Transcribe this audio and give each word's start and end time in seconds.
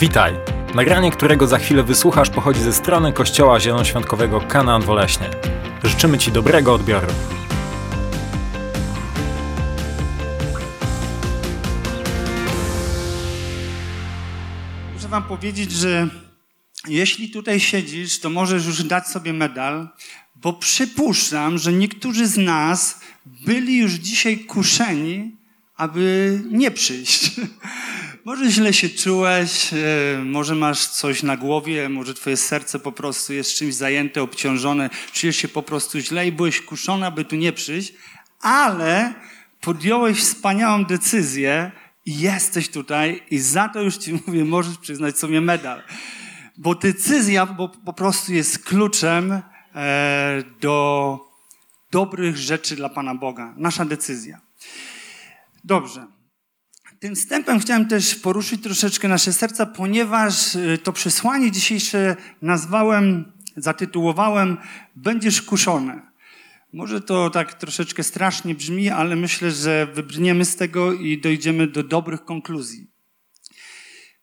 Witaj! 0.00 0.34
Nagranie, 0.74 1.10
którego 1.10 1.46
za 1.46 1.58
chwilę 1.58 1.82
wysłuchasz, 1.82 2.30
pochodzi 2.30 2.60
ze 2.60 2.72
strony 2.72 3.12
Kościoła 3.12 3.60
Zielonoświątkowego 3.60 4.40
Kanaan 4.40 4.82
Woleśnie. 4.82 5.30
Życzymy 5.84 6.18
Ci 6.18 6.32
dobrego 6.32 6.74
odbioru. 6.74 7.06
Muszę 14.94 15.08
Wam 15.08 15.22
powiedzieć, 15.22 15.72
że 15.72 16.08
jeśli 16.88 17.30
tutaj 17.30 17.60
siedzisz, 17.60 18.20
to 18.20 18.30
możesz 18.30 18.66
już 18.66 18.82
dać 18.82 19.06
sobie 19.06 19.32
medal, 19.32 19.88
bo 20.36 20.52
przypuszczam, 20.52 21.58
że 21.58 21.72
niektórzy 21.72 22.26
z 22.26 22.36
nas 22.36 23.00
byli 23.26 23.78
już 23.78 23.92
dzisiaj 23.92 24.38
kuszeni, 24.38 25.36
aby 25.76 26.40
nie 26.50 26.70
przyjść. 26.70 27.30
Może 28.28 28.50
źle 28.50 28.72
się 28.72 28.88
czułeś, 28.88 29.72
e, 29.72 29.76
może 30.24 30.54
masz 30.54 30.86
coś 30.86 31.22
na 31.22 31.36
głowie, 31.36 31.88
może 31.88 32.14
twoje 32.14 32.36
serce 32.36 32.78
po 32.78 32.92
prostu 32.92 33.32
jest 33.32 33.54
czymś 33.54 33.74
zajęte, 33.74 34.22
obciążone, 34.22 34.90
czujesz 35.12 35.36
się 35.36 35.48
po 35.48 35.62
prostu 35.62 36.00
źle 36.00 36.26
i 36.26 36.32
byłeś 36.32 36.60
kuszony, 36.60 37.06
aby 37.06 37.24
tu 37.24 37.36
nie 37.36 37.52
przyjść, 37.52 37.92
ale 38.40 39.14
podjąłeś 39.60 40.18
wspaniałą 40.18 40.84
decyzję 40.84 41.72
i 42.06 42.18
jesteś 42.18 42.68
tutaj 42.68 43.22
i 43.30 43.38
za 43.38 43.68
to 43.68 43.82
już 43.82 43.96
ci 43.96 44.12
mówię, 44.26 44.44
możesz 44.44 44.78
przyznać 44.78 45.18
sobie 45.18 45.40
medal. 45.40 45.82
Bo 46.56 46.74
decyzja 46.74 47.46
bo 47.46 47.68
po 47.68 47.92
prostu 47.92 48.32
jest 48.32 48.64
kluczem 48.64 49.42
e, 49.74 50.42
do 50.60 51.18
dobrych 51.90 52.36
rzeczy 52.36 52.76
dla 52.76 52.88
Pana 52.88 53.14
Boga. 53.14 53.54
Nasza 53.56 53.84
decyzja. 53.84 54.40
Dobrze. 55.64 56.17
Tym 57.00 57.16
wstępem 57.16 57.60
chciałem 57.60 57.86
też 57.86 58.14
poruszyć 58.14 58.62
troszeczkę 58.62 59.08
nasze 59.08 59.32
serca, 59.32 59.66
ponieważ 59.66 60.54
y, 60.54 60.78
to 60.82 60.92
przesłanie 60.92 61.50
dzisiejsze 61.50 62.16
nazwałem, 62.42 63.32
zatytułowałem 63.56 64.56
Będziesz 64.96 65.42
kuszony. 65.42 66.00
Może 66.72 67.00
to 67.00 67.30
tak 67.30 67.54
troszeczkę 67.54 68.02
strasznie 68.02 68.54
brzmi, 68.54 68.90
ale 68.90 69.16
myślę, 69.16 69.50
że 69.50 69.86
wybrniemy 69.94 70.44
z 70.44 70.56
tego 70.56 70.92
i 70.92 71.20
dojdziemy 71.20 71.66
do 71.66 71.82
dobrych 71.82 72.24
konkluzji. 72.24 72.90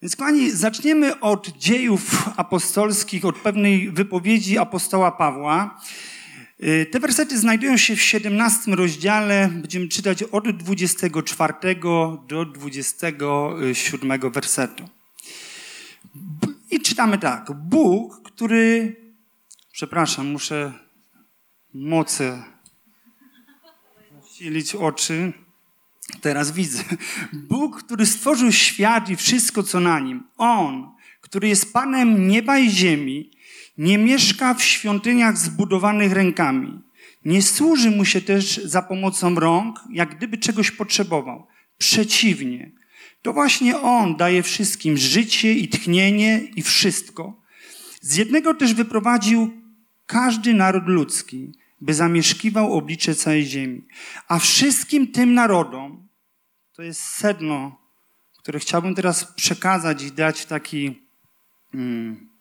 Więc 0.01 0.15
kochani, 0.15 0.51
zaczniemy 0.51 1.19
od 1.19 1.57
dziejów 1.57 2.29
apostolskich, 2.37 3.25
od 3.25 3.35
pewnej 3.35 3.91
wypowiedzi 3.91 4.57
apostoła 4.57 5.11
Pawła. 5.11 5.81
Y, 6.63 6.85
te 6.91 6.99
wersety 6.99 7.39
znajdują 7.39 7.77
się 7.77 7.95
w 7.95 8.01
17 8.01 8.75
rozdziale. 8.75 9.49
Będziemy 9.53 9.87
czytać 9.87 10.23
od 10.23 10.57
24 10.57 11.53
do 12.27 12.45
27 12.45 14.31
wersetu. 14.31 14.89
I 16.71 16.79
czytamy 16.79 17.17
tak. 17.17 17.51
Bóg, 17.53 18.21
który. 18.23 18.95
Przepraszam, 19.71 20.27
muszę 20.27 20.73
mocy 21.73 22.43
silić 24.33 24.75
oczy. 24.75 25.33
Teraz 26.21 26.51
widzę. 26.51 26.83
Bóg, 27.33 27.83
który 27.83 28.05
stworzył 28.05 28.51
świat 28.51 29.09
i 29.09 29.15
wszystko, 29.15 29.63
co 29.63 29.79
na 29.79 29.99
nim. 29.99 30.23
On, 30.37 30.91
który 31.21 31.47
jest 31.47 31.73
Panem 31.73 32.27
nieba 32.27 32.57
i 32.57 32.69
ziemi, 32.69 33.31
nie 33.77 33.97
mieszka 33.97 34.53
w 34.53 34.63
świątyniach 34.63 35.37
zbudowanych 35.37 36.11
rękami. 36.11 36.81
Nie 37.25 37.41
służy 37.41 37.91
mu 37.91 38.05
się 38.05 38.21
też 38.21 38.57
za 38.63 38.81
pomocą 38.81 39.35
rąk, 39.35 39.79
jak 39.91 40.17
gdyby 40.17 40.37
czegoś 40.37 40.71
potrzebował. 40.71 41.47
Przeciwnie, 41.77 42.71
to 43.21 43.33
właśnie 43.33 43.79
on 43.79 44.15
daje 44.15 44.43
wszystkim 44.43 44.97
życie 44.97 45.53
i 45.53 45.67
tchnienie 45.67 46.39
i 46.55 46.61
wszystko. 46.61 47.41
Z 48.01 48.15
jednego 48.15 48.53
też 48.53 48.73
wyprowadził 48.73 49.61
każdy 50.05 50.53
naród 50.53 50.83
ludzki, 50.87 51.51
by 51.81 51.93
zamieszkiwał 51.93 52.73
oblicze 52.73 53.15
całej 53.15 53.45
ziemi. 53.45 53.81
A 54.27 54.39
wszystkim 54.39 55.11
tym 55.11 55.33
narodom, 55.33 56.07
to 56.73 56.83
jest 56.83 57.01
sedno, 57.01 57.79
które 58.37 58.59
chciałbym 58.59 58.95
teraz 58.95 59.33
przekazać 59.33 60.03
i 60.03 60.11
dać 60.11 60.45
taki. 60.45 61.01
Hmm, 61.71 62.34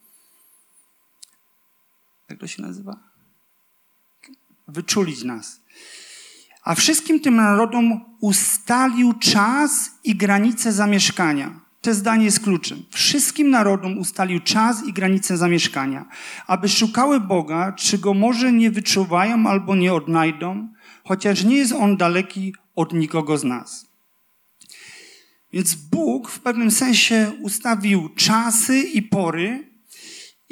jak 2.34 2.40
to 2.40 2.46
się 2.46 2.62
nazywa? 2.62 2.96
Wyczulić 4.68 5.22
nas. 5.24 5.60
A 6.64 6.74
wszystkim 6.74 7.20
tym 7.20 7.36
narodom 7.36 8.04
ustalił 8.20 9.12
czas 9.12 9.90
i 10.04 10.16
granice 10.16 10.72
zamieszkania. 10.72 11.60
To 11.80 11.94
zdanie 11.94 12.24
jest 12.24 12.40
kluczem. 12.40 12.82
Wszystkim 12.90 13.50
narodom 13.50 13.98
ustalił 13.98 14.40
czas 14.40 14.84
i 14.86 14.92
granice 14.92 15.36
zamieszkania, 15.36 16.08
aby 16.46 16.68
szukały 16.68 17.20
Boga, 17.20 17.72
czy 17.72 17.98
go 17.98 18.14
może 18.14 18.52
nie 18.52 18.70
wyczuwają 18.70 19.46
albo 19.46 19.76
nie 19.76 19.94
odnajdą, 19.94 20.68
chociaż 21.04 21.44
nie 21.44 21.56
jest 21.56 21.72
on 21.72 21.96
daleki 21.96 22.54
od 22.76 22.92
nikogo 22.92 23.38
z 23.38 23.44
nas. 23.44 23.86
Więc 25.52 25.74
Bóg 25.74 26.30
w 26.30 26.40
pewnym 26.40 26.70
sensie 26.70 27.32
ustawił 27.42 28.08
czasy 28.08 28.78
i 28.78 29.02
pory, 29.02 29.73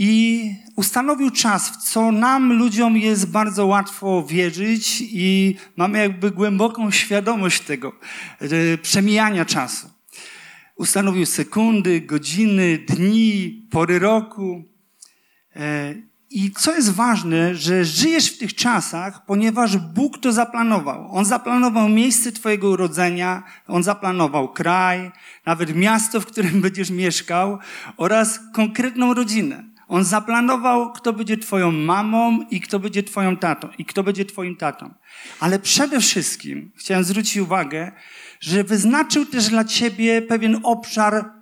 i 0.05 0.55
ustanowił 0.77 1.31
czas, 1.31 1.71
w 1.71 1.77
co 1.77 2.13
nam, 2.13 2.53
ludziom, 2.53 2.97
jest 2.97 3.31
bardzo 3.31 3.67
łatwo 3.67 4.25
wierzyć, 4.29 4.99
i 5.01 5.57
mamy 5.77 5.99
jakby 5.99 6.31
głęboką 6.31 6.91
świadomość 6.91 7.61
tego 7.61 7.93
przemijania 8.83 9.45
czasu. 9.45 9.91
Ustanowił 10.77 11.27
sekundy, 11.27 12.01
godziny, 12.01 12.79
dni, 12.89 13.63
pory 13.71 13.99
roku. 13.99 14.65
E, 15.57 15.95
I 16.31 16.51
co 16.51 16.75
jest 16.75 16.93
ważne, 16.93 17.55
że 17.55 17.85
żyjesz 17.85 18.31
w 18.31 18.39
tych 18.39 18.55
czasach, 18.55 19.27
ponieważ 19.27 19.77
Bóg 19.77 20.19
to 20.19 20.33
zaplanował. 20.33 21.17
On 21.17 21.25
zaplanował 21.25 21.89
miejsce 21.89 22.33
Twojego 22.33 22.69
urodzenia, 22.69 23.43
On 23.67 23.83
zaplanował 23.83 24.53
kraj, 24.53 25.11
nawet 25.47 25.77
miasto, 25.77 26.21
w 26.21 26.27
którym 26.27 26.61
będziesz 26.61 26.91
mieszkał 26.91 27.59
oraz 27.97 28.41
konkretną 28.53 29.15
rodzinę. 29.15 29.72
On 29.93 30.05
zaplanował, 30.05 30.93
kto 30.93 31.13
będzie 31.13 31.37
twoją 31.37 31.73
mamą 31.73 32.41
i 32.51 32.61
kto 32.61 32.79
będzie 32.79 33.03
twoją 33.03 33.37
tatą 33.37 33.69
i 33.79 33.85
kto 33.85 34.03
będzie 34.03 34.25
twoim 34.25 34.57
tatą. 34.57 34.95
Ale 35.41 35.59
przede 35.59 36.01
wszystkim 36.01 36.73
chciałem 36.77 37.05
zwrócić 37.05 37.37
uwagę, 37.37 37.93
że 38.41 38.65
wyznaczył 38.65 39.27
też 39.27 39.49
dla 39.49 39.65
ciebie 39.65 40.23
pewien 40.23 40.61
obszar 40.63 41.33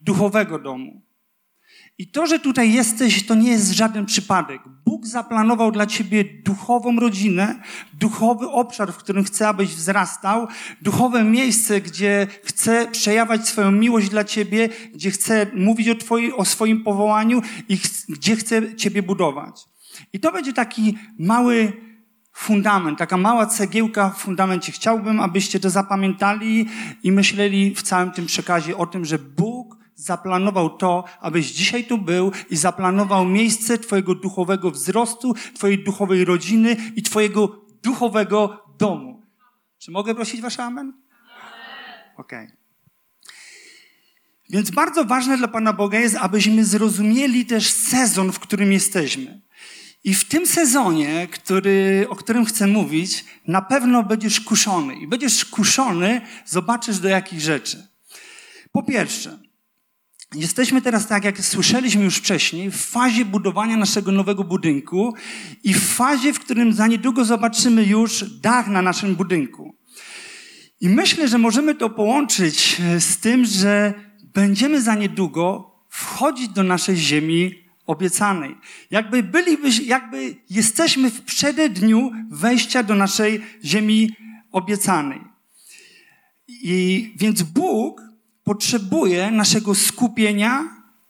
duchowego 0.00 0.58
domu. 0.58 1.02
I 1.98 2.06
to, 2.06 2.26
że 2.26 2.38
tutaj 2.38 2.72
jesteś, 2.72 3.26
to 3.26 3.34
nie 3.34 3.50
jest 3.50 3.70
żaden 3.70 4.06
przypadek. 4.06 4.62
Bóg 4.84 5.06
zaplanował 5.06 5.72
dla 5.72 5.86
ciebie 5.86 6.24
duchową 6.44 6.96
rodzinę, 7.00 7.62
duchowy 7.94 8.48
obszar, 8.48 8.92
w 8.92 8.96
którym 8.96 9.24
chce, 9.24 9.48
abyś 9.48 9.68
wzrastał, 9.68 10.48
duchowe 10.82 11.24
miejsce, 11.24 11.80
gdzie 11.80 12.26
chce 12.44 12.88
przejawiać 12.90 13.48
swoją 13.48 13.70
miłość 13.70 14.08
dla 14.08 14.24
ciebie, 14.24 14.68
gdzie 14.94 15.10
chce 15.10 15.46
mówić 15.54 15.88
o, 15.88 15.94
twoi, 15.94 16.32
o 16.32 16.44
swoim 16.44 16.84
powołaniu 16.84 17.42
i 17.68 17.76
ch 17.76 18.06
gdzie 18.08 18.36
chce 18.36 18.76
ciebie 18.76 19.02
budować. 19.02 19.64
I 20.12 20.20
to 20.20 20.32
będzie 20.32 20.52
taki 20.52 20.98
mały 21.18 21.72
fundament, 22.32 22.98
taka 22.98 23.16
mała 23.16 23.46
cegiełka 23.46 24.10
w 24.10 24.18
fundamencie. 24.18 24.72
Chciałbym, 24.72 25.20
abyście 25.20 25.60
to 25.60 25.70
zapamiętali 25.70 26.68
i 27.02 27.12
myśleli 27.12 27.74
w 27.74 27.82
całym 27.82 28.10
tym 28.10 28.26
przekazie 28.26 28.76
o 28.76 28.86
tym, 28.86 29.04
że 29.04 29.18
Bóg 29.18 29.77
zaplanował 29.98 30.70
to, 30.70 31.04
abyś 31.20 31.52
dzisiaj 31.52 31.84
tu 31.84 31.98
był 31.98 32.32
i 32.50 32.56
zaplanował 32.56 33.24
miejsce 33.24 33.78
Twojego 33.78 34.14
duchowego 34.14 34.70
wzrostu, 34.70 35.34
Twojej 35.54 35.84
duchowej 35.84 36.24
rodziny 36.24 36.76
i 36.96 37.02
Twojego 37.02 37.64
duchowego 37.82 38.64
domu. 38.78 39.22
Czy 39.78 39.90
mogę 39.90 40.14
prosić 40.14 40.40
Wasze 40.40 40.64
amen? 40.64 40.92
Okej. 42.16 42.44
Okay. 42.46 42.58
Więc 44.50 44.70
bardzo 44.70 45.04
ważne 45.04 45.36
dla 45.38 45.48
Pana 45.48 45.72
Boga 45.72 45.98
jest, 45.98 46.16
abyśmy 46.16 46.64
zrozumieli 46.64 47.46
też 47.46 47.70
sezon, 47.70 48.32
w 48.32 48.38
którym 48.38 48.72
jesteśmy. 48.72 49.40
I 50.04 50.14
w 50.14 50.24
tym 50.24 50.46
sezonie, 50.46 51.28
który, 51.30 52.06
o 52.08 52.16
którym 52.16 52.44
chcę 52.44 52.66
mówić, 52.66 53.24
na 53.46 53.62
pewno 53.62 54.02
będziesz 54.02 54.40
kuszony. 54.40 54.94
I 54.94 55.06
będziesz 55.06 55.44
kuszony, 55.44 56.20
zobaczysz 56.46 56.98
do 56.98 57.08
jakich 57.08 57.40
rzeczy. 57.40 57.88
Po 58.72 58.82
pierwsze, 58.82 59.37
Jesteśmy 60.34 60.82
teraz, 60.82 61.06
tak 61.06 61.24
jak 61.24 61.40
słyszeliśmy 61.40 62.04
już 62.04 62.16
wcześniej, 62.16 62.70
w 62.70 62.76
fazie 62.76 63.24
budowania 63.24 63.76
naszego 63.76 64.12
nowego 64.12 64.44
budynku 64.44 65.14
i 65.64 65.74
w 65.74 65.88
fazie, 65.88 66.32
w 66.32 66.40
którym 66.40 66.72
za 66.72 66.86
niedługo 66.86 67.24
zobaczymy 67.24 67.84
już 67.84 68.24
dach 68.40 68.68
na 68.68 68.82
naszym 68.82 69.16
budynku. 69.16 69.74
I 70.80 70.88
myślę, 70.88 71.28
że 71.28 71.38
możemy 71.38 71.74
to 71.74 71.90
połączyć 71.90 72.80
e, 72.80 73.00
z 73.00 73.18
tym, 73.18 73.44
że 73.44 73.94
będziemy 74.34 74.82
za 74.82 74.94
niedługo 74.94 75.74
wchodzić 75.88 76.48
do 76.48 76.62
naszej 76.62 76.96
ziemi 76.96 77.68
obiecanej. 77.86 78.56
Jakby 78.90 79.22
byliby, 79.22 79.68
jakby 79.84 80.36
jesteśmy 80.50 81.10
w 81.10 81.22
przededniu 81.22 82.10
wejścia 82.30 82.82
do 82.82 82.94
naszej 82.94 83.40
ziemi 83.64 84.10
obiecanej. 84.52 85.20
I 86.48 87.12
więc 87.16 87.42
Bóg 87.42 88.07
potrzebuje 88.48 89.30
naszego 89.30 89.74
skupienia, 89.74 90.64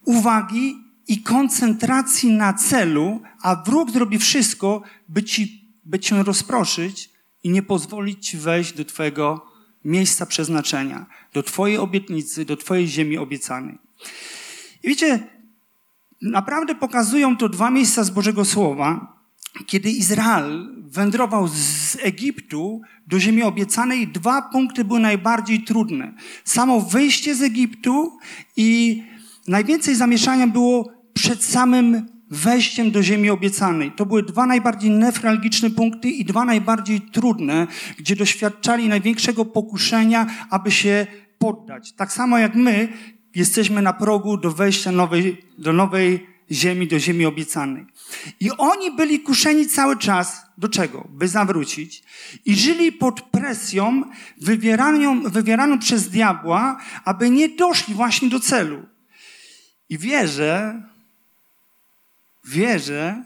uwagi 0.04 0.76
i 1.08 1.22
koncentracji 1.22 2.32
na 2.32 2.52
celu, 2.52 3.20
a 3.42 3.56
wróg 3.56 3.90
zrobi 3.90 4.18
wszystko, 4.18 4.82
by, 5.08 5.22
ci, 5.22 5.72
by 5.84 5.98
cię 5.98 6.22
rozproszyć 6.22 7.10
i 7.44 7.50
nie 7.50 7.62
pozwolić 7.62 8.26
ci 8.26 8.38
wejść 8.38 8.72
do 8.72 8.84
twojego 8.84 9.46
miejsca 9.84 10.26
przeznaczenia, 10.26 11.06
do 11.32 11.42
twojej 11.42 11.78
obietnicy, 11.78 12.44
do 12.44 12.56
twojej 12.56 12.88
ziemi 12.88 13.18
obiecanej. 13.18 13.78
I 14.82 14.88
wiecie, 14.88 15.26
naprawdę 16.22 16.74
pokazują 16.74 17.36
to 17.36 17.48
dwa 17.48 17.70
miejsca 17.70 18.04
z 18.04 18.10
Bożego 18.10 18.44
Słowa, 18.44 19.17
kiedy 19.66 19.90
Izrael 19.90 20.74
wędrował 20.90 21.48
z 21.48 21.96
Egiptu 22.02 22.80
do 23.06 23.20
ziemi 23.20 23.42
obiecanej, 23.42 24.08
dwa 24.08 24.42
punkty 24.42 24.84
były 24.84 25.00
najbardziej 25.00 25.60
trudne. 25.60 26.12
Samo 26.44 26.80
wyjście 26.80 27.34
z 27.34 27.42
Egiptu 27.42 28.18
i 28.56 29.02
najwięcej 29.48 29.94
zamieszania 29.94 30.46
było 30.46 30.90
przed 31.14 31.44
samym 31.44 32.06
wejściem 32.30 32.90
do 32.90 33.02
ziemi 33.02 33.30
obiecanej. 33.30 33.92
To 33.92 34.06
były 34.06 34.22
dwa 34.22 34.46
najbardziej 34.46 34.90
nefralgiczne 34.90 35.70
punkty 35.70 36.10
i 36.10 36.24
dwa 36.24 36.44
najbardziej 36.44 37.00
trudne, 37.00 37.66
gdzie 37.98 38.16
doświadczali 38.16 38.88
największego 38.88 39.44
pokuszenia, 39.44 40.26
aby 40.50 40.70
się 40.70 41.06
poddać. 41.38 41.92
Tak 41.92 42.12
samo 42.12 42.38
jak 42.38 42.54
my 42.54 42.88
jesteśmy 43.34 43.82
na 43.82 43.92
progu 43.92 44.36
do 44.36 44.52
wejścia 44.52 44.92
nowej, 44.92 45.36
do 45.58 45.72
nowej 45.72 46.26
ziemi, 46.52 46.86
do 46.86 46.98
ziemi 46.98 47.26
obiecanej. 47.26 47.86
I 48.40 48.50
oni 48.50 48.90
byli 48.90 49.20
kuszeni 49.20 49.66
cały 49.66 49.96
czas 49.96 50.42
do 50.58 50.68
czego? 50.68 51.08
By 51.10 51.28
zawrócić. 51.28 52.02
I 52.44 52.56
żyli 52.56 52.92
pod 52.92 53.20
presją 53.20 54.02
wywieraną, 54.40 55.22
wywieraną 55.22 55.78
przez 55.78 56.10
diabła, 56.10 56.80
aby 57.04 57.30
nie 57.30 57.48
doszli 57.48 57.94
właśnie 57.94 58.28
do 58.28 58.40
celu. 58.40 58.86
I 59.88 59.98
wierzę, 59.98 60.82
wierzę, 62.44 63.24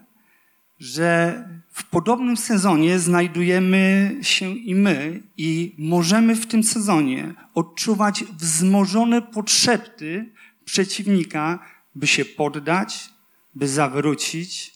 że 0.80 1.44
w 1.72 1.84
podobnym 1.84 2.36
sezonie 2.36 2.98
znajdujemy 2.98 4.16
się 4.22 4.50
i 4.50 4.74
my 4.74 5.22
i 5.36 5.74
możemy 5.78 6.36
w 6.36 6.46
tym 6.46 6.62
sezonie 6.62 7.34
odczuwać 7.54 8.24
wzmożone 8.24 9.22
potrzeby 9.22 10.26
przeciwnika, 10.64 11.58
by 11.94 12.06
się 12.06 12.24
poddać, 12.24 13.11
by 13.54 13.68
zawrócić 13.68 14.74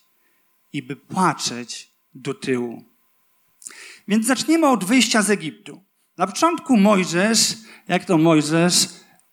i 0.73 0.83
by 0.83 0.97
patrzeć 0.97 1.91
do 2.15 2.35
tyłu. 2.35 2.85
Więc 4.09 4.27
zaczniemy 4.27 4.69
od 4.69 4.85
wyjścia 4.85 5.23
z 5.23 5.31
Egiptu. 5.31 5.85
Na 6.19 6.27
początku 6.27 6.77
Mojżesz, 6.77 7.55
jak 7.89 8.05
to 8.05 8.19
Mojżesz, 8.19 8.89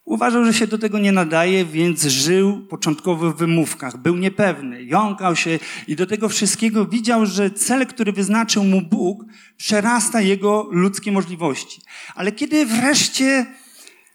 Uważał, 0.06 0.46
że 0.46 0.54
się 0.54 0.68
do 0.68 0.78
tego 0.78 1.00
nie 1.00 1.12
nadaje, 1.12 1.66
więc 1.66 2.04
żył 2.04 2.68
początkowo 2.68 3.32
w 3.32 3.38
wymówkach. 3.38 3.98
Był 3.98 4.18
niepewny, 4.18 4.84
jąkał 4.84 5.36
się 5.36 5.60
i 5.88 5.96
do 5.96 6.08
tego 6.08 6.30
wszystkiego 6.30 6.86
widział, 6.86 7.26
że 7.26 7.52
cel, 7.52 7.88
który 7.88 8.12
wyznaczył 8.12 8.64
mu 8.64 8.82
Bóg, 8.82 9.26
przerasta 9.58 10.22
jego 10.22 10.68
ludzkie 10.72 11.12
możliwości. 11.12 11.82
Ale 12.16 12.32
kiedy 12.32 12.66
wreszcie 12.66 13.46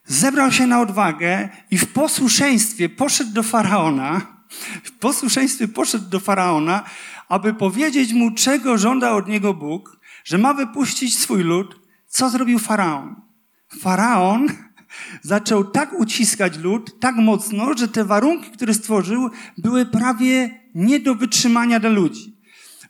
zebrał 0.05 0.53
się 0.53 0.67
na 0.67 0.81
odwagę 0.81 1.49
i 1.71 1.79
w 1.79 1.93
posłuszeństwie 1.93 2.89
poszedł 2.89 3.33
do 3.33 3.43
faraona, 3.43 4.38
w 4.85 4.91
posłuszeństwie 4.93 5.69
poszedł 5.69 6.09
do 6.09 6.21
faraona, 6.21 6.85
aby 7.29 7.55
powiedzieć 7.55 8.12
mu, 8.12 8.31
czego 8.35 8.79
żąda 8.79 9.11
od 9.11 9.29
niego 9.29 9.55
Bóg, 9.55 10.00
że 10.25 10.39
ma 10.39 10.55
wypuścić 10.55 11.19
swój 11.19 11.43
lud, 11.43 11.81
co 12.06 12.31
zrobił 12.31 12.59
faraon? 12.59 13.17
Faraon 13.81 14.47
zaczął 15.23 15.65
tak 15.65 15.93
uciskać 15.93 16.59
lud, 16.59 17.00
tak 17.00 17.17
mocno, 17.17 17.75
że 17.77 17.89
te 17.89 18.05
warunki, 18.05 18.50
które 18.50 18.75
stworzył, 18.75 19.31
były 19.59 19.87
prawie 19.87 20.61
nie 20.75 21.01
do 21.01 21.15
wytrzymania 21.15 21.81
dla 21.81 21.91
ludzi. 21.91 22.37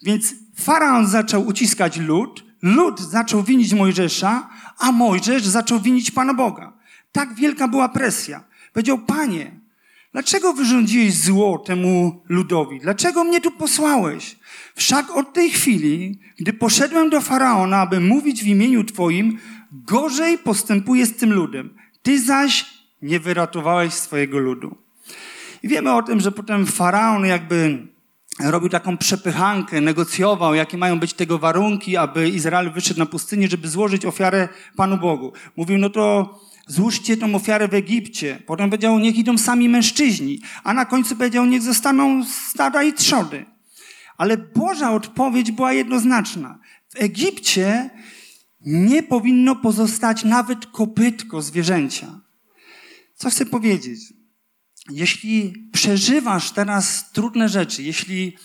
Więc 0.03 0.35
faraon 0.57 1.07
zaczął 1.07 1.47
uciskać 1.47 1.97
lud, 1.97 2.45
lud 2.63 3.01
zaczął 3.01 3.43
winić 3.43 3.75
Mojżesza, 3.75 4.49
a 4.79 4.93
Mojżesz 4.93 5.47
zaczął 5.47 5.81
winić 5.81 6.11
Pana 6.11 6.35
Boga. 6.35 6.73
Tak 7.13 7.35
wielka 7.35 7.69
była 7.69 7.89
presja. 7.89 8.45
Powiedział, 8.73 8.99
Panie, 8.99 9.58
dlaczego 10.19 10.53
wyrządziłeś 10.53 11.15
zło 11.15 11.59
temu 11.59 12.23
ludowi? 12.29 12.81
Dlaczego 12.81 13.25
mnie 13.25 13.41
tu 13.41 13.51
posłałeś? 13.51 14.37
Wszak 14.75 15.11
od 15.11 15.33
tej 15.33 15.51
chwili, 15.51 16.19
gdy 16.39 16.53
poszedłem 16.53 17.11
do 17.11 17.21
Faraona, 17.21 17.77
aby 17.81 18.01
mówić 18.01 18.43
w 18.43 18.47
imieniu 18.47 18.85
Twoim, 18.85 19.39
gorzej 19.73 20.39
postępuję 20.39 21.07
z 21.07 21.17
tym 21.17 21.33
ludem. 21.33 21.75
Ty 22.03 22.21
zaś 22.21 22.67
nie 23.03 23.21
wyratowałeś 23.21 23.95
swojego 23.95 24.39
ludu. 24.39 24.77
I 25.63 25.69
wiemy 25.69 25.95
o 25.95 26.03
tym, 26.03 26.21
że 26.21 26.33
potem 26.33 26.67
faraon 26.67 27.27
jakby 27.27 27.87
robił 28.41 28.69
taką 28.69 28.97
przepychankę, 28.97 29.81
negocjował, 29.81 30.55
jakie 30.55 30.79
mają 30.79 30.99
być 30.99 31.13
tego 31.13 31.39
warunki, 31.39 31.97
aby 31.97 32.29
Izrael 32.29 32.71
wyszedł 32.71 33.01
na 33.01 33.07
pustynię, 33.07 33.49
żeby 33.49 33.69
złożyć 33.69 34.07
ofiarę 34.07 34.49
Panu 34.77 34.97
Bogu. 34.97 35.33
Mówił, 35.57 35.79
no 35.79 35.91
to 35.91 36.35
złóżcie 36.69 37.17
tą 37.17 37.35
ofiarę 37.35 37.69
w 37.69 37.75
Egipcie. 37.75 38.43
Potem 38.47 38.71
powiedział, 38.71 38.99
niech 38.99 39.17
idą 39.17 39.39
sami 39.39 39.69
mężczyźni. 39.69 40.41
A 40.65 40.75
na 40.75 40.85
końcu 40.85 41.17
powiedział, 41.17 41.47
niech 41.47 41.63
zostaną 41.63 42.25
stada 42.25 42.83
i 42.83 42.93
trzody. 42.93 43.45
Ale 44.17 44.37
Boża 44.37 44.93
odpowiedź 44.93 45.53
była 45.53 45.73
jednoznaczna. 45.73 46.59
W 46.89 47.03
Egipcie 47.03 47.91
nie 48.61 49.03
powinno 49.03 49.57
pozostać 49.57 50.25
nawet 50.25 50.67
kopytko 50.67 51.43
zwierzęcia. 51.43 52.21
Co 53.15 53.31
chcę 53.31 53.47
powiedzieć? 53.47 54.01
Jeśli 54.91 55.69
przeżywasz 55.73 56.51
teraz 56.51 57.13
trudne 57.13 57.49
rzeczy, 57.49 57.83
jeśli 57.83 58.37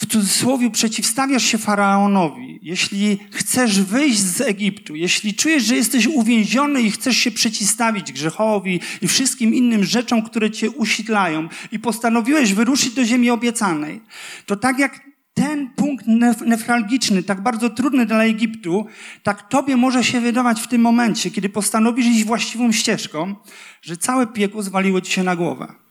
w 0.00 0.06
cudzysłowie 0.06 0.70
przeciwstawiasz 0.70 1.44
się 1.44 1.58
faraonowi, 1.58 2.58
jeśli 2.62 3.18
chcesz 3.30 3.80
wyjść 3.80 4.18
z 4.18 4.40
Egiptu, 4.40 4.96
jeśli 4.96 5.34
czujesz, 5.34 5.62
że 5.62 5.76
jesteś 5.76 6.06
uwięziony 6.06 6.82
i 6.82 6.90
chcesz 6.90 7.16
się 7.16 7.30
przeciwstawić 7.30 8.12
grzechowi 8.12 8.80
i 9.02 9.08
wszystkim 9.08 9.54
innym 9.54 9.84
rzeczom, 9.84 10.22
które 10.22 10.50
cię 10.50 10.70
usidlają 10.70 11.48
i 11.72 11.78
postanowiłeś 11.78 12.54
wyruszyć 12.54 12.94
do 12.94 13.04
ziemi 13.04 13.30
obiecanej, 13.30 14.00
to 14.46 14.56
tak 14.56 14.78
jak 14.78 15.00
ten 15.34 15.70
punkt 15.70 16.06
nef 16.06 16.40
nefralgiczny, 16.40 17.22
tak 17.22 17.42
bardzo 17.42 17.70
trudny 17.70 18.06
dla 18.06 18.24
Egiptu, 18.24 18.86
tak 19.22 19.48
tobie 19.48 19.76
może 19.76 20.04
się 20.04 20.20
wydawać 20.20 20.60
w 20.60 20.68
tym 20.68 20.80
momencie, 20.80 21.30
kiedy 21.30 21.48
postanowisz 21.48 22.06
iść 22.06 22.24
właściwą 22.24 22.72
ścieżką, 22.72 23.34
że 23.82 23.96
całe 23.96 24.26
piekło 24.26 24.62
zwaliło 24.62 25.00
ci 25.00 25.12
się 25.12 25.22
na 25.22 25.36
głowę. 25.36 25.89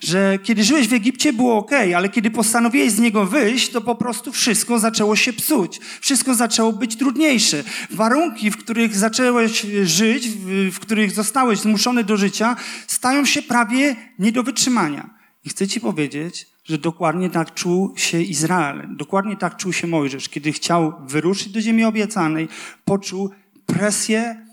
Że 0.00 0.38
kiedy 0.42 0.64
żyłeś 0.64 0.88
w 0.88 0.92
Egipcie 0.92 1.32
było 1.32 1.56
ok, 1.56 1.70
ale 1.96 2.08
kiedy 2.08 2.30
postanowiłeś 2.30 2.92
z 2.92 2.98
niego 2.98 3.26
wyjść, 3.26 3.70
to 3.70 3.80
po 3.80 3.94
prostu 3.94 4.32
wszystko 4.32 4.78
zaczęło 4.78 5.16
się 5.16 5.32
psuć. 5.32 5.80
Wszystko 6.00 6.34
zaczęło 6.34 6.72
być 6.72 6.96
trudniejsze. 6.96 7.64
Warunki, 7.90 8.50
w 8.50 8.56
których 8.56 8.96
zacząłeś 8.96 9.66
żyć, 9.84 10.28
w, 10.70 10.78
których 10.78 11.10
zostałeś 11.10 11.58
zmuszony 11.58 12.04
do 12.04 12.16
życia, 12.16 12.56
stają 12.86 13.24
się 13.24 13.42
prawie 13.42 13.96
nie 14.18 14.32
do 14.32 14.42
wytrzymania. 14.42 15.10
I 15.44 15.48
chcę 15.48 15.68
ci 15.68 15.80
powiedzieć, 15.80 16.46
że 16.64 16.78
dokładnie 16.78 17.30
tak 17.30 17.54
czuł 17.54 17.94
się 17.96 18.22
Izrael, 18.22 18.88
dokładnie 18.96 19.36
tak 19.36 19.56
czuł 19.56 19.72
się 19.72 19.86
Mojżesz. 19.86 20.28
Kiedy 20.28 20.52
chciał 20.52 20.92
wyruszyć 21.06 21.48
do 21.48 21.60
ziemi 21.60 21.84
obiecanej, 21.84 22.48
poczuł 22.84 23.30
presję, 23.66 24.43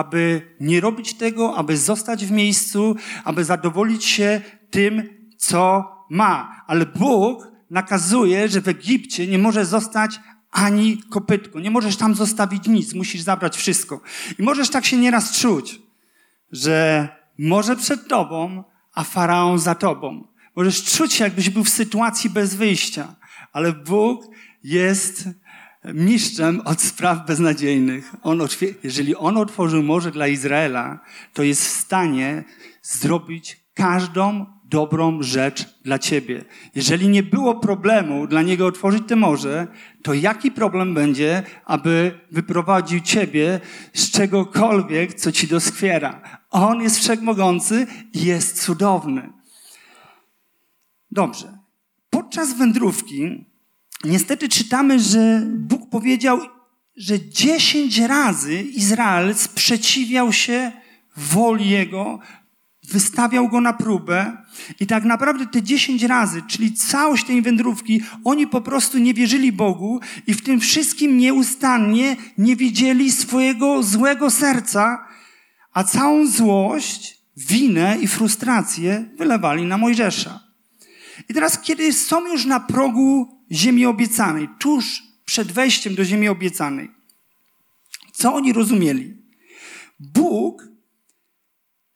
aby 0.00 0.42
nie 0.60 0.80
robić 0.80 1.14
tego, 1.14 1.56
aby 1.56 1.76
zostać 1.76 2.26
w 2.26 2.30
miejscu, 2.30 2.96
aby 3.24 3.44
zadowolić 3.44 4.04
się 4.04 4.40
tym, 4.70 5.08
co 5.36 5.84
ma. 6.10 6.64
Ale 6.66 6.86
Bóg 6.86 7.48
nakazuje, 7.70 8.48
że 8.48 8.60
w 8.60 8.68
Egipcie 8.68 9.26
nie 9.26 9.38
może 9.38 9.64
zostać 9.64 10.20
ani 10.50 11.02
kopytko. 11.10 11.60
Nie 11.60 11.70
możesz 11.70 11.96
tam 11.96 12.14
zostawić 12.14 12.66
nic, 12.66 12.94
musisz 12.94 13.20
zabrać 13.20 13.56
wszystko. 13.56 14.00
I 14.38 14.42
możesz 14.42 14.70
tak 14.70 14.86
się 14.86 14.96
nieraz 14.96 15.38
czuć, 15.38 15.80
że 16.52 17.08
może 17.38 17.76
przed 17.76 18.08
tobą, 18.08 18.64
a 18.94 19.04
faraon 19.04 19.58
za 19.58 19.74
tobą. 19.74 20.26
Możesz 20.56 20.84
czuć 20.84 21.12
się, 21.12 21.24
jakbyś 21.24 21.50
był 21.50 21.64
w 21.64 21.68
sytuacji 21.68 22.30
bez 22.30 22.54
wyjścia, 22.54 23.14
ale 23.52 23.72
Bóg 23.72 24.24
jest 24.64 25.28
mistrzem 25.84 26.60
od 26.64 26.80
spraw 26.80 27.26
beznadziejnych. 27.26 28.14
On, 28.22 28.40
jeżeli 28.82 29.16
On 29.16 29.36
otworzył 29.36 29.82
morze 29.82 30.10
dla 30.10 30.28
Izraela, 30.28 31.00
to 31.34 31.42
jest 31.42 31.64
w 31.64 31.68
stanie 31.68 32.44
zrobić 32.82 33.60
każdą 33.74 34.46
dobrą 34.64 35.22
rzecz 35.22 35.82
dla 35.82 35.98
ciebie. 35.98 36.44
Jeżeli 36.74 37.08
nie 37.08 37.22
było 37.22 37.54
problemu 37.54 38.26
dla 38.26 38.42
Niego 38.42 38.66
otworzyć 38.66 39.02
te 39.06 39.16
morze, 39.16 39.66
to 40.02 40.14
jaki 40.14 40.50
problem 40.50 40.94
będzie, 40.94 41.42
aby 41.64 42.20
wyprowadził 42.30 43.00
ciebie 43.00 43.60
z 43.94 44.10
czegokolwiek, 44.10 45.14
co 45.14 45.32
ci 45.32 45.46
doskwiera? 45.46 46.22
On 46.50 46.82
jest 46.82 46.98
wszechmogący 46.98 47.86
i 48.12 48.24
jest 48.24 48.62
cudowny. 48.62 49.32
Dobrze. 51.10 51.58
Podczas 52.10 52.58
wędrówki 52.58 53.49
niestety 54.04 54.48
czytamy, 54.48 55.00
że 55.00 55.42
Bóg 55.46 55.90
powiedział, 55.90 56.40
że 56.96 57.28
dziesięć 57.28 57.98
razy 57.98 58.62
Izrael 58.62 59.34
sprzeciwiał 59.34 60.32
się 60.32 60.72
woli 61.16 61.70
Jego, 61.70 62.18
wystawiał 62.90 63.48
go 63.48 63.60
na 63.60 63.72
próbę 63.72 64.36
i 64.80 64.86
tak 64.86 65.04
naprawdę 65.04 65.46
te 65.46 65.62
dziesięć 65.62 66.02
razy, 66.02 66.42
czyli 66.48 66.72
całość 66.72 67.24
tej 67.24 67.42
wędrówki, 67.42 68.02
oni 68.24 68.46
po 68.46 68.60
prostu 68.60 68.98
nie 68.98 69.14
wierzyli 69.14 69.52
Bogu 69.52 70.00
i 70.26 70.34
w 70.34 70.42
tym 70.42 70.60
wszystkim 70.60 71.18
nieustannie 71.18 72.16
nie 72.38 72.56
widzieli 72.56 73.12
swojego 73.12 73.82
złego 73.82 74.30
serca, 74.30 75.06
a 75.72 75.84
całą 75.84 76.26
złość, 76.26 77.20
winę 77.36 77.98
i 78.00 78.06
frustrację 78.06 79.04
wylewali 79.18 79.64
na 79.64 79.78
Mojżesza. 79.78 80.40
I 81.28 81.34
teraz, 81.34 81.60
kiedy 81.60 81.92
są 81.92 82.26
już 82.26 82.44
na 82.44 82.60
progu 82.60 83.39
ziemi 83.52 83.86
obiecanej, 83.86 84.48
tuż 84.58 85.02
przed 85.24 85.52
wejściem 85.52 85.94
do 85.94 86.04
ziemi 86.04 86.28
obiecanej, 86.28 86.90
co 88.12 88.34
oni 88.34 88.52
rozumieli? 88.52 89.16
Bóg 90.00 90.68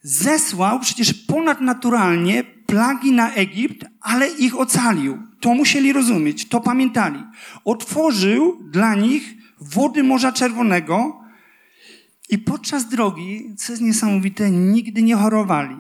zesłał 0.02 0.80
przecież 0.80 1.14
ponadnaturalnie 1.14 2.44
plagi 2.44 3.12
na 3.12 3.32
Egipt, 3.32 3.84
ale 4.00 4.28
ich 4.28 4.58
ocalił. 4.58 5.18
To 5.40 5.54
musieli 5.54 5.92
rozumieć, 5.92 6.48
to 6.48 6.60
pamiętali. 6.60 7.24
Otworzył 7.64 8.62
dla 8.70 8.94
nich 8.94 9.34
wody 9.60 10.02
Morza 10.02 10.32
Czerwonego 10.32 11.20
i 12.30 12.38
podczas 12.38 12.88
drogi, 12.88 13.54
co 13.56 13.72
jest 13.72 13.82
niesamowite, 13.82 14.50
nigdy 14.50 15.02
nie 15.02 15.16
chorowali, 15.16 15.76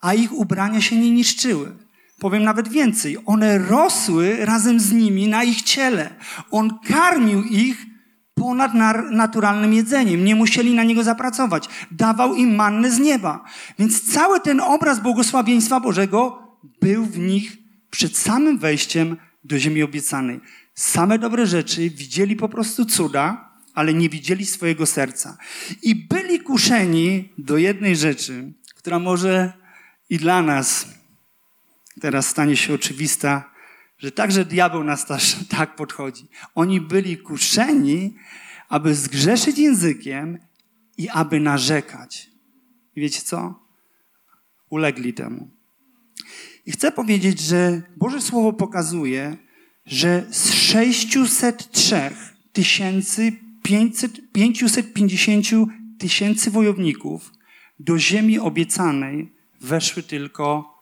a 0.00 0.14
ich 0.14 0.32
ubrania 0.32 0.80
się 0.80 0.96
nie 0.96 1.10
niszczyły. 1.10 1.76
Powiem 2.18 2.42
nawet 2.42 2.68
więcej, 2.68 3.16
one 3.26 3.58
rosły 3.58 4.36
razem 4.46 4.80
z 4.80 4.92
nimi 4.92 5.28
na 5.28 5.44
ich 5.44 5.62
ciele. 5.62 6.10
On 6.50 6.78
karmił 6.88 7.42
ich 7.42 7.86
ponad 8.34 8.72
naturalnym 9.10 9.72
jedzeniem. 9.72 10.24
Nie 10.24 10.34
musieli 10.34 10.74
na 10.74 10.84
niego 10.84 11.02
zapracować. 11.02 11.68
Dawał 11.90 12.34
im 12.34 12.54
mannę 12.54 12.90
z 12.90 12.98
nieba. 12.98 13.44
Więc 13.78 14.12
cały 14.12 14.40
ten 14.40 14.60
obraz 14.60 15.00
błogosławieństwa 15.00 15.80
Bożego 15.80 16.42
był 16.80 17.04
w 17.04 17.18
nich 17.18 17.56
przed 17.90 18.18
samym 18.18 18.58
wejściem 18.58 19.16
do 19.44 19.58
ziemi 19.58 19.82
obiecanej. 19.82 20.40
Same 20.74 21.18
dobre 21.18 21.46
rzeczy, 21.46 21.90
widzieli 21.90 22.36
po 22.36 22.48
prostu 22.48 22.84
cuda, 22.84 23.50
ale 23.74 23.94
nie 23.94 24.08
widzieli 24.08 24.46
swojego 24.46 24.86
serca. 24.86 25.36
I 25.82 25.94
byli 25.94 26.40
kuszeni 26.40 27.32
do 27.38 27.56
jednej 27.56 27.96
rzeczy, 27.96 28.52
która 28.76 28.98
może 28.98 29.52
i 30.10 30.18
dla 30.18 30.42
nas 30.42 30.97
teraz 31.98 32.26
stanie 32.26 32.56
się 32.56 32.74
oczywista, 32.74 33.50
że 33.98 34.12
także 34.12 34.44
diabeł 34.44 34.84
nas 34.84 35.06
też 35.10 35.36
tak 35.48 35.76
podchodzi. 35.76 36.28
Oni 36.54 36.80
byli 36.80 37.18
kuszeni, 37.18 38.14
aby 38.68 38.94
zgrzeszyć 38.94 39.58
językiem 39.58 40.38
i 40.98 41.08
aby 41.08 41.40
narzekać. 41.40 42.30
I 42.96 43.00
wiecie 43.00 43.20
co? 43.20 43.54
Ulegli 44.70 45.14
temu. 45.14 45.48
I 46.66 46.72
chcę 46.72 46.92
powiedzieć, 46.92 47.40
że 47.40 47.82
Boże 47.96 48.20
Słowo 48.20 48.52
pokazuje, 48.52 49.36
że 49.86 50.26
z 50.30 50.52
603 50.52 52.10
tysięcy 52.52 53.32
550 54.42 55.46
tysięcy 55.98 56.50
wojowników 56.50 57.32
do 57.78 57.98
ziemi 57.98 58.38
obiecanej 58.38 59.32
weszły 59.60 60.02
tylko 60.02 60.77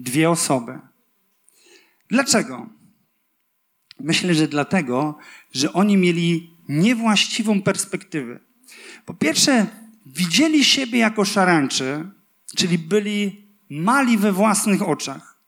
dwie 0.00 0.30
osoby. 0.30 0.78
Dlaczego? 2.08 2.66
Myślę, 4.00 4.34
że 4.34 4.48
dlatego, 4.48 5.18
że 5.52 5.72
oni 5.72 5.96
mieli 5.96 6.50
niewłaściwą 6.68 7.62
perspektywę. 7.62 8.38
Po 9.06 9.14
pierwsze, 9.14 9.66
widzieli 10.06 10.64
siebie 10.64 10.98
jako 10.98 11.24
szarańczy, 11.24 12.10
czyli 12.56 12.78
byli 12.78 13.44
mali 13.70 14.18
we 14.18 14.32
własnych 14.32 14.88
oczach. 14.88 15.40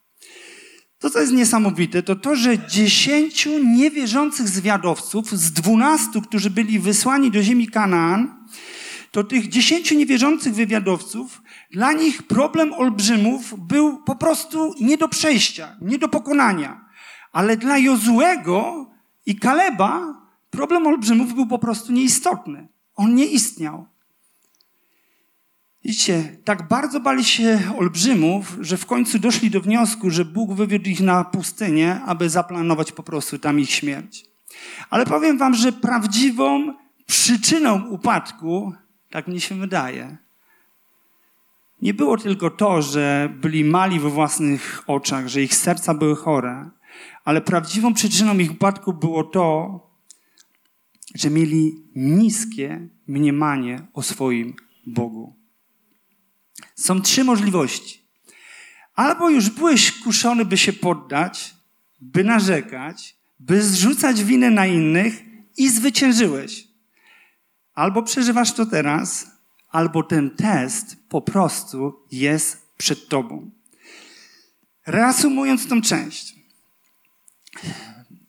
To, 0.99 1.11
co 1.11 1.21
jest 1.21 1.33
niesamowite, 1.33 2.03
to 2.03 2.17
to, 2.17 2.37
że 2.37 2.69
dziesięciu 2.69 3.65
niewierzących 3.65 4.49
zwiadowców 4.49 5.39
z 5.39 5.53
dwunastu, 5.53 6.23
którzy 6.23 6.51
byli 6.51 6.79
wysłani 6.79 7.31
do 7.31 7.43
ziemi 7.43 7.69
Kanaan, 7.69 8.47
to 9.11 9.25
tych 9.25 9.49
dziesięciu 9.49 9.95
niewierzących 9.95 10.55
wywiadowców, 10.55 11.42
dla 11.73 11.93
nich 11.93 12.23
problem 12.23 12.73
olbrzymów 12.73 13.55
był 13.59 14.03
po 14.03 14.17
prostu 14.17 14.75
nie 14.81 14.97
do 14.97 15.09
przejścia, 15.09 15.77
nie 15.81 15.99
do 15.99 16.09
pokonania. 16.09 16.85
Ale 17.33 17.57
dla 17.57 17.79
Jozuego 17.79 18.91
i 19.27 19.37
Kaleba 19.37 20.23
problem 20.51 20.87
olbrzymów 20.87 21.35
był 21.35 21.47
po 21.47 21.59
prostu 21.59 21.93
nieistotny. 21.93 22.69
On 22.95 23.15
nie 23.15 23.27
istniał. 23.27 23.87
Widzicie, 25.85 26.37
tak 26.45 26.69
bardzo 26.69 27.01
bali 27.01 27.25
się 27.25 27.61
olbrzymów, 27.79 28.57
że 28.61 28.77
w 28.77 28.87
końcu 28.87 29.19
doszli 29.19 29.51
do 29.51 29.61
wniosku, 29.61 30.11
że 30.11 30.25
Bóg 30.25 30.55
wywiódł 30.55 30.89
ich 30.89 31.01
na 31.01 31.25
pustynię, 31.25 32.01
aby 32.07 32.31
zaplanować 32.31 32.93
po 32.93 33.03
prostu 33.03 33.39
tam 33.39 33.61
ich 33.61 33.71
śmierć. 33.71 34.25
Ale 34.91 35.07
powiem 35.07 35.39
wam, 35.39 35.55
że 35.55 35.73
prawdziwą 35.73 36.75
przyczyną 37.07 37.89
upadku 37.89 38.73
tak 39.11 39.29
mi 39.29 39.41
się 39.41 39.55
wydaje. 39.55 40.22
Nie 41.83 41.95
było 41.95 42.19
tylko 42.19 42.51
to, 42.51 42.83
że 42.83 43.35
byli 43.41 43.65
mali 43.65 44.01
we 44.01 44.11
własnych 44.11 44.83
oczach, 44.87 45.29
że 45.29 45.43
ich 45.43 45.55
serca 45.55 45.95
były 45.95 46.17
chore, 46.17 46.71
ale 47.25 47.41
prawdziwą 47.41 47.95
przyczyną 47.95 48.39
ich 48.39 48.53
upadku 48.53 48.93
było 48.93 49.25
to, 49.25 49.81
że 51.15 51.31
mieli 51.31 51.75
niskie 51.95 52.89
mniemanie 53.07 53.87
o 53.93 54.03
swoim 54.03 54.55
Bogu. 54.87 55.37
Są 56.75 57.03
trzy 57.03 57.25
możliwości. 57.25 58.03
Albo 58.95 59.31
już 59.31 59.51
byłeś 59.51 60.01
kuszony, 60.01 60.45
by 60.45 60.59
się 60.59 60.73
poddać, 60.73 61.55
by 62.01 62.25
narzekać, 62.25 63.17
by 63.41 63.63
zrzucać 63.63 64.25
winę 64.25 64.51
na 64.51 64.67
innych 64.67 65.23
i 65.57 65.69
zwyciężyłeś. 65.69 66.69
Albo 67.75 68.03
przeżywasz 68.03 68.53
to 68.53 68.67
teraz, 68.67 69.32
albo 69.73 70.03
ten 70.03 70.31
test 70.31 70.97
po 71.09 71.23
prostu 71.23 72.07
jest 72.13 72.73
przed 72.77 73.09
tobą. 73.09 73.51
Reasumując 74.87 75.69
tą 75.69 75.83
część. 75.83 76.35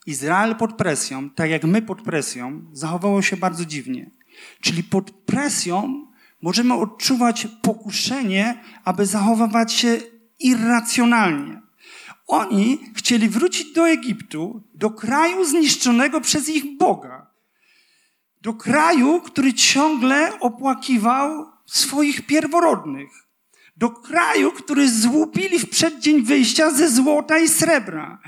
Izrael 0.06 0.56
pod 0.56 0.74
presją, 0.74 1.30
tak 1.30 1.50
jak 1.50 1.64
my 1.64 1.82
pod 1.82 2.02
presją, 2.02 2.62
zachowało 2.72 3.22
się 3.22 3.38
bardzo 3.38 3.66
dziwnie. 3.66 4.10
Czyli 4.62 4.84
pod 4.84 5.12
presją 5.12 6.08
możemy 6.42 6.74
odczuwać 6.74 7.48
pokuszenie, 7.62 8.64
aby 8.84 9.06
zachowywać 9.06 9.74
się 9.74 9.98
irracjonalnie. 10.40 11.62
Oni 12.28 12.80
chcieli 12.96 13.30
wrócić 13.30 13.74
do 13.74 13.90
Egiptu, 13.90 14.64
do 14.74 14.90
kraju 14.92 15.46
zniszczonego 15.46 16.22
przez 16.22 16.50
ich 16.50 16.78
Boga 16.78 17.23
do 18.44 18.54
kraju, 18.54 19.22
który 19.22 19.54
ciągle 19.54 20.40
opłakiwał 20.40 21.46
swoich 21.66 22.26
pierworodnych. 22.26 23.10
Do 23.78 23.90
kraju, 23.90 24.52
który 24.52 24.90
złupili 24.90 25.60
w 25.60 25.70
przeddzień 25.70 26.22
wyjścia 26.22 26.72
ze 26.72 26.90
złota 26.90 27.40
i 27.40 27.48
srebra. 27.48 28.20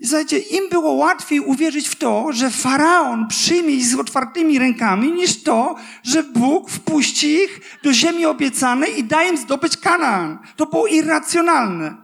I 0.00 0.06
słuchajcie, 0.06 0.38
im 0.38 0.68
było 0.70 0.92
łatwiej 0.92 1.40
uwierzyć 1.40 1.88
w 1.88 1.96
to, 1.96 2.32
że 2.32 2.50
faraon 2.50 3.28
przyjmie 3.28 3.74
ich 3.74 3.86
z 3.86 3.94
otwartymi 3.94 4.58
rękami, 4.58 5.12
niż 5.12 5.42
to, 5.42 5.76
że 6.02 6.22
Bóg 6.22 6.70
wpuści 6.70 7.28
ich 7.28 7.60
do 7.82 7.92
ziemi 7.92 8.26
obiecanej 8.26 8.98
i 8.98 9.04
da 9.04 9.24
im 9.24 9.36
zdobyć 9.36 9.76
Kanaan. 9.76 10.38
To 10.56 10.66
było 10.66 10.86
irracjonalne. 10.86 11.96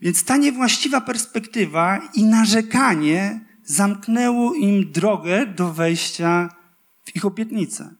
Więc 0.00 0.24
ta 0.24 0.36
niewłaściwa 0.36 1.00
perspektywa 1.00 2.00
i 2.14 2.24
narzekanie 2.24 3.40
zamknęło 3.64 4.54
im 4.54 4.92
drogę 4.92 5.46
do 5.46 5.72
wejścia 5.72 6.48
w 7.04 7.16
ich 7.16 7.24
obietnicę. 7.24 7.94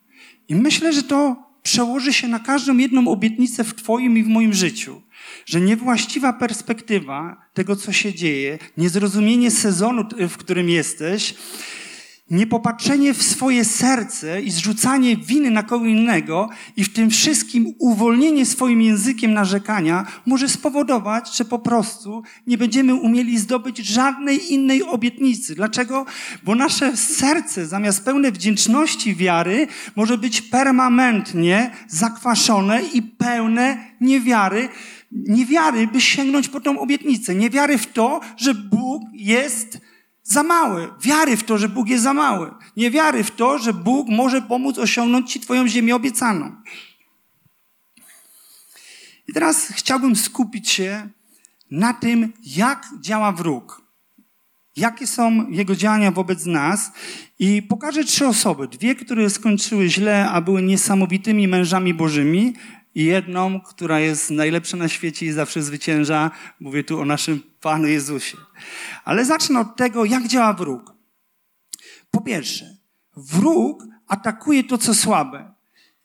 I 0.49 0.55
myślę, 0.55 0.93
że 0.93 1.03
to 1.03 1.37
przełoży 1.63 2.13
się 2.13 2.29
na 2.29 2.39
każdą 2.39 2.77
jedną 2.77 3.09
obietnicę 3.09 3.65
w 3.65 3.75
Twoim 3.75 4.19
i 4.19 4.23
w 4.23 4.29
moim 4.29 4.55
życiu. 4.55 5.03
Że 5.47 5.61
niewłaściwa 5.61 6.33
perspektywa 6.33 7.47
tego, 7.55 7.77
co 7.77 7.93
się 7.93 8.15
dzieje, 8.15 8.59
niezrozumienie 8.77 9.51
sezonu, 9.51 10.05
w 10.29 10.37
którym 10.37 10.69
jesteś, 10.69 11.35
Niepopatrzenie 12.31 13.15
w 13.15 13.23
swoje 13.23 13.65
serce 13.65 14.43
i 14.43 14.51
zrzucanie 14.51 15.17
winy 15.17 15.51
na 15.51 15.63
kogo 15.63 15.87
innego 15.87 16.49
i 16.77 16.85
w 16.85 16.93
tym 16.93 17.11
wszystkim 17.11 17.75
uwolnienie 17.79 18.47
swoim 18.47 18.83
językiem 18.83 19.35
narzekania 19.35 20.07
może 20.27 20.49
spowodować, 20.49 21.37
że 21.37 21.45
po 21.45 21.59
prostu 21.59 22.23
nie 22.47 22.59
będziemy 22.59 22.95
umieli 22.95 23.39
zdobyć 23.39 23.79
żadnej 23.79 24.53
innej 24.53 24.83
obietnicy. 24.83 25.55
Dlaczego? 25.55 26.07
Bo 26.43 26.55
nasze 26.55 26.97
serce 26.97 27.67
zamiast 27.67 28.05
pełne 28.05 28.33
wdzięczności 28.33 29.15
wiary 29.15 29.67
może 29.97 30.19
być 30.19 30.43
permanentnie 30.43 31.71
zakwaszone 31.89 32.83
i 32.83 33.03
pełne 33.03 33.85
niewiary, 34.01 34.69
niewiary, 35.13 35.87
by 35.87 36.01
sięgnąć 36.01 36.49
po 36.49 36.61
tą 36.61 36.79
obietnicę. 36.79 37.35
Niewiary 37.35 37.79
w 37.79 37.93
to, 37.93 38.21
że 38.37 38.55
Bóg 38.55 39.03
jest 39.13 39.79
za 40.25 40.43
mały. 40.43 40.91
Wiary 41.01 41.37
w 41.37 41.45
to, 41.45 41.59
że 41.59 41.69
Bóg 41.69 41.89
jest 41.89 42.05
za 42.05 42.15
mały. 42.15 42.51
Nie 42.77 42.91
wiary 42.91 43.25
w 43.25 43.31
to, 43.31 43.59
że 43.59 43.73
Bóg 43.73 44.09
może 44.09 44.43
pomóc 44.43 44.79
osiągnąć 44.79 45.33
Ci 45.33 45.41
Twoją 45.41 45.69
ziemię 45.69 45.97
obiecaną. 45.97 46.57
teraz 49.35 49.69
chciałbym 49.73 50.17
skupić 50.17 50.71
się 50.71 51.09
na 51.71 51.95
tym, 51.95 52.33
jak 52.45 52.87
działa 53.01 53.33
wróg. 53.33 53.83
Jakie 54.77 55.07
są 55.07 55.51
jego 55.51 55.77
działania 55.77 56.11
wobec 56.11 56.47
nas? 56.47 56.93
I 57.39 57.63
pokażę 57.63 58.05
trzy 58.05 58.27
osoby. 58.27 58.69
Dwie, 58.69 58.95
które 58.95 59.31
skończyły 59.31 59.89
źle, 59.89 60.31
a 60.31 60.41
były 60.41 60.63
niesamowitymi 60.63 61.49
mężami 61.49 61.95
bożymi, 61.95 62.55
i 62.95 63.05
jedną, 63.05 63.61
która 63.61 64.01
jest 64.01 64.31
najlepsza 64.31 64.77
na 64.77 64.89
świecie 64.89 65.27
i 65.27 65.33
zawsze 65.33 65.63
zwycięża. 65.63 66.31
Mówię 66.61 66.85
tu 66.85 67.01
o 67.01 67.05
naszym 67.05 67.43
Panu 67.61 67.87
Jezusie. 67.87 68.37
Ale 69.05 69.25
zacznę 69.25 69.61
od 69.61 69.77
tego, 69.77 70.05
jak 70.05 70.29
działa 70.29 70.53
wróg. 70.53 70.95
Po 72.11 72.21
pierwsze, 72.21 72.77
wróg 73.17 73.85
atakuje 74.07 74.65
to, 74.65 74.79
co 74.79 74.95
słabe. 74.95 75.55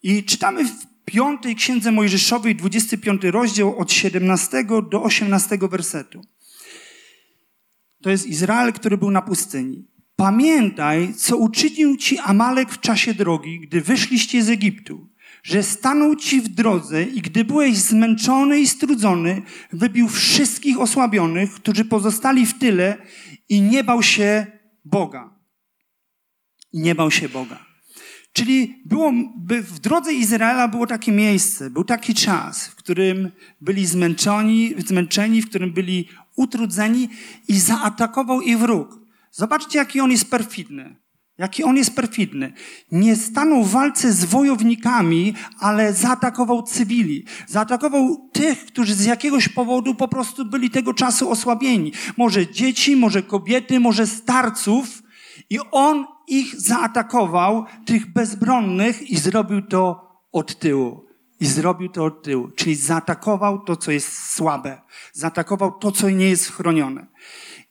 I 0.03 0.23
czytamy 0.23 0.65
w 0.65 0.87
piątej 1.05 1.55
księdze 1.55 1.91
Mojżeszowej, 1.91 2.55
25 2.55 3.23
rozdział 3.23 3.79
od 3.79 3.91
17 3.91 4.65
do 4.91 5.03
18 5.03 5.57
wersetu. 5.57 6.21
To 8.01 8.09
jest 8.09 8.27
Izrael, 8.27 8.73
który 8.73 8.97
był 8.97 9.11
na 9.11 9.21
pustyni. 9.21 9.87
Pamiętaj, 10.15 11.13
co 11.13 11.37
uczynił 11.37 11.97
ci 11.97 12.17
Amalek 12.17 12.71
w 12.71 12.79
czasie 12.79 13.13
drogi, 13.13 13.59
gdy 13.59 13.81
wyszliście 13.81 14.43
z 14.43 14.49
Egiptu, 14.49 15.09
że 15.43 15.63
stanął 15.63 16.15
ci 16.15 16.41
w 16.41 16.47
drodze 16.47 17.03
i 17.03 17.21
gdy 17.21 17.45
byłeś 17.45 17.77
zmęczony 17.77 18.59
i 18.59 18.67
strudzony, 18.67 19.41
wybił 19.73 20.07
wszystkich 20.07 20.79
osłabionych, 20.79 21.53
którzy 21.53 21.85
pozostali 21.85 22.45
w 22.45 22.59
tyle 22.59 22.97
i 23.49 23.61
nie 23.61 23.83
bał 23.83 24.03
się 24.03 24.47
Boga. 24.85 25.39
Nie 26.73 26.95
bał 26.95 27.11
się 27.11 27.29
Boga. 27.29 27.65
Czyli 28.33 28.81
było, 28.85 29.13
w 29.47 29.79
drodze 29.79 30.13
Izraela 30.13 30.67
było 30.67 30.87
takie 30.87 31.11
miejsce, 31.11 31.69
był 31.69 31.83
taki 31.83 32.13
czas, 32.13 32.67
w 32.67 32.75
którym 32.75 33.31
byli 33.61 33.85
zmęczeni, 33.85 34.73
zmęczeni, 34.87 35.41
w 35.41 35.49
którym 35.49 35.73
byli 35.73 36.07
utrudzeni 36.35 37.09
i 37.47 37.59
zaatakował 37.59 38.41
ich 38.41 38.57
wróg. 38.57 38.99
Zobaczcie, 39.31 39.79
jaki 39.79 39.99
on 39.99 40.11
jest 40.11 40.31
perfidny. 40.31 40.95
Jaki 41.39 41.63
on 41.63 41.77
jest 41.77 41.95
perfidny. 41.95 42.53
Nie 42.91 43.15
stanął 43.15 43.63
w 43.63 43.71
walce 43.71 44.13
z 44.13 44.25
wojownikami, 44.25 45.33
ale 45.59 45.93
zaatakował 45.93 46.63
cywili. 46.63 47.25
Zaatakował 47.47 48.29
tych, 48.31 48.65
którzy 48.65 48.95
z 48.95 49.05
jakiegoś 49.05 49.49
powodu 49.49 49.95
po 49.95 50.07
prostu 50.07 50.45
byli 50.45 50.69
tego 50.69 50.93
czasu 50.93 51.31
osłabieni. 51.31 51.91
Może 52.17 52.47
dzieci, 52.47 52.95
może 52.95 53.23
kobiety, 53.23 53.79
może 53.79 54.07
starców. 54.07 55.03
I 55.49 55.59
on 55.71 56.05
ich 56.27 56.61
zaatakował, 56.61 57.65
tych 57.85 58.13
bezbronnych, 58.13 59.09
i 59.09 59.17
zrobił 59.17 59.61
to 59.61 60.09
od 60.31 60.59
tyłu. 60.59 61.05
I 61.39 61.45
zrobił 61.45 61.89
to 61.89 62.05
od 62.05 62.23
tyłu. 62.23 62.47
Czyli 62.55 62.75
zaatakował 62.75 63.59
to, 63.59 63.75
co 63.75 63.91
jest 63.91 64.33
słabe. 64.33 64.81
Zaatakował 65.13 65.71
to, 65.71 65.91
co 65.91 66.09
nie 66.09 66.29
jest 66.29 66.51
chronione. 66.51 67.07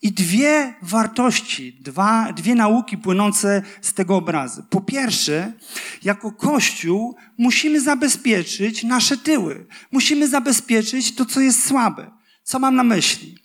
I 0.02 0.12
dwie 0.12 0.74
wartości, 0.82 1.72
dwa, 1.80 2.32
dwie 2.32 2.54
nauki 2.54 2.98
płynące 2.98 3.62
z 3.80 3.94
tego 3.94 4.16
obrazu. 4.16 4.62
Po 4.70 4.80
pierwsze, 4.80 5.52
jako 6.02 6.32
Kościół 6.32 7.16
musimy 7.38 7.80
zabezpieczyć 7.80 8.84
nasze 8.84 9.16
tyły. 9.16 9.66
Musimy 9.92 10.28
zabezpieczyć 10.28 11.14
to, 11.14 11.24
co 11.24 11.40
jest 11.40 11.66
słabe. 11.66 12.10
Co 12.42 12.58
mam 12.58 12.76
na 12.76 12.84
myśli? 12.84 13.38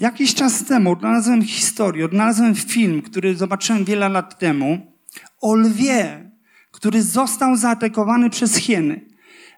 Jakiś 0.00 0.34
czas 0.34 0.64
temu 0.64 0.92
odnalazłem 0.92 1.42
historię, 1.44 2.04
odnalazłem 2.04 2.54
film, 2.54 3.02
który 3.02 3.36
zobaczyłem 3.36 3.84
wiele 3.84 4.08
lat 4.08 4.38
temu, 4.38 4.92
o 5.40 5.54
lwie, 5.54 6.30
który 6.70 7.02
został 7.02 7.56
zaatakowany 7.56 8.30
przez 8.30 8.56
hieny. 8.56 9.06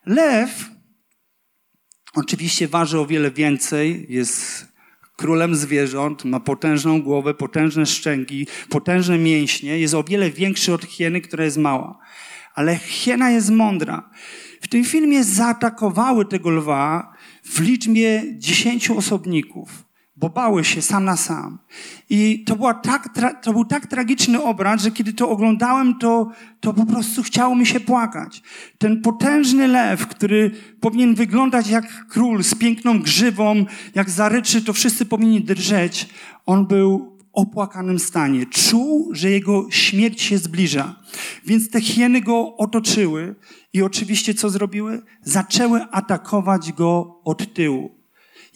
Lew 0.06 0.70
oczywiście 2.14 2.68
waży 2.68 2.98
o 2.98 3.06
wiele 3.06 3.30
więcej, 3.30 4.06
jest 4.08 4.67
królem 5.18 5.54
zwierząt, 5.54 6.24
ma 6.24 6.40
potężną 6.40 7.02
głowę, 7.02 7.34
potężne 7.34 7.86
szczęki, 7.86 8.46
potężne 8.68 9.18
mięśnie, 9.18 9.78
jest 9.78 9.94
o 9.94 10.04
wiele 10.04 10.30
większy 10.30 10.74
od 10.74 10.84
hieny, 10.84 11.20
która 11.20 11.44
jest 11.44 11.56
mała. 11.56 11.98
Ale 12.54 12.76
hiena 12.76 13.30
jest 13.30 13.50
mądra. 13.50 14.10
W 14.60 14.68
tym 14.68 14.84
filmie 14.84 15.24
zaatakowały 15.24 16.24
tego 16.24 16.50
lwa 16.50 17.12
w 17.44 17.60
liczbie 17.60 18.22
dziesięciu 18.36 18.98
osobników 18.98 19.87
bo 20.20 20.28
bały 20.28 20.64
się 20.64 20.82
sam 20.82 21.04
na 21.04 21.16
sam. 21.16 21.58
I 22.10 22.44
to, 22.44 22.56
była 22.56 22.74
tak, 22.74 23.08
to 23.42 23.52
był 23.52 23.64
tak 23.64 23.86
tragiczny 23.86 24.42
obraz, 24.42 24.82
że 24.82 24.90
kiedy 24.90 25.12
to 25.12 25.30
oglądałem, 25.30 25.98
to, 25.98 26.30
to 26.60 26.74
po 26.74 26.86
prostu 26.86 27.22
chciało 27.22 27.54
mi 27.54 27.66
się 27.66 27.80
płakać. 27.80 28.42
Ten 28.78 29.02
potężny 29.02 29.68
lew, 29.68 30.06
który 30.06 30.50
powinien 30.80 31.14
wyglądać 31.14 31.68
jak 31.68 32.06
król 32.08 32.44
z 32.44 32.54
piękną 32.54 33.00
grzywą, 33.02 33.64
jak 33.94 34.10
zaryczy, 34.10 34.64
to 34.64 34.72
wszyscy 34.72 35.06
powinni 35.06 35.40
drżeć. 35.44 36.08
On 36.46 36.66
był 36.66 37.18
w 37.18 37.24
opłakanym 37.32 37.98
stanie. 37.98 38.46
Czuł, 38.46 39.14
że 39.14 39.30
jego 39.30 39.66
śmierć 39.70 40.22
się 40.22 40.38
zbliża. 40.38 40.96
Więc 41.46 41.70
te 41.70 41.80
hieny 41.80 42.20
go 42.20 42.56
otoczyły 42.56 43.34
i 43.72 43.82
oczywiście 43.82 44.34
co 44.34 44.50
zrobiły? 44.50 45.02
Zaczęły 45.22 45.82
atakować 45.90 46.72
go 46.72 47.20
od 47.24 47.54
tyłu. 47.54 47.97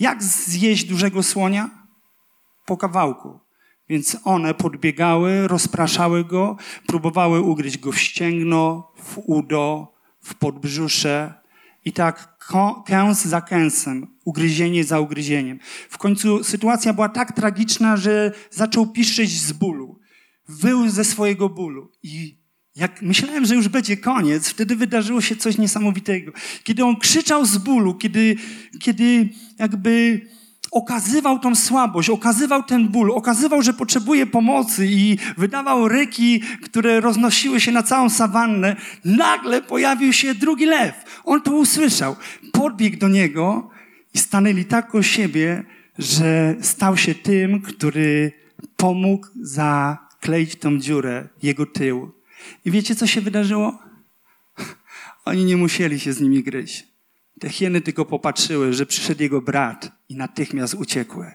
Jak 0.03 0.23
zjeść 0.23 0.85
dużego 0.85 1.23
słonia? 1.23 1.71
Po 2.67 2.77
kawałku. 2.77 3.41
Więc 3.89 4.17
one 4.25 4.55
podbiegały, 4.55 5.49
rozpraszały 5.49 6.25
go, 6.25 6.57
próbowały 6.87 7.41
ugryźć 7.41 7.79
go 7.79 7.93
w 7.93 7.99
ścięgno, 7.99 8.93
w 8.97 9.19
udo, 9.27 9.93
w 10.21 10.35
podbrzusze. 10.35 11.35
I 11.85 11.93
tak 11.93 12.39
kęs 12.87 13.25
za 13.25 13.41
kęsem, 13.41 14.07
ugryzienie 14.25 14.85
za 14.85 15.01
ugryzieniem. 15.01 15.59
W 15.91 15.99
końcu 15.99 16.45
sytuacja 16.45 16.93
była 16.93 17.09
tak 17.09 17.33
tragiczna, 17.33 17.97
że 17.97 18.33
zaczął 18.51 18.87
piszczeć 18.87 19.31
z 19.41 19.53
bólu. 19.53 19.99
Wył 20.49 20.89
ze 20.89 21.05
swojego 21.05 21.49
bólu. 21.49 21.93
I 22.03 22.42
jak 22.77 23.03
myślałem, 23.03 23.45
że 23.45 23.55
już 23.55 23.69
będzie 23.69 23.97
koniec, 23.97 24.49
wtedy 24.49 24.77
wydarzyło 24.77 25.21
się 25.21 25.37
coś 25.37 25.59
niesamowitego. 25.59 26.33
Kiedy 26.65 26.85
on 26.85 26.97
krzyczał 26.97 27.45
z 27.45 27.59
bólu, 27.59 27.95
kiedy, 27.95 28.37
kiedy 28.81 29.29
jakby 29.59 30.21
okazywał 30.71 31.39
tą 31.39 31.55
słabość, 31.55 32.11
okazywał 32.11 32.63
ten 32.63 32.89
ból, 32.89 33.11
okazywał, 33.11 33.63
że 33.63 33.73
potrzebuje 33.73 34.27
pomocy 34.27 34.87
i 34.87 35.19
wydawał 35.37 35.89
ryki, 35.89 36.41
które 36.63 37.01
roznosiły 37.01 37.61
się 37.61 37.73
na 37.73 37.83
całą 37.83 38.11
sawannę, 38.11 38.77
nagle 39.05 39.63
pojawił 39.63 40.13
się 40.13 40.35
drugi 40.35 40.67
lew. 40.67 41.23
On 41.25 41.43
to 41.43 41.53
usłyszał. 41.53 42.17
Podbiegł 42.53 42.97
do 42.97 43.09
niego 43.09 43.71
i 44.15 44.19
stanęli 44.19 44.65
tak 44.65 44.95
o 44.95 45.03
siebie, 45.03 45.65
że 45.99 46.55
stał 46.61 46.97
się 46.97 47.15
tym, 47.15 47.61
który 47.61 48.33
pomógł 48.77 49.27
zakleić 49.41 50.57
tą 50.57 50.79
dziurę, 50.79 51.29
jego 51.43 51.67
tył. 51.67 52.22
I 52.65 52.71
wiecie, 52.71 52.95
co 52.95 53.07
się 53.07 53.21
wydarzyło? 53.21 53.79
Oni 55.25 55.45
nie 55.45 55.57
musieli 55.57 56.01
się 56.01 56.13
z 56.13 56.21
nimi 56.21 56.43
gryźć. 56.43 56.87
Te 57.41 57.49
hieny 57.49 57.81
tylko 57.81 58.05
popatrzyły, 58.05 58.73
że 58.73 58.87
przyszedł 58.87 59.23
jego 59.23 59.41
brat 59.41 59.93
i 60.09 60.17
natychmiast 60.17 60.75
uciekły. 60.75 61.35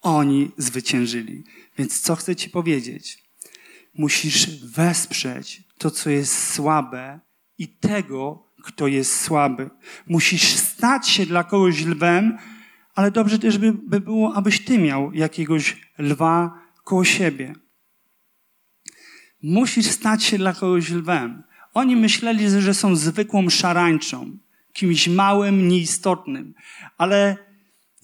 Oni 0.00 0.50
zwyciężyli. 0.56 1.44
Więc 1.78 2.00
co 2.00 2.16
chcę 2.16 2.36
ci 2.36 2.50
powiedzieć? 2.50 3.18
Musisz 3.94 4.64
wesprzeć 4.64 5.62
to, 5.78 5.90
co 5.90 6.10
jest 6.10 6.52
słabe 6.54 7.20
i 7.58 7.68
tego, 7.68 8.46
kto 8.62 8.86
jest 8.86 9.20
słaby. 9.20 9.70
Musisz 10.06 10.56
stać 10.56 11.08
się 11.08 11.26
dla 11.26 11.44
kogoś 11.44 11.84
lwem, 11.84 12.38
ale 12.94 13.10
dobrze 13.10 13.38
też 13.38 13.58
by, 13.58 13.72
by 13.72 14.00
było, 14.00 14.34
abyś 14.34 14.64
ty 14.64 14.78
miał 14.78 15.12
jakiegoś 15.12 15.76
lwa 15.98 16.62
koło 16.84 17.04
siebie. 17.04 17.54
Musisz 19.42 19.86
stać 19.86 20.24
się 20.24 20.38
dla 20.38 20.52
kogoś 20.52 20.90
lwem. 20.90 21.42
Oni 21.74 21.96
myśleli, 21.96 22.60
że 22.60 22.74
są 22.74 22.96
zwykłą 22.96 23.50
szarańczą, 23.50 24.38
kimś 24.72 25.08
małym, 25.08 25.68
nieistotnym. 25.68 26.54
Ale 26.98 27.36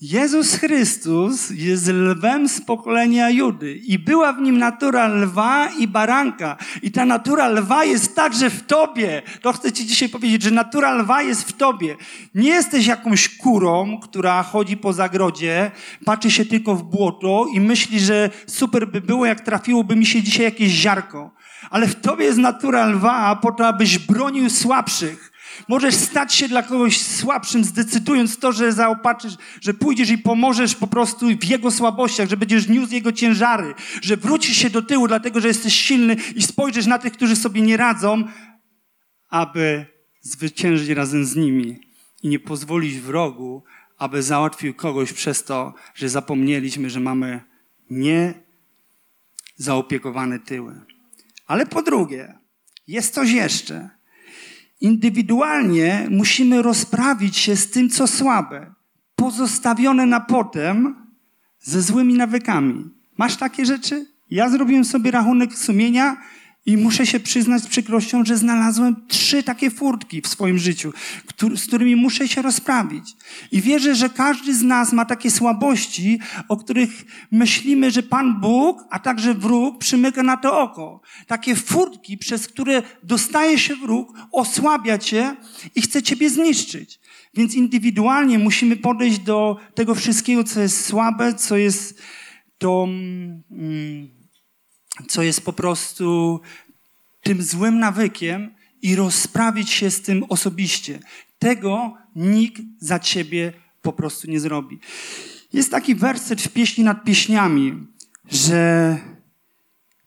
Jezus 0.00 0.54
Chrystus 0.54 1.50
jest 1.50 1.88
lwem 1.88 2.48
z 2.48 2.60
pokolenia 2.60 3.30
Judy 3.30 3.74
i 3.74 3.98
była 3.98 4.32
w 4.32 4.40
nim 4.40 4.58
natura 4.58 5.08
lwa 5.08 5.68
i 5.78 5.88
baranka. 5.88 6.56
I 6.82 6.90
ta 6.90 7.04
natura 7.04 7.48
lwa 7.48 7.84
jest 7.84 8.16
także 8.16 8.50
w 8.50 8.66
tobie. 8.66 9.22
To 9.42 9.52
chcę 9.52 9.72
ci 9.72 9.86
dzisiaj 9.86 10.08
powiedzieć, 10.08 10.42
że 10.42 10.50
natura 10.50 10.94
lwa 10.94 11.22
jest 11.22 11.48
w 11.48 11.52
tobie. 11.52 11.96
Nie 12.34 12.48
jesteś 12.48 12.86
jakąś 12.86 13.36
kurą, 13.36 14.00
która 14.02 14.42
chodzi 14.42 14.76
po 14.76 14.92
zagrodzie, 14.92 15.70
patrzy 16.04 16.30
się 16.30 16.44
tylko 16.44 16.74
w 16.74 16.82
błoto 16.82 17.46
i 17.54 17.60
myśli, 17.60 18.00
że 18.00 18.30
super 18.46 18.88
by 18.88 19.00
było, 19.00 19.26
jak 19.26 19.40
trafiłoby 19.40 19.96
mi 19.96 20.06
się 20.06 20.22
dzisiaj 20.22 20.44
jakieś 20.44 20.72
ziarko. 20.72 21.30
Ale 21.70 21.86
w 21.86 22.00
tobie 22.00 22.24
jest 22.24 22.38
natura 22.38 22.86
lwa 22.86 23.36
po 23.36 23.52
to, 23.52 23.66
abyś 23.66 23.98
bronił 23.98 24.50
słabszych 24.50 25.32
Możesz 25.68 25.94
stać 25.94 26.34
się 26.34 26.48
dla 26.48 26.62
kogoś 26.62 27.00
słabszym, 27.00 27.64
zdecydując 27.64 28.38
to, 28.38 28.52
że 28.52 28.72
zaopatrzysz, 28.72 29.34
że 29.60 29.74
pójdziesz 29.74 30.10
i 30.10 30.18
pomożesz 30.18 30.74
po 30.74 30.86
prostu 30.86 31.26
w 31.40 31.44
jego 31.44 31.70
słabościach, 31.70 32.28
że 32.28 32.36
będziesz 32.36 32.68
niósł 32.68 32.92
jego 32.92 33.12
ciężary, 33.12 33.74
że 34.02 34.16
wrócisz 34.16 34.56
się 34.56 34.70
do 34.70 34.82
tyłu, 34.82 35.08
dlatego 35.08 35.40
że 35.40 35.48
jesteś 35.48 35.74
silny 35.74 36.16
i 36.34 36.42
spojrzysz 36.42 36.86
na 36.86 36.98
tych, 36.98 37.12
którzy 37.12 37.36
sobie 37.36 37.60
nie 37.60 37.76
radzą, 37.76 38.24
aby 39.28 39.86
zwyciężyć 40.20 40.88
razem 40.88 41.24
z 41.24 41.36
nimi. 41.36 41.80
i 42.22 42.28
nie 42.28 42.38
pozwolić 42.38 43.00
wrogu, 43.00 43.62
aby 43.98 44.22
załatwił 44.22 44.74
kogoś 44.74 45.12
przez 45.12 45.44
to, 45.44 45.74
że 45.94 46.08
zapomnieliśmy, 46.08 46.90
że 46.90 47.00
mamy 47.00 47.40
nie 47.90 48.34
zaopiekowane 49.56 50.38
tyły. 50.38 50.80
Ale 51.46 51.66
po 51.66 51.82
drugie, 51.82 52.38
jest 52.86 53.14
coś 53.14 53.30
jeszcze. 53.30 53.97
Indywidualnie 54.80 56.06
musimy 56.10 56.62
rozprawić 56.62 57.36
się 57.36 57.56
z 57.56 57.70
tym, 57.70 57.90
co 57.90 58.06
słabe, 58.06 58.74
pozostawione 59.14 60.06
na 60.06 60.20
potem 60.20 61.06
ze 61.60 61.82
złymi 61.82 62.14
nawykami. 62.14 62.90
Masz 63.18 63.36
takie 63.36 63.66
rzeczy? 63.66 64.06
Ja 64.30 64.50
zrobiłem 64.50 64.84
sobie 64.84 65.10
rachunek 65.10 65.54
sumienia 65.54 66.16
i 66.68 66.76
muszę 66.76 67.06
się 67.06 67.20
przyznać 67.20 67.62
z 67.62 67.66
przykrością, 67.66 68.24
że 68.24 68.36
znalazłem 68.36 68.96
trzy 69.08 69.42
takie 69.42 69.70
furtki 69.70 70.22
w 70.22 70.26
swoim 70.26 70.58
życiu, 70.58 70.92
z 71.56 71.66
którymi 71.66 71.96
muszę 71.96 72.28
się 72.28 72.42
rozprawić. 72.42 73.16
I 73.52 73.60
wierzę, 73.60 73.94
że 73.94 74.08
każdy 74.08 74.54
z 74.54 74.62
nas 74.62 74.92
ma 74.92 75.04
takie 75.04 75.30
słabości, 75.30 76.18
o 76.48 76.56
których 76.56 77.04
myślimy, 77.30 77.90
że 77.90 78.02
Pan 78.02 78.40
Bóg, 78.40 78.84
a 78.90 78.98
także 78.98 79.34
wróg 79.34 79.78
przymyka 79.78 80.22
na 80.22 80.36
to 80.36 80.60
oko. 80.60 81.00
Takie 81.26 81.56
furtki, 81.56 82.18
przez 82.18 82.48
które 82.48 82.82
dostaje 83.02 83.58
się 83.58 83.76
wróg, 83.76 84.18
osłabia 84.32 84.98
cię 84.98 85.36
i 85.74 85.82
chce 85.82 86.02
ciebie 86.02 86.30
zniszczyć. 86.30 87.00
Więc 87.34 87.54
indywidualnie 87.54 88.38
musimy 88.38 88.76
podejść 88.76 89.18
do 89.18 89.56
tego 89.74 89.94
wszystkiego, 89.94 90.44
co 90.44 90.60
jest 90.60 90.84
słabe, 90.84 91.34
co 91.34 91.56
jest 91.56 92.02
to, 92.58 92.88
mm, 93.50 94.17
co 95.08 95.22
jest 95.22 95.44
po 95.44 95.52
prostu 95.52 96.40
tym 97.22 97.42
złym 97.42 97.78
nawykiem 97.78 98.54
i 98.82 98.96
rozprawić 98.96 99.70
się 99.70 99.90
z 99.90 100.02
tym 100.02 100.24
osobiście. 100.28 101.00
Tego 101.38 101.94
nikt 102.16 102.62
za 102.78 102.98
ciebie 102.98 103.52
po 103.82 103.92
prostu 103.92 104.30
nie 104.30 104.40
zrobi. 104.40 104.78
Jest 105.52 105.70
taki 105.70 105.94
werset 105.94 106.42
w 106.42 106.48
pieśni 106.48 106.84
nad 106.84 107.04
pieśniami, 107.04 107.86
że 108.30 108.96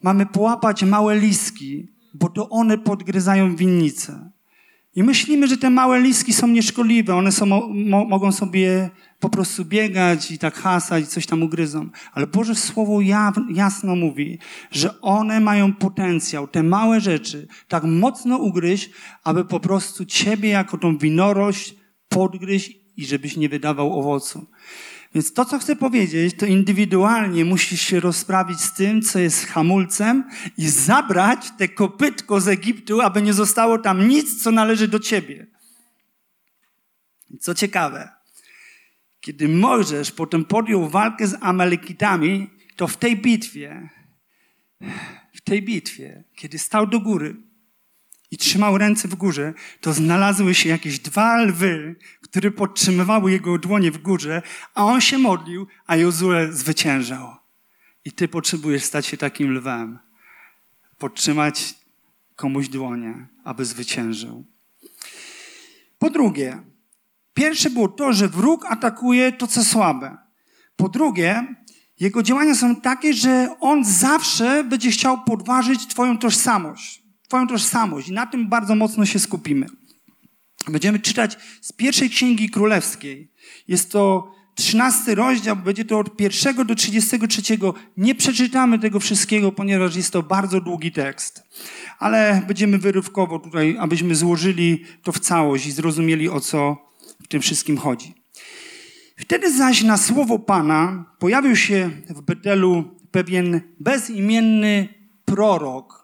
mamy 0.01 0.25
połapać 0.25 0.83
małe 0.83 1.19
liski, 1.19 1.87
bo 2.13 2.29
to 2.29 2.49
one 2.49 2.77
podgryzają 2.77 3.55
winnice. 3.55 4.31
I 4.95 5.03
myślimy, 5.03 5.47
że 5.47 5.57
te 5.57 5.69
małe 5.69 6.01
liski 6.01 6.33
są 6.33 6.47
nieszkodliwe, 6.47 7.15
one 7.15 7.31
są, 7.31 7.45
mo, 7.45 8.05
mogą 8.05 8.31
sobie 8.31 8.89
po 9.19 9.29
prostu 9.29 9.65
biegać 9.65 10.31
i 10.31 10.37
tak 10.37 10.55
hasać, 10.55 11.07
coś 11.07 11.25
tam 11.25 11.43
ugryzą. 11.43 11.89
Ale 12.13 12.27
Boże 12.27 12.55
Słowo 12.55 13.01
jasno 13.49 13.95
mówi, 13.95 14.39
że 14.71 15.01
one 15.01 15.39
mają 15.39 15.73
potencjał, 15.73 16.47
te 16.47 16.63
małe 16.63 17.01
rzeczy, 17.01 17.47
tak 17.67 17.83
mocno 17.83 18.37
ugryźć, 18.37 18.89
aby 19.23 19.45
po 19.45 19.59
prostu 19.59 20.05
Ciebie 20.05 20.49
jako 20.49 20.77
tą 20.77 20.97
winorość 20.97 21.75
podgryźć 22.09 22.71
i 22.97 23.05
żebyś 23.05 23.37
nie 23.37 23.49
wydawał 23.49 23.99
owocu. 23.99 24.47
Więc 25.15 25.33
to, 25.33 25.45
co 25.45 25.59
chcę 25.59 25.75
powiedzieć, 25.75 26.37
to 26.37 26.45
indywidualnie 26.45 27.45
musisz 27.45 27.81
się 27.81 27.99
rozprawić 27.99 28.61
z 28.61 28.73
tym, 28.73 29.01
co 29.01 29.19
jest 29.19 29.45
hamulcem 29.45 30.29
i 30.57 30.69
zabrać 30.69 31.51
te 31.57 31.67
kopytko 31.67 32.41
z 32.41 32.47
Egiptu, 32.47 33.01
aby 33.01 33.21
nie 33.21 33.33
zostało 33.33 33.77
tam 33.77 34.07
nic, 34.07 34.43
co 34.43 34.51
należy 34.51 34.87
do 34.87 34.99
ciebie. 34.99 35.47
Co 37.39 37.55
ciekawe, 37.55 38.09
kiedy 39.21 39.47
Mojżesz 39.47 40.11
potem 40.11 40.45
podjął 40.45 40.89
walkę 40.89 41.27
z 41.27 41.37
Amalekitami, 41.41 42.49
to 42.75 42.87
w 42.87 42.97
tej 42.97 43.17
bitwie, 43.17 43.89
w 45.33 45.41
tej 45.41 45.61
bitwie, 45.61 46.23
kiedy 46.35 46.59
stał 46.59 46.87
do 46.87 46.99
góry 46.99 47.50
i 48.31 48.37
trzymał 48.37 48.77
ręce 48.77 49.07
w 49.07 49.15
górze, 49.15 49.53
to 49.81 49.93
znalazły 49.93 50.55
się 50.55 50.69
jakieś 50.69 50.99
dwa 50.99 51.37
lwy, 51.37 51.95
które 52.21 52.51
podtrzymywały 52.51 53.31
jego 53.31 53.57
dłonie 53.57 53.91
w 53.91 53.97
górze, 53.97 54.41
a 54.73 54.85
on 54.85 55.01
się 55.01 55.17
modlił, 55.17 55.67
a 55.87 55.95
Jozue 55.95 56.51
zwyciężał. 56.51 57.35
I 58.05 58.11
ty 58.11 58.27
potrzebujesz 58.27 58.83
stać 58.83 59.05
się 59.05 59.17
takim 59.17 59.51
lwem. 59.51 59.99
Podtrzymać 60.97 61.75
komuś 62.35 62.69
dłonie, 62.69 63.27
aby 63.43 63.65
zwyciężył. 63.65 64.45
Po 65.99 66.09
drugie, 66.09 66.61
pierwsze 67.33 67.69
było 67.69 67.87
to, 67.87 68.13
że 68.13 68.27
wróg 68.27 68.65
atakuje 68.65 69.31
to, 69.31 69.47
co 69.47 69.63
słabe. 69.63 70.17
Po 70.75 70.89
drugie, 70.89 71.55
jego 71.99 72.23
działania 72.23 72.55
są 72.55 72.75
takie, 72.75 73.13
że 73.13 73.55
on 73.59 73.85
zawsze 73.85 74.63
będzie 74.63 74.91
chciał 74.91 75.23
podważyć 75.23 75.87
Twoją 75.87 76.17
tożsamość. 76.17 77.00
Twoją 77.31 77.47
tożsamość 77.47 78.07
i 78.07 78.11
na 78.11 78.25
tym 78.25 78.49
bardzo 78.49 78.75
mocno 78.75 79.05
się 79.05 79.19
skupimy. 79.19 79.65
Będziemy 80.67 80.99
czytać 80.99 81.37
z 81.61 81.71
pierwszej 81.71 82.09
księgi 82.09 82.49
królewskiej. 82.49 83.31
Jest 83.67 83.91
to 83.91 84.31
trzynasty 84.55 85.15
rozdział, 85.15 85.55
będzie 85.55 85.85
to 85.85 85.99
od 85.99 86.17
pierwszego 86.17 86.65
do 86.65 86.75
trzydziestego 86.75 87.27
trzeciego. 87.27 87.73
Nie 87.97 88.15
przeczytamy 88.15 88.79
tego 88.79 88.99
wszystkiego, 88.99 89.51
ponieważ 89.51 89.95
jest 89.95 90.13
to 90.13 90.23
bardzo 90.23 90.61
długi 90.61 90.91
tekst. 90.91 91.43
Ale 91.99 92.41
będziemy 92.47 92.77
wyrywkowo 92.77 93.39
tutaj, 93.39 93.77
abyśmy 93.79 94.15
złożyli 94.15 94.85
to 95.03 95.11
w 95.11 95.19
całość 95.19 95.65
i 95.65 95.71
zrozumieli, 95.71 96.29
o 96.29 96.39
co 96.39 96.77
w 97.23 97.27
tym 97.27 97.41
wszystkim 97.41 97.77
chodzi. 97.77 98.13
Wtedy 99.17 99.57
zaś 99.57 99.83
na 99.83 99.97
słowo 99.97 100.39
Pana 100.39 101.05
pojawił 101.19 101.55
się 101.55 101.89
w 102.09 102.21
Betelu 102.21 102.95
pewien 103.11 103.61
bezimienny 103.79 104.87
prorok 105.25 106.00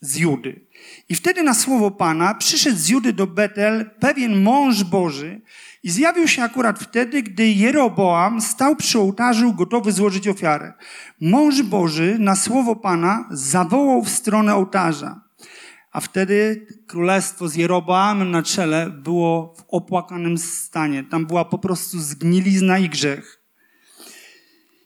z 0.00 0.16
Judy. 0.16 0.66
I 1.08 1.14
wtedy 1.14 1.42
na 1.42 1.54
słowo 1.54 1.90
Pana 1.90 2.34
przyszedł 2.34 2.76
z 2.76 2.88
Judy 2.88 3.12
do 3.12 3.26
Betel 3.26 3.90
pewien 4.00 4.42
mąż 4.42 4.84
Boży 4.84 5.40
i 5.82 5.90
zjawił 5.90 6.28
się 6.28 6.42
akurat 6.42 6.78
wtedy, 6.78 7.22
gdy 7.22 7.48
Jeroboam 7.48 8.40
stał 8.40 8.76
przy 8.76 8.98
ołtarzu 8.98 9.54
gotowy 9.54 9.92
złożyć 9.92 10.28
ofiarę. 10.28 10.72
Mąż 11.20 11.62
Boży 11.62 12.16
na 12.18 12.36
słowo 12.36 12.76
Pana 12.76 13.28
zawołał 13.30 14.02
w 14.02 14.08
stronę 14.08 14.54
ołtarza. 14.54 15.20
A 15.92 16.00
wtedy 16.00 16.66
królestwo 16.86 17.48
z 17.48 17.54
Jeroboamem 17.54 18.30
na 18.30 18.42
czele 18.42 18.90
było 18.90 19.54
w 19.58 19.64
opłakanym 19.68 20.38
stanie. 20.38 21.04
Tam 21.04 21.26
była 21.26 21.44
po 21.44 21.58
prostu 21.58 21.98
zgnilizna 21.98 22.78
i 22.78 22.88
grzech. 22.88 23.42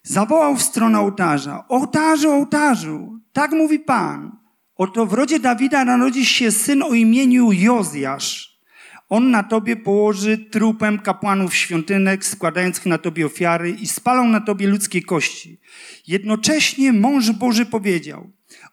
Zawołał 0.02 0.56
w 0.56 0.62
stronę 0.62 1.00
ołtarza. 1.00 1.64
Ołtarzu, 1.68 2.30
ołtarzu, 2.30 3.20
tak 3.32 3.52
mówi 3.52 3.78
Pan. 3.78 4.41
Oto 4.82 5.06
w 5.06 5.12
rodzie 5.12 5.40
Dawida 5.40 5.84
narodzi 5.84 6.26
się 6.26 6.52
syn 6.52 6.82
o 6.82 6.94
imieniu 6.94 7.52
Jozjasz. 7.52 8.58
On 9.08 9.30
na 9.30 9.42
tobie 9.42 9.76
położy 9.76 10.38
trupem 10.38 10.98
kapłanów 10.98 11.54
świątynek, 11.54 12.24
składających 12.24 12.86
na 12.86 12.98
tobie 12.98 13.26
ofiary 13.26 13.70
i 13.70 13.86
spalą 13.86 14.28
na 14.28 14.40
tobie 14.40 14.66
ludzkie 14.66 15.02
kości. 15.02 15.60
Jednocześnie 16.06 16.92
mąż 16.92 17.30
Boży 17.30 17.66
powiedział, 17.66 18.30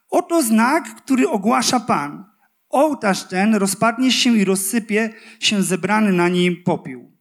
oto 0.10 0.44
znak, 0.44 0.96
który 0.96 1.30
ogłasza 1.30 1.80
Pan. 1.80 2.26
Ołtarz 2.70 3.24
ten 3.24 3.56
rozpadnie 3.56 4.12
się 4.12 4.38
i 4.38 4.46
rozsypie 4.46 5.14
się 5.40 5.64
zebrany 5.64 6.14
na 6.14 6.30
nim 6.30 6.64
popiół. 6.64 7.19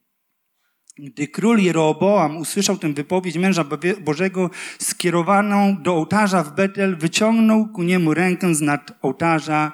Gdy 0.99 1.29
król 1.29 1.59
Jeroboam 1.59 2.37
usłyszał 2.37 2.79
tę 2.79 2.93
wypowiedź 2.93 3.37
męża 3.37 3.65
Bożego 4.01 4.51
skierowaną 4.79 5.83
do 5.83 5.95
ołtarza 5.95 6.43
w 6.43 6.55
Betel, 6.55 6.97
wyciągnął 6.97 7.69
ku 7.69 7.83
niemu 7.83 8.15
rękę 8.15 8.55
z 8.55 8.61
nad 8.61 8.99
ołtarza 9.03 9.73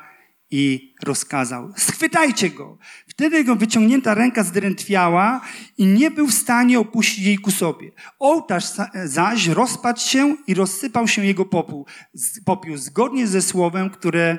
i 0.50 0.94
rozkazał: 1.04 1.72
Schwytajcie 1.76 2.50
go! 2.50 2.78
Wtedy 3.08 3.36
jego 3.36 3.56
wyciągnięta 3.56 4.14
ręka 4.14 4.42
zdrętwiała 4.42 5.40
i 5.78 5.86
nie 5.86 6.10
był 6.10 6.26
w 6.26 6.34
stanie 6.34 6.78
opuścić 6.78 7.24
jej 7.24 7.38
ku 7.38 7.50
sobie. 7.50 7.90
Ołtarz 8.18 8.64
zaś 9.04 9.46
rozpadł 9.46 10.00
się 10.00 10.36
i 10.46 10.54
rozsypał 10.54 11.08
się 11.08 11.24
jego 11.24 11.44
popół, 11.44 11.86
popiół, 12.44 12.76
zgodnie 12.76 13.26
ze 13.26 13.42
słowem, 13.42 13.90
które 13.90 14.38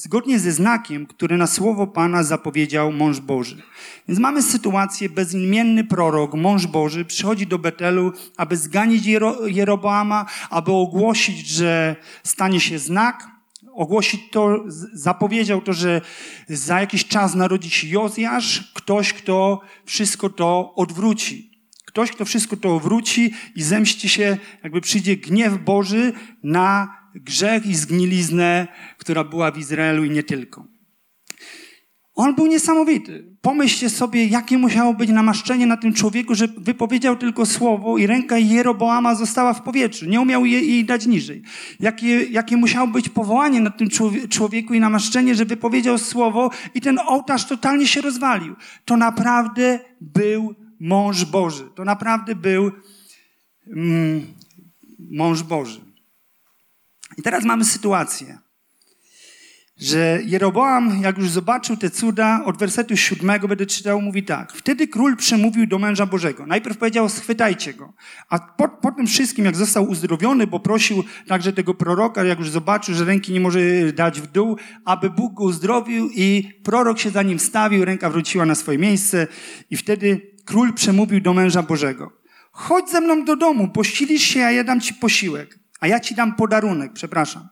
zgodnie 0.00 0.38
ze 0.38 0.52
znakiem, 0.52 1.06
który 1.06 1.36
na 1.36 1.46
słowo 1.46 1.86
Pana 1.86 2.22
zapowiedział 2.22 2.92
mąż 2.92 3.20
Boży. 3.20 3.62
Więc 4.08 4.20
mamy 4.20 4.42
sytuację, 4.42 5.08
bezimienny 5.08 5.84
prorok, 5.84 6.34
mąż 6.34 6.66
Boży, 6.66 7.04
przychodzi 7.04 7.46
do 7.46 7.58
Betelu, 7.58 8.12
aby 8.36 8.56
zganić 8.56 9.06
Jero, 9.06 9.46
Jeroboama, 9.46 10.26
aby 10.50 10.72
ogłosić, 10.72 11.48
że 11.48 11.96
stanie 12.24 12.60
się 12.60 12.78
znak, 12.78 13.28
ogłosić 13.72 14.20
to, 14.30 14.64
zapowiedział 14.92 15.60
to, 15.60 15.72
że 15.72 16.00
za 16.48 16.80
jakiś 16.80 17.06
czas 17.06 17.34
narodzi 17.34 17.70
się 17.70 17.88
Jozjasz, 17.88 18.72
ktoś, 18.74 19.12
kto 19.12 19.60
wszystko 19.84 20.30
to 20.30 20.74
odwróci. 20.74 21.50
Ktoś, 21.84 22.12
kto 22.12 22.24
wszystko 22.24 22.56
to 22.56 22.76
odwróci 22.76 23.34
i 23.56 23.62
zemści 23.62 24.08
się, 24.08 24.36
jakby 24.64 24.80
przyjdzie 24.80 25.16
gniew 25.16 25.64
Boży 25.64 26.12
na 26.42 26.99
grzech 27.14 27.66
i 27.66 27.74
zgniliznę, 27.74 28.68
która 28.98 29.24
była 29.24 29.50
w 29.50 29.58
Izraelu 29.58 30.04
i 30.04 30.10
nie 30.10 30.22
tylko. 30.22 30.66
On 32.14 32.34
był 32.34 32.46
niesamowity. 32.46 33.36
Pomyślcie 33.40 33.90
sobie, 33.90 34.26
jakie 34.26 34.58
musiało 34.58 34.94
być 34.94 35.10
namaszczenie 35.10 35.66
na 35.66 35.76
tym 35.76 35.92
człowieku, 35.92 36.34
że 36.34 36.48
wypowiedział 36.48 37.16
tylko 37.16 37.46
słowo 37.46 37.98
i 37.98 38.06
ręka 38.06 38.38
Jeroboama 38.38 39.14
została 39.14 39.54
w 39.54 39.62
powietrzu. 39.62 40.06
Nie 40.06 40.20
umiał 40.20 40.46
jej, 40.46 40.68
jej 40.68 40.84
dać 40.84 41.06
niżej. 41.06 41.42
Jakie, 41.80 42.24
jakie 42.24 42.56
musiało 42.56 42.86
być 42.86 43.08
powołanie 43.08 43.60
na 43.60 43.70
tym 43.70 43.88
człowieku 44.28 44.74
i 44.74 44.80
namaszczenie, 44.80 45.34
że 45.34 45.44
wypowiedział 45.44 45.98
słowo 45.98 46.50
i 46.74 46.80
ten 46.80 46.98
ołtarz 47.06 47.44
totalnie 47.44 47.86
się 47.86 48.00
rozwalił. 48.00 48.56
To 48.84 48.96
naprawdę 48.96 49.78
był 50.00 50.54
mąż 50.80 51.24
Boży. 51.24 51.68
To 51.74 51.84
naprawdę 51.84 52.34
był 52.34 52.72
mm, 53.66 54.26
mąż 54.98 55.42
Boży. 55.42 55.89
I 57.20 57.22
teraz 57.22 57.44
mamy 57.44 57.64
sytuację 57.64 58.38
że 59.80 60.20
Jeroboam, 60.24 61.02
jak 61.02 61.18
już 61.18 61.30
zobaczył 61.30 61.76
te 61.76 61.90
cuda, 61.90 62.42
od 62.44 62.58
wersetu 62.58 62.96
siódmego 62.96 63.48
będę 63.48 63.66
czytał, 63.66 64.00
mówi 64.00 64.22
tak. 64.22 64.52
Wtedy 64.52 64.88
król 64.88 65.16
przemówił 65.16 65.66
do 65.66 65.78
męża 65.78 66.06
Bożego. 66.06 66.46
Najpierw 66.46 66.78
powiedział, 66.78 67.08
schwytajcie 67.08 67.74
go. 67.74 67.92
A 68.28 68.38
po, 68.38 68.68
po 68.68 68.92
tym 68.92 69.06
wszystkim, 69.06 69.44
jak 69.44 69.56
został 69.56 69.84
uzdrowiony, 69.84 70.46
bo 70.46 70.60
prosił 70.60 71.04
także 71.28 71.52
tego 71.52 71.74
proroka, 71.74 72.24
jak 72.24 72.38
już 72.38 72.50
zobaczył, 72.50 72.94
że 72.94 73.04
ręki 73.04 73.32
nie 73.32 73.40
może 73.40 73.60
dać 73.92 74.20
w 74.20 74.26
dół, 74.26 74.56
aby 74.84 75.10
Bóg 75.10 75.34
go 75.34 75.44
uzdrowił 75.44 76.10
i 76.14 76.52
prorok 76.64 76.98
się 76.98 77.10
za 77.10 77.22
nim 77.22 77.38
stawił, 77.38 77.84
ręka 77.84 78.10
wróciła 78.10 78.46
na 78.46 78.54
swoje 78.54 78.78
miejsce 78.78 79.26
i 79.70 79.76
wtedy 79.76 80.20
król 80.44 80.72
przemówił 80.72 81.20
do 81.20 81.34
męża 81.34 81.62
Bożego. 81.62 82.12
Chodź 82.52 82.90
ze 82.90 83.00
mną 83.00 83.24
do 83.24 83.36
domu, 83.36 83.68
posilisz 83.68 84.22
się, 84.22 84.44
a 84.44 84.52
ja 84.52 84.64
dam 84.64 84.80
ci 84.80 84.94
posiłek, 84.94 85.59
a 85.80 85.86
ja 85.86 86.00
ci 86.00 86.14
dam 86.14 86.34
podarunek, 86.36 86.92
przepraszam. 86.92 87.48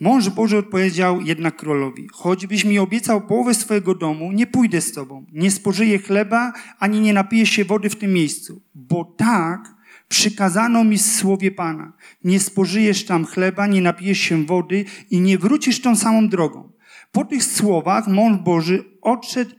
Mąż 0.00 0.28
Boży 0.28 0.58
odpowiedział 0.58 1.20
jednak 1.20 1.56
królowi, 1.56 2.08
choćbyś 2.12 2.64
mi 2.64 2.78
obiecał 2.78 3.26
połowę 3.26 3.54
swojego 3.54 3.94
domu, 3.94 4.32
nie 4.32 4.46
pójdę 4.46 4.80
z 4.80 4.92
tobą, 4.92 5.26
nie 5.32 5.50
spożyję 5.50 5.98
chleba, 5.98 6.52
ani 6.78 7.00
nie 7.00 7.12
napiję 7.12 7.46
się 7.46 7.64
wody 7.64 7.90
w 7.90 7.96
tym 7.96 8.12
miejscu, 8.12 8.62
bo 8.74 9.04
tak 9.04 9.74
przykazano 10.08 10.84
mi 10.84 10.98
w 10.98 11.02
słowie 11.02 11.50
Pana. 11.50 11.92
Nie 12.24 12.40
spożyjesz 12.40 13.04
tam 13.04 13.24
chleba, 13.24 13.66
nie 13.66 13.80
napijesz 13.80 14.18
się 14.18 14.46
wody 14.46 14.84
i 15.10 15.20
nie 15.20 15.38
wrócisz 15.38 15.80
tą 15.80 15.96
samą 15.96 16.28
drogą. 16.28 16.72
Po 17.12 17.24
tych 17.24 17.44
słowach 17.44 18.08
mąż 18.08 18.38
Boży 18.38 18.84
odszedł 19.02 19.54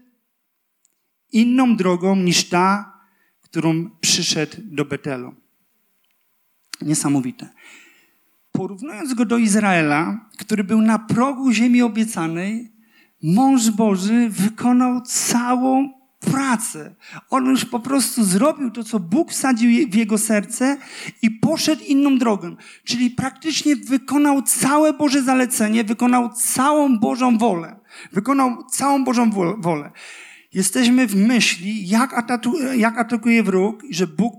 inną 1.31 1.75
drogą 1.75 2.15
niż 2.15 2.49
ta, 2.49 2.93
którą 3.41 3.89
przyszedł 4.01 4.57
do 4.61 4.85
Betelu. 4.85 5.35
Niesamowite 6.81 7.49
porównując 8.51 9.13
go 9.13 9.25
do 9.25 9.37
Izraela, 9.37 10.29
który 10.37 10.63
był 10.63 10.81
na 10.81 10.99
progu 10.99 11.51
ziemi 11.51 11.81
obiecanej, 11.81 12.71
mąż 13.23 13.69
Boży 13.69 14.29
wykonał 14.29 15.01
całą 15.01 16.01
pracę. 16.21 16.95
On 17.29 17.45
już 17.45 17.65
po 17.65 17.79
prostu 17.79 18.23
zrobił 18.23 18.71
to, 18.71 18.83
co 18.83 18.99
Bóg 18.99 19.31
wsadził 19.31 19.89
w 19.89 19.95
jego 19.95 20.17
serce 20.17 20.77
i 21.21 21.31
poszedł 21.31 21.83
inną 21.87 22.17
drogą. 22.17 22.55
Czyli 22.83 23.09
praktycznie 23.09 23.75
wykonał 23.75 24.41
całe 24.41 24.93
Boże 24.93 25.21
zalecenie, 25.21 25.83
wykonał 25.83 26.29
całą 26.29 26.99
Bożą 26.99 27.37
wolę. 27.37 27.79
Wykonał 28.11 28.63
całą 28.63 29.03
Bożą 29.03 29.29
wolę. 29.57 29.91
Jesteśmy 30.53 31.07
w 31.07 31.15
myśli, 31.15 31.87
jak, 31.87 32.13
atatu, 32.13 32.53
jak 32.73 32.97
atakuje 32.97 33.43
wróg, 33.43 33.83
że, 33.89 34.07
Bóg 34.07 34.33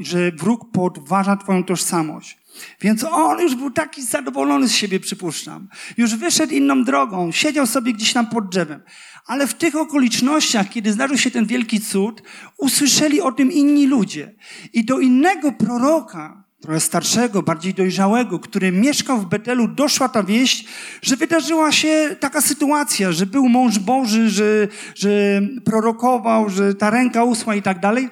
że 0.00 0.32
wróg 0.32 0.70
podważa 0.72 1.36
Twoją 1.36 1.64
tożsamość. 1.64 2.37
Więc 2.80 3.04
on 3.04 3.40
już 3.40 3.54
był 3.54 3.70
taki 3.70 4.02
zadowolony 4.02 4.68
z 4.68 4.72
siebie, 4.72 5.00
przypuszczam. 5.00 5.68
Już 5.96 6.14
wyszedł 6.14 6.52
inną 6.52 6.84
drogą, 6.84 7.32
siedział 7.32 7.66
sobie 7.66 7.92
gdzieś 7.92 8.12
tam 8.12 8.26
pod 8.26 8.48
drzewem. 8.48 8.82
Ale 9.26 9.46
w 9.46 9.54
tych 9.54 9.76
okolicznościach, 9.76 10.68
kiedy 10.68 10.92
zdarzył 10.92 11.18
się 11.18 11.30
ten 11.30 11.46
wielki 11.46 11.80
cud, 11.80 12.22
usłyszeli 12.56 13.20
o 13.20 13.32
tym 13.32 13.52
inni 13.52 13.86
ludzie. 13.86 14.34
I 14.72 14.84
do 14.84 14.98
innego 14.98 15.52
proroka, 15.52 16.44
trochę 16.60 16.80
starszego, 16.80 17.42
bardziej 17.42 17.74
dojrzałego, 17.74 18.38
który 18.38 18.72
mieszkał 18.72 19.18
w 19.18 19.26
Betelu, 19.26 19.68
doszła 19.68 20.08
ta 20.08 20.22
wieść, 20.22 20.66
że 21.02 21.16
wydarzyła 21.16 21.72
się 21.72 22.16
taka 22.20 22.40
sytuacja, 22.40 23.12
że 23.12 23.26
był 23.26 23.48
mąż 23.48 23.78
Boży, 23.78 24.30
że, 24.30 24.68
że 24.94 25.42
prorokował, 25.64 26.50
że 26.50 26.74
ta 26.74 26.90
ręka 26.90 27.24
usła 27.24 27.54
i 27.54 27.62
tak 27.62 27.80
dalej. 27.80 28.08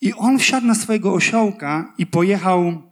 I 0.00 0.12
on 0.12 0.38
wsiadł 0.38 0.66
na 0.66 0.74
swojego 0.74 1.12
osiołka 1.12 1.94
i 1.98 2.06
pojechał 2.06 2.82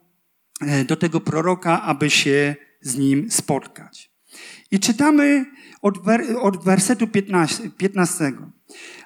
do 0.87 0.97
tego 0.97 1.21
proroka, 1.21 1.83
aby 1.83 2.11
się 2.11 2.57
z 2.81 2.97
nim 2.97 3.31
spotkać. 3.31 4.11
I 4.71 4.81
czytamy 4.81 5.45
od, 5.83 6.05
wer, 6.05 6.25
od 6.41 6.65
wersetu 6.65 7.07
15, 7.07 7.71
15, 7.71 8.33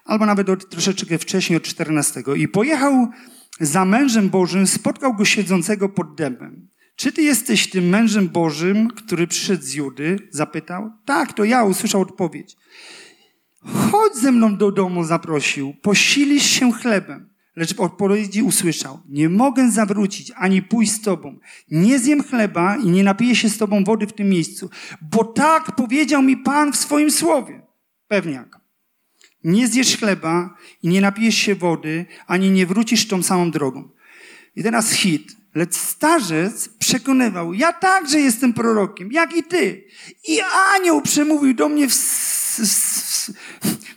albo 0.04 0.26
nawet 0.26 0.48
od, 0.48 0.70
troszeczkę 0.70 1.18
wcześniej, 1.18 1.56
od 1.56 1.62
14. 1.62 2.22
I 2.36 2.48
pojechał 2.48 3.08
za 3.60 3.84
mężem 3.84 4.30
Bożym, 4.30 4.66
spotkał 4.66 5.14
go 5.14 5.24
siedzącego 5.24 5.88
pod 5.88 6.14
dębem. 6.14 6.68
Czy 6.96 7.12
ty 7.12 7.22
jesteś 7.22 7.70
tym 7.70 7.88
mężem 7.88 8.28
Bożym, 8.28 8.88
który 8.88 9.26
przyszedł 9.26 9.62
z 9.62 9.74
Judy? 9.74 10.18
Zapytał. 10.30 10.90
Tak, 11.04 11.32
to 11.32 11.44
ja, 11.44 11.64
usłyszał 11.64 12.00
odpowiedź. 12.00 12.56
Chodź 13.64 14.14
ze 14.14 14.32
mną 14.32 14.56
do 14.56 14.72
domu, 14.72 15.04
zaprosił. 15.04 15.74
Posilisz 15.82 16.46
się 16.46 16.72
chlebem. 16.72 17.30
Lecz 17.58 17.74
w 17.74 17.80
odpowiedzi 17.80 18.42
usłyszał, 18.42 19.00
nie 19.08 19.28
mogę 19.28 19.70
zawrócić 19.70 20.32
ani 20.36 20.62
pójść 20.62 20.92
z 20.92 21.00
tobą. 21.00 21.38
Nie 21.70 21.98
zjem 21.98 22.22
chleba 22.22 22.76
i 22.76 22.86
nie 22.86 23.04
napiję 23.04 23.36
się 23.36 23.48
z 23.48 23.58
tobą 23.58 23.84
wody 23.84 24.06
w 24.06 24.12
tym 24.12 24.28
miejscu, 24.28 24.70
bo 25.02 25.24
tak 25.24 25.76
powiedział 25.76 26.22
mi 26.22 26.36
Pan 26.36 26.72
w 26.72 26.76
swoim 26.76 27.10
słowie. 27.10 27.62
Pewniak. 28.08 28.60
Nie 29.44 29.68
zjesz 29.68 29.96
chleba 29.96 30.54
i 30.82 30.88
nie 30.88 31.00
napijesz 31.00 31.34
się 31.34 31.54
wody, 31.54 32.06
ani 32.26 32.50
nie 32.50 32.66
wrócisz 32.66 33.08
tą 33.08 33.22
samą 33.22 33.50
drogą. 33.50 33.88
I 34.56 34.62
teraz 34.62 34.92
hit. 34.92 35.36
Lecz 35.54 35.74
starzec 35.74 36.68
przekonywał, 36.68 37.54
ja 37.54 37.72
także 37.72 38.20
jestem 38.20 38.52
prorokiem, 38.52 39.12
jak 39.12 39.36
i 39.36 39.42
ty. 39.42 39.84
I 40.28 40.40
anioł 40.74 41.02
przemówił 41.02 41.54
do 41.54 41.68
mnie 41.68 41.88
w, 41.88 41.94
w, 41.94 42.58
w, 42.58 43.30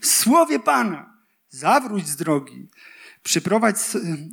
w 0.01 0.07
słowie 0.07 0.59
Pana. 0.59 1.11
Zawróć 1.49 2.07
z 2.07 2.15
drogi 2.15 2.67
przyprowadź, 3.23 3.77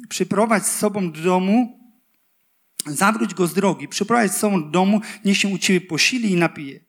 przyprowadź 0.08 0.66
z 0.66 0.78
sobą 0.78 1.12
do 1.12 1.20
domu, 1.20 1.78
zawróć 2.86 3.34
go 3.34 3.46
z 3.46 3.54
drogi, 3.54 3.88
przyprowadź 3.88 4.32
z 4.32 4.36
sobą 4.36 4.64
do 4.64 4.70
domu, 4.70 5.00
niech 5.24 5.36
się 5.36 5.48
u 5.48 5.58
ciebie 5.58 5.80
posili 5.80 6.32
i 6.32 6.36
napije. 6.36 6.80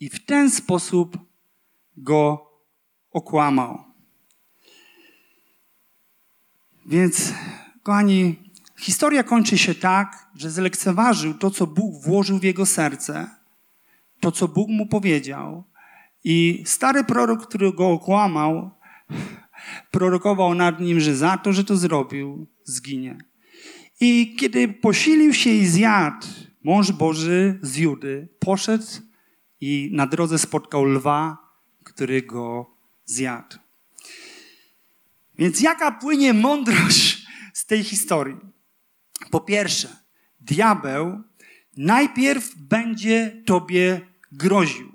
I 0.00 0.08
w 0.08 0.24
ten 0.24 0.50
sposób 0.50 1.18
go 1.96 2.50
okłamał. 3.10 3.84
Więc, 6.86 7.32
kochani, 7.82 8.36
historia 8.78 9.22
kończy 9.22 9.58
się 9.58 9.74
tak, 9.74 10.26
że 10.34 10.50
zlekceważył 10.50 11.34
to, 11.34 11.50
co 11.50 11.66
Bóg 11.66 12.02
włożył 12.02 12.38
w 12.38 12.42
jego 12.42 12.66
serce, 12.66 13.30
to, 14.20 14.32
co 14.32 14.48
Bóg 14.48 14.68
mu 14.68 14.86
powiedział. 14.86 15.64
I 16.24 16.62
stary 16.66 17.04
prorok, 17.04 17.46
który 17.46 17.72
go 17.72 17.90
okłamał, 17.90 18.70
prorokował 19.92 20.54
nad 20.54 20.80
nim, 20.80 21.00
że 21.00 21.16
za 21.16 21.36
to, 21.36 21.52
że 21.52 21.64
to 21.64 21.76
zrobił, 21.76 22.46
zginie. 22.64 23.18
I 24.00 24.36
kiedy 24.38 24.68
posilił 24.68 25.34
się 25.34 25.50
i 25.50 25.66
zjadł, 25.66 26.26
mąż 26.64 26.92
Boży 26.92 27.58
z 27.62 27.76
Judy 27.76 28.28
poszedł 28.38 28.84
i 29.60 29.90
na 29.92 30.06
drodze 30.06 30.38
spotkał 30.38 30.84
lwa, 30.84 31.38
który 31.84 32.22
go 32.22 32.76
zjadł. 33.04 33.56
Więc 35.38 35.60
jaka 35.60 35.92
płynie 35.92 36.32
mądrość 36.32 37.26
z 37.52 37.66
tej 37.66 37.84
historii? 37.84 38.36
Po 39.30 39.40
pierwsze, 39.40 39.88
diabeł 40.40 41.22
najpierw 41.76 42.56
będzie 42.56 43.42
tobie 43.46 44.00
groził, 44.32 44.92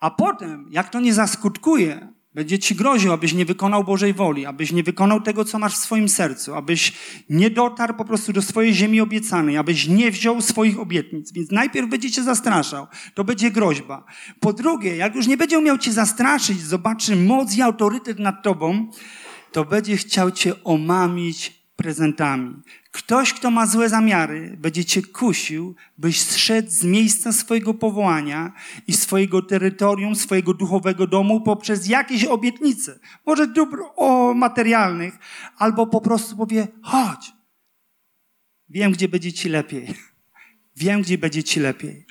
a 0.00 0.10
potem, 0.10 0.68
jak 0.70 0.88
to 0.88 1.00
nie 1.00 1.14
zaskutkuje, 1.14 2.12
będzie 2.34 2.58
ci 2.58 2.74
groził, 2.74 3.12
abyś 3.12 3.32
nie 3.32 3.44
wykonał 3.44 3.84
Bożej 3.84 4.14
woli, 4.14 4.46
abyś 4.46 4.72
nie 4.72 4.82
wykonał 4.82 5.20
tego, 5.20 5.44
co 5.44 5.58
masz 5.58 5.74
w 5.74 5.76
swoim 5.76 6.08
sercu, 6.08 6.54
abyś 6.54 6.92
nie 7.30 7.50
dotarł 7.50 7.94
po 7.94 8.04
prostu 8.04 8.32
do 8.32 8.42
swojej 8.42 8.74
ziemi 8.74 9.00
obiecanej, 9.00 9.56
abyś 9.56 9.88
nie 9.88 10.10
wziął 10.10 10.40
swoich 10.40 10.80
obietnic. 10.80 11.32
Więc 11.32 11.50
najpierw 11.50 11.90
będzie 11.90 12.10
cię 12.10 12.22
zastraszał. 12.22 12.86
To 13.14 13.24
będzie 13.24 13.50
groźba. 13.50 14.04
Po 14.40 14.52
drugie, 14.52 14.96
jak 14.96 15.14
już 15.14 15.26
nie 15.26 15.36
będzie 15.36 15.62
miał 15.62 15.78
cię 15.78 15.92
zastraszyć, 15.92 16.60
zobaczy 16.60 17.16
moc 17.16 17.56
i 17.56 17.62
autorytet 17.62 18.18
nad 18.18 18.42
tobą, 18.42 18.90
to 19.52 19.64
będzie 19.64 19.96
chciał 19.96 20.30
cię 20.30 20.64
omamić 20.64 21.61
prezentami. 21.82 22.54
Ktoś, 22.90 23.32
kto 23.32 23.50
ma 23.50 23.66
złe 23.66 23.88
zamiary, 23.88 24.56
będzie 24.60 24.84
cię 24.84 25.02
kusił, 25.02 25.74
byś 25.98 26.20
zszedł 26.20 26.70
z 26.70 26.84
miejsca 26.84 27.32
swojego 27.32 27.74
powołania 27.74 28.52
i 28.86 28.92
swojego 28.92 29.42
terytorium, 29.42 30.14
swojego 30.16 30.54
duchowego 30.54 31.06
domu 31.06 31.40
poprzez 31.40 31.88
jakieś 31.88 32.24
obietnice. 32.24 32.98
Może 33.26 33.46
dóbr 33.46 33.78
o 33.96 34.34
materialnych, 34.34 35.18
albo 35.56 35.86
po 35.86 36.00
prostu 36.00 36.36
powie, 36.36 36.68
chodź. 36.82 37.32
Wiem, 38.68 38.92
gdzie 38.92 39.08
będzie 39.08 39.32
ci 39.32 39.48
lepiej. 39.48 39.94
Wiem, 40.76 41.02
gdzie 41.02 41.18
będzie 41.18 41.42
ci 41.42 41.60
lepiej. 41.60 42.06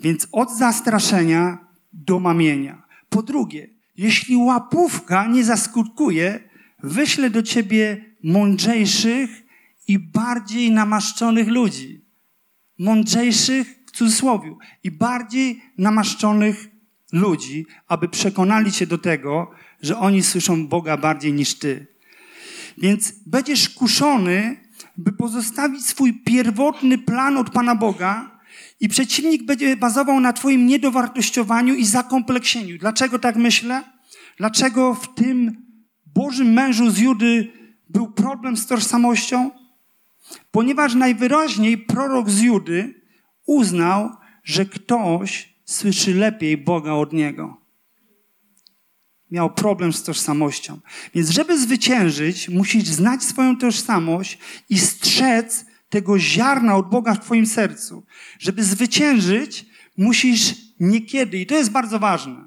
Więc 0.00 0.28
od 0.32 0.56
zastraszenia 0.58 1.58
do 1.92 2.20
mamienia. 2.20 2.82
Po 3.08 3.22
drugie, 3.22 3.68
jeśli 3.96 4.36
łapówka 4.36 5.26
nie 5.26 5.44
zaskutkuje, 5.44 6.53
wyślę 6.84 7.30
do 7.30 7.42
ciebie 7.42 8.04
mądrzejszych 8.22 9.30
i 9.88 9.98
bardziej 9.98 10.70
namaszczonych 10.70 11.48
ludzi. 11.48 12.04
Mądrzejszych 12.78 13.80
w 13.86 13.90
cudzysłowie 13.90 14.54
i 14.84 14.90
bardziej 14.90 15.62
namaszczonych 15.78 16.68
ludzi, 17.12 17.66
aby 17.88 18.08
przekonali 18.08 18.72
cię 18.72 18.86
do 18.86 18.98
tego, 18.98 19.50
że 19.82 19.98
oni 19.98 20.22
słyszą 20.22 20.66
Boga 20.68 20.96
bardziej 20.96 21.32
niż 21.32 21.54
ty. 21.54 21.86
Więc 22.78 23.12
będziesz 23.26 23.68
kuszony, 23.68 24.56
by 24.96 25.12
pozostawić 25.12 25.86
swój 25.86 26.12
pierwotny 26.12 26.98
plan 26.98 27.36
od 27.36 27.50
Pana 27.50 27.74
Boga 27.74 28.40
i 28.80 28.88
przeciwnik 28.88 29.42
będzie 29.42 29.76
bazował 29.76 30.20
na 30.20 30.32
twoim 30.32 30.66
niedowartościowaniu 30.66 31.74
i 31.74 31.84
zakompleksieniu. 31.86 32.78
Dlaczego 32.78 33.18
tak 33.18 33.36
myślę? 33.36 33.82
Dlaczego 34.36 34.94
w 34.94 35.14
tym 35.14 35.63
Bożym 36.14 36.52
mężu 36.52 36.90
z 36.90 36.98
Judy 36.98 37.52
był 37.88 38.12
problem 38.12 38.56
z 38.56 38.66
tożsamością? 38.66 39.50
Ponieważ 40.50 40.94
najwyraźniej 40.94 41.78
prorok 41.78 42.30
z 42.30 42.40
Judy 42.40 43.02
uznał, 43.46 44.10
że 44.44 44.66
ktoś 44.66 45.54
słyszy 45.64 46.14
lepiej 46.14 46.56
Boga 46.56 46.92
od 46.92 47.12
niego. 47.12 47.60
Miał 49.30 49.50
problem 49.50 49.92
z 49.92 50.02
tożsamością. 50.02 50.80
Więc, 51.14 51.30
żeby 51.30 51.58
zwyciężyć, 51.58 52.48
musisz 52.48 52.84
znać 52.84 53.22
swoją 53.22 53.56
tożsamość 53.56 54.38
i 54.68 54.78
strzec 54.78 55.66
tego 55.88 56.18
ziarna 56.18 56.76
od 56.76 56.90
Boga 56.90 57.14
w 57.14 57.20
Twoim 57.20 57.46
sercu. 57.46 58.06
Żeby 58.38 58.64
zwyciężyć, 58.64 59.66
musisz 59.96 60.54
niekiedy, 60.80 61.38
i 61.38 61.46
to 61.46 61.54
jest 61.54 61.70
bardzo 61.70 61.98
ważne, 61.98 62.44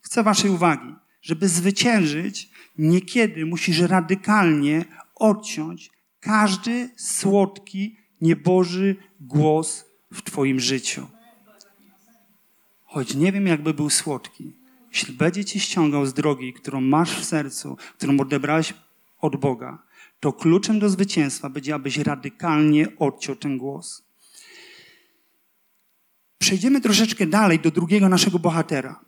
chcę 0.00 0.22
Waszej 0.22 0.50
uwagi, 0.50 0.94
żeby 1.22 1.48
zwyciężyć, 1.48 2.51
niekiedy 2.78 3.46
musisz 3.46 3.80
radykalnie 3.80 4.84
odciąć 5.14 5.90
każdy 6.20 6.90
słodki, 6.96 7.96
nieboży 8.20 8.96
głos 9.20 9.84
w 10.12 10.22
Twoim 10.22 10.60
życiu. 10.60 11.06
Choć 12.84 13.14
nie 13.14 13.32
wiem, 13.32 13.46
jakby 13.46 13.74
był 13.74 13.90
słodki. 13.90 14.56
Jeśli 14.92 15.14
będzie 15.14 15.44
Ci 15.44 15.60
ściągał 15.60 16.06
z 16.06 16.14
drogi, 16.14 16.52
którą 16.52 16.80
masz 16.80 17.20
w 17.20 17.24
sercu, 17.24 17.76
którą 17.98 18.20
odebrałeś 18.20 18.74
od 19.20 19.36
Boga, 19.36 19.82
to 20.20 20.32
kluczem 20.32 20.78
do 20.78 20.88
zwycięstwa 20.88 21.50
będzie, 21.50 21.74
abyś 21.74 21.98
radykalnie 21.98 22.86
odciął 22.98 23.36
ten 23.36 23.58
głos. 23.58 24.04
Przejdziemy 26.38 26.80
troszeczkę 26.80 27.26
dalej 27.26 27.58
do 27.58 27.70
drugiego 27.70 28.08
naszego 28.08 28.38
bohatera. 28.38 29.00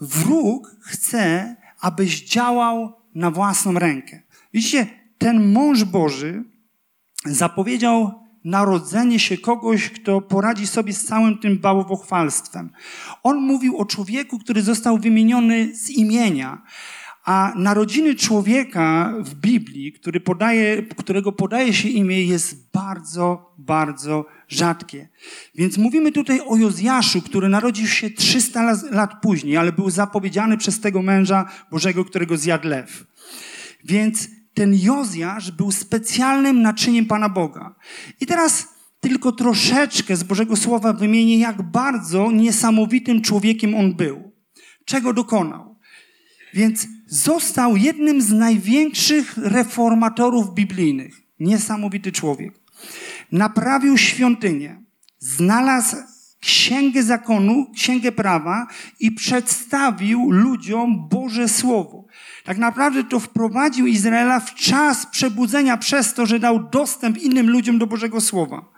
Wróg 0.00 0.76
chce, 0.80 1.56
abyś 1.80 2.24
działał 2.24 2.99
na 3.14 3.30
własną 3.30 3.72
rękę. 3.72 4.22
Widzicie, 4.54 4.86
ten 5.18 5.52
mąż 5.52 5.84
Boży 5.84 6.44
zapowiedział 7.24 8.20
narodzenie 8.44 9.18
się 9.18 9.38
kogoś, 9.38 9.90
kto 9.90 10.20
poradzi 10.20 10.66
sobie 10.66 10.92
z 10.92 11.04
całym 11.04 11.38
tym 11.38 11.58
bałwochwalstwem. 11.58 12.70
On 13.22 13.36
mówił 13.36 13.78
o 13.78 13.84
człowieku, 13.84 14.38
który 14.38 14.62
został 14.62 14.98
wymieniony 14.98 15.74
z 15.74 15.90
imienia, 15.90 16.62
a 17.24 17.52
narodziny 17.56 18.14
człowieka 18.14 19.14
w 19.18 19.34
Biblii, 19.34 19.92
który 19.92 20.20
podaje, 20.20 20.82
którego 20.82 21.32
podaje 21.32 21.72
się 21.72 21.88
imię, 21.88 22.24
jest 22.24 22.70
bardzo, 22.72 23.54
bardzo 23.58 24.24
rzadkie. 24.50 25.08
Więc 25.54 25.78
mówimy 25.78 26.12
tutaj 26.12 26.40
o 26.46 26.56
Jozjaszu, 26.56 27.22
który 27.22 27.48
narodził 27.48 27.86
się 27.86 28.10
300 28.10 28.76
lat 28.90 29.10
później, 29.22 29.56
ale 29.56 29.72
był 29.72 29.90
zapowiedziany 29.90 30.58
przez 30.58 30.80
tego 30.80 31.02
męża 31.02 31.44
Bożego, 31.70 32.04
którego 32.04 32.36
zjadł 32.36 32.68
lew. 32.68 33.04
Więc 33.84 34.28
ten 34.54 34.74
Jozjasz 34.74 35.50
był 35.50 35.72
specjalnym 35.72 36.62
naczyniem 36.62 37.06
Pana 37.06 37.28
Boga. 37.28 37.74
I 38.20 38.26
teraz 38.26 38.68
tylko 39.00 39.32
troszeczkę 39.32 40.16
z 40.16 40.22
Bożego 40.22 40.56
Słowa 40.56 40.92
wymienię, 40.92 41.38
jak 41.38 41.62
bardzo 41.62 42.30
niesamowitym 42.30 43.22
człowiekiem 43.22 43.74
on 43.74 43.94
był. 43.94 44.32
Czego 44.84 45.12
dokonał? 45.12 45.78
Więc 46.54 46.86
został 47.06 47.76
jednym 47.76 48.22
z 48.22 48.32
największych 48.32 49.36
reformatorów 49.36 50.54
biblijnych. 50.54 51.22
Niesamowity 51.40 52.12
człowiek. 52.12 52.60
Naprawił 53.32 53.98
świątynię. 53.98 54.82
Znalazł 55.18 55.96
księgę 56.40 57.02
zakonu, 57.02 57.66
księgę 57.74 58.12
prawa 58.12 58.66
i 59.00 59.12
przedstawił 59.12 60.30
ludziom 60.30 61.08
Boże 61.08 61.48
Słowo. 61.48 62.04
Tak 62.44 62.58
naprawdę 62.58 63.04
to 63.04 63.20
wprowadził 63.20 63.86
Izraela 63.86 64.40
w 64.40 64.54
czas 64.54 65.06
przebudzenia 65.06 65.76
przez 65.76 66.14
to, 66.14 66.26
że 66.26 66.38
dał 66.38 66.70
dostęp 66.70 67.18
innym 67.18 67.50
ludziom 67.50 67.78
do 67.78 67.86
Bożego 67.86 68.20
Słowa. 68.20 68.72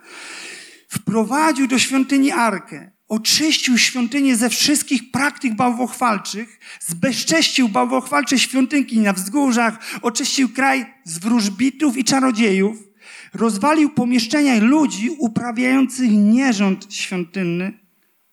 Wprowadził 0.88 1.66
do 1.66 1.78
świątyni 1.78 2.30
arkę, 2.30 2.90
oczyścił 3.08 3.78
świątynię 3.78 4.36
ze 4.36 4.50
wszystkich 4.50 5.10
praktyk 5.10 5.54
bałwochwalczych, 5.54 6.60
zbezcześcił 6.80 7.68
bałwochwalcze 7.68 8.38
świątynki 8.38 8.98
na 8.98 9.12
wzgórzach, 9.12 9.78
oczyścił 10.02 10.48
kraj 10.48 10.86
z 11.04 11.18
wróżbitów 11.18 11.96
i 11.96 12.04
czarodziejów, 12.04 12.91
rozwalił 13.34 13.90
pomieszczenia 13.90 14.60
ludzi 14.60 15.10
uprawiających 15.18 16.10
nierząd 16.12 16.94
świątynny, 16.94 17.78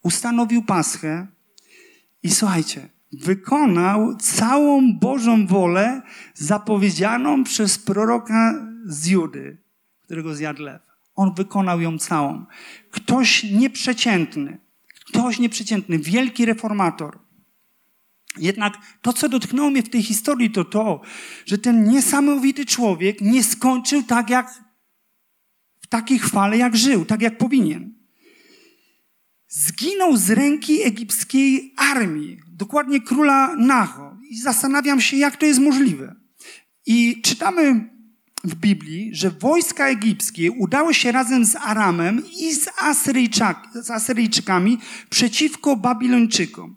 ustanowił 0.03 0.63
paschę 0.63 1.27
i 2.23 2.31
słuchajcie, 2.31 2.89
wykonał 3.11 4.15
całą 4.15 4.93
Bożą 4.93 5.47
wolę 5.47 6.01
zapowiedzianą 6.33 7.43
przez 7.43 7.79
proroka 7.79 8.65
z 8.85 9.07
Judy, 9.07 9.57
którego 10.01 10.35
zjadł 10.35 10.63
lew. 10.63 10.81
On 11.15 11.33
wykonał 11.33 11.81
ją 11.81 11.97
całą. 11.97 12.45
Ktoś 12.91 13.43
nieprzeciętny, 13.43 14.57
ktoś 15.05 15.39
nieprzeciętny, 15.39 15.99
wielki 15.99 16.45
reformator. 16.45 17.19
Jednak 18.37 18.77
to, 19.01 19.13
co 19.13 19.29
dotknęło 19.29 19.69
mnie 19.69 19.83
w 19.83 19.89
tej 19.89 20.03
historii, 20.03 20.51
to 20.51 20.65
to, 20.65 21.01
że 21.45 21.57
ten 21.57 21.83
niesamowity 21.83 22.65
człowiek 22.65 23.21
nie 23.21 23.43
skończył 23.43 24.03
tak, 24.03 24.29
jak 24.29 24.68
takiej 25.89 26.19
chwale, 26.19 26.57
jak 26.57 26.77
żył, 26.77 27.05
tak 27.05 27.21
jak 27.21 27.37
powinien. 27.37 27.93
Zginął 29.47 30.17
z 30.17 30.29
ręki 30.29 30.83
egipskiej 30.83 31.73
armii, 31.77 32.39
dokładnie 32.47 33.01
króla 33.01 33.55
Nacho. 33.55 34.17
I 34.29 34.37
zastanawiam 34.41 35.01
się, 35.01 35.17
jak 35.17 35.37
to 35.37 35.45
jest 35.45 35.59
możliwe. 35.59 36.15
I 36.85 37.21
czytamy 37.21 37.89
w 38.43 38.55
Biblii, 38.55 39.09
że 39.13 39.29
wojska 39.29 39.87
egipskie 39.87 40.51
udały 40.51 40.93
się 40.93 41.11
razem 41.11 41.45
z 41.45 41.55
Aramem 41.55 42.23
i 42.39 42.53
z, 42.53 42.69
Asyryjczak, 42.77 43.67
z 43.73 43.91
Asyryjczykami 43.91 44.77
przeciwko 45.09 45.75
Babilończykom. 45.75 46.75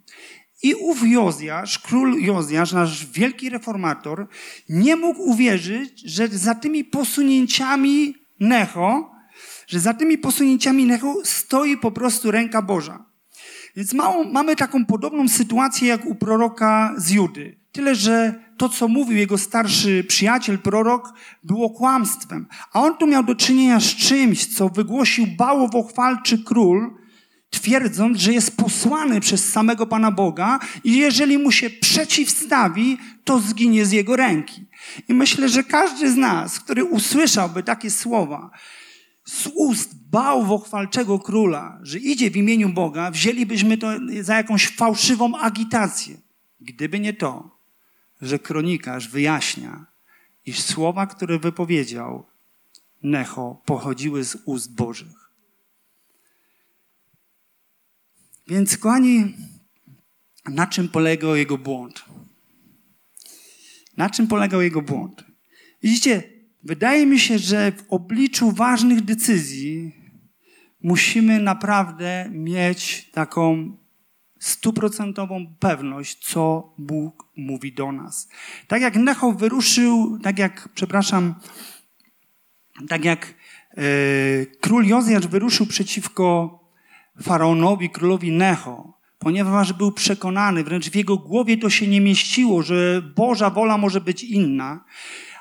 I 0.63 0.75
ów 0.75 1.09
Jozjasz, 1.09 1.79
król 1.79 2.23
Jozjasz, 2.23 2.73
nasz 2.73 3.07
wielki 3.07 3.51
reformator, 3.51 4.29
nie 4.69 4.97
mógł 4.97 5.23
uwierzyć, 5.23 6.01
że 6.01 6.29
za 6.29 6.55
tymi 6.55 6.85
posunięciami 6.85 8.15
Necho, 8.43 9.11
że 9.67 9.81
za 9.81 9.95
tymi 9.95 10.19
posunięciami 10.19 10.87
Necho 10.87 11.15
stoi 11.25 11.77
po 11.77 11.91
prostu 11.91 12.31
ręka 12.31 12.63
Boża. 12.63 13.05
Więc 13.77 13.95
mamy 14.33 14.57
taką 14.57 14.87
podobną 14.87 15.29
sytuację 15.29 15.89
jak 15.89 16.07
u 16.07 16.15
proroka 16.15 16.95
z 16.97 17.11
Judy. 17.11 17.59
Tyle, 17.73 17.95
że 17.95 18.35
to, 18.57 18.69
co 18.69 18.89
mówił 18.89 19.17
jego 19.17 19.39
starszy 19.39 20.05
przyjaciel, 20.09 20.59
prorok, 20.59 21.13
było 21.45 21.71
kłamstwem. 21.71 22.47
A 22.73 22.81
on 22.81 22.97
tu 22.97 23.07
miał 23.07 23.23
do 23.23 23.35
czynienia 23.35 23.81
z 23.81 23.85
czymś, 23.85 24.47
co 24.47 24.69
wygłosił 24.69 25.27
bałowochwalczy 25.27 26.45
król, 26.45 26.95
twierdząc, 27.51 28.19
że 28.19 28.33
jest 28.33 28.57
posłany 28.57 29.21
przez 29.21 29.53
samego 29.53 29.87
Pana 29.87 30.11
Boga 30.11 30.59
i 30.85 30.97
jeżeli 30.97 31.39
mu 31.39 31.53
się 31.53 31.71
przeciwstawi, 31.71 32.99
to 33.25 33.39
zginie 33.39 33.87
z 33.87 33.93
jego 33.93 34.17
ręki. 34.17 34.67
I 35.09 35.15
myślę, 35.15 35.49
że 35.49 35.65
każdy 35.65 36.13
z 36.13 36.17
nas, 36.17 36.61
który 36.61 36.85
usłyszałby 36.85 37.63
takie 37.63 37.91
słowa, 37.91 38.51
z 39.25 39.49
ust 39.55 39.95
bałwochwalczego 40.11 41.19
króla, 41.19 41.79
że 41.83 41.99
idzie 41.99 42.31
w 42.31 42.37
imieniu 42.37 42.69
Boga, 42.69 43.11
wzięlibyśmy 43.11 43.79
to 43.79 43.89
za 44.21 44.37
jakąś 44.37 44.69
fałszywą 44.69 45.39
agitację. 45.39 46.17
Gdyby 46.61 47.01
nie 47.01 47.13
to, 47.13 47.59
że 48.23 48.39
kronikarz 48.39 49.09
wyjaśnia, 49.09 49.87
iż 50.47 50.61
słowa, 50.61 51.07
które 51.07 51.39
wypowiedział 51.39 52.27
Necho, 53.03 53.63
pochodziły 53.67 54.25
z 54.25 54.37
ust 54.45 54.75
Bożych. 54.75 55.31
Więc, 58.49 58.77
kochani, 58.77 59.35
na 60.49 60.67
czym 60.67 60.89
polegał 60.89 61.37
jego 61.37 61.59
błąd? 61.59 62.05
Na 64.03 64.11
czym 64.11 64.27
polegał 64.27 64.63
jego 64.63 64.83
błąd? 64.83 65.25
Widzicie, 65.83 66.23
wydaje 66.63 67.07
mi 67.07 67.19
się, 67.19 67.39
że 67.39 67.73
w 67.73 67.85
obliczu 67.89 68.53
ważnych 68.53 69.01
decyzji 69.01 69.97
musimy 70.83 71.41
naprawdę 71.41 72.29
mieć 72.31 73.11
taką 73.11 73.77
stuprocentową 74.41 75.57
pewność, 75.59 76.19
co 76.19 76.75
Bóg 76.79 77.29
mówi 77.37 77.73
do 77.73 77.93
nas. 77.93 78.29
Tak 78.69 78.83
jak 78.83 78.97
Necho 78.97 79.33
wyruszył, 79.33 80.19
tak 80.23 80.39
jak, 80.39 80.69
przepraszam, 80.75 81.35
tak 82.89 83.05
jak 83.05 83.35
e, 83.71 83.83
król 84.61 84.87
Jozjasz 84.87 85.27
wyruszył 85.27 85.67
przeciwko 85.67 86.59
faraonowi, 87.23 87.91
królowi 87.91 88.33
Necho, 88.33 89.02
ponieważ 89.23 89.73
był 89.73 89.93
przekonany, 89.93 90.65
wręcz 90.65 90.91
w 90.91 90.95
jego 90.95 91.17
głowie 91.17 91.57
to 91.57 91.71
się 91.71 91.87
nie 91.87 92.01
mieściło, 92.01 92.63
że 92.63 93.03
Boża 93.17 93.51
wola 93.51 93.79
może 93.79 94.01
być 94.01 94.25
inna, 94.25 94.85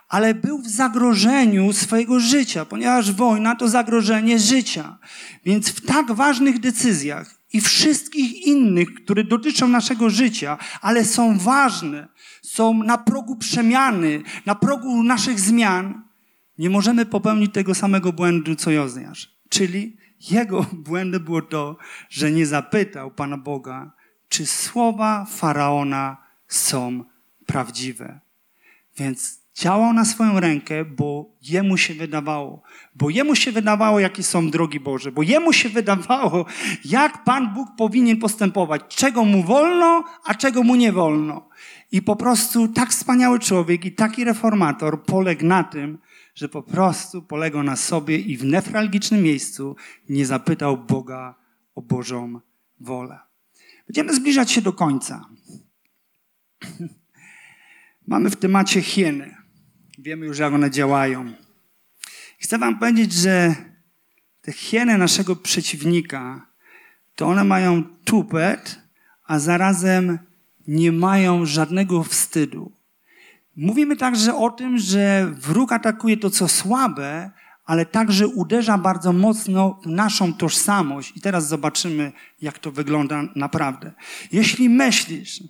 ale 0.09 0.33
był 0.33 0.61
w 0.61 0.67
zagrożeniu 0.67 1.73
swojego 1.73 2.19
życia, 2.19 2.65
ponieważ 2.65 3.11
wojna 3.11 3.55
to 3.55 3.69
zagrożenie 3.69 4.39
życia. 4.39 4.97
Więc 5.45 5.69
w 5.69 5.85
tak 5.85 6.11
ważnych 6.11 6.59
decyzjach 6.59 7.41
i 7.53 7.61
wszystkich 7.61 8.47
innych, 8.47 8.93
które 8.93 9.23
dotyczą 9.23 9.67
naszego 9.67 10.09
życia, 10.09 10.57
ale 10.81 11.05
są 11.05 11.37
ważne, 11.37 12.07
są 12.41 12.83
na 12.83 12.97
progu 12.97 13.35
przemiany, 13.35 14.21
na 14.45 14.55
progu 14.55 15.03
naszych 15.03 15.39
zmian, 15.39 16.01
nie 16.57 16.69
możemy 16.69 17.05
popełnić 17.05 17.53
tego 17.53 17.75
samego 17.75 18.13
błędu, 18.13 18.55
co 18.55 18.71
Jozjasz. 18.71 19.31
Czyli 19.49 19.97
jego 20.29 20.65
błędem 20.87 21.23
było 21.23 21.41
to, 21.41 21.77
że 22.09 22.31
nie 22.31 22.45
zapytał 22.45 23.11
Pana 23.11 23.37
Boga, 23.37 23.91
czy 24.29 24.45
słowa 24.45 25.25
Faraona 25.25 26.17
są 26.47 27.03
prawdziwe. 27.45 28.19
Więc 28.97 29.41
działał 29.55 29.93
na 29.93 30.05
swoją 30.05 30.39
rękę, 30.39 30.85
bo 30.85 31.25
jemu 31.41 31.77
się 31.77 31.93
wydawało. 31.93 32.61
Bo 32.95 33.09
jemu 33.09 33.35
się 33.35 33.51
wydawało, 33.51 33.99
jakie 33.99 34.23
są 34.23 34.49
drogi 34.49 34.79
Boże. 34.79 35.11
Bo 35.11 35.23
jemu 35.23 35.53
się 35.53 35.69
wydawało, 35.79 36.45
jak 36.85 37.23
Pan 37.23 37.53
Bóg 37.53 37.69
powinien 37.77 38.17
postępować. 38.17 38.81
Czego 38.87 39.25
mu 39.25 39.43
wolno, 39.43 40.03
a 40.25 40.35
czego 40.35 40.63
mu 40.63 40.75
nie 40.75 40.91
wolno. 40.91 41.49
I 41.91 42.01
po 42.01 42.15
prostu 42.15 42.67
tak 42.67 42.89
wspaniały 42.89 43.39
człowiek 43.39 43.85
i 43.85 43.91
taki 43.91 44.23
reformator 44.23 45.03
poległ 45.03 45.45
na 45.45 45.63
tym, 45.63 45.97
że 46.41 46.49
po 46.49 46.63
prostu 46.63 47.21
polegał 47.21 47.63
na 47.63 47.75
sobie 47.75 48.17
i 48.17 48.37
w 48.37 48.45
nefralgicznym 48.45 49.23
miejscu 49.23 49.75
nie 50.09 50.25
zapytał 50.25 50.77
Boga 50.77 51.35
o 51.75 51.81
Bożą 51.81 52.39
wolę. 52.79 53.19
Będziemy 53.87 54.15
zbliżać 54.15 54.51
się 54.51 54.61
do 54.61 54.73
końca. 54.73 55.25
Mamy 58.07 58.29
w 58.29 58.35
temacie 58.35 58.81
hieny. 58.81 59.35
Wiemy 59.97 60.25
już, 60.25 60.39
jak 60.39 60.53
one 60.53 60.71
działają. 60.71 61.33
Chcę 62.39 62.57
Wam 62.57 62.79
powiedzieć, 62.79 63.13
że 63.13 63.55
te 64.41 64.51
hieny 64.51 64.97
naszego 64.97 65.35
przeciwnika, 65.35 66.47
to 67.15 67.27
one 67.27 67.43
mają 67.43 67.83
tupet, 67.83 68.79
a 69.23 69.39
zarazem 69.39 70.19
nie 70.67 70.91
mają 70.91 71.45
żadnego 71.45 72.03
wstydu. 72.03 72.71
Mówimy 73.55 73.95
także 73.95 74.35
o 74.35 74.49
tym, 74.49 74.77
że 74.77 75.31
wróg 75.37 75.71
atakuje 75.71 76.17
to, 76.17 76.29
co 76.29 76.47
słabe, 76.47 77.31
ale 77.65 77.85
także 77.85 78.27
uderza 78.27 78.77
bardzo 78.77 79.13
mocno 79.13 79.79
w 79.83 79.87
naszą 79.87 80.33
tożsamość. 80.33 81.17
I 81.17 81.21
teraz 81.21 81.47
zobaczymy, 81.47 82.11
jak 82.41 82.59
to 82.59 82.71
wygląda 82.71 83.23
naprawdę. 83.35 83.91
Jeśli 84.31 84.69
myślisz, 84.69 85.43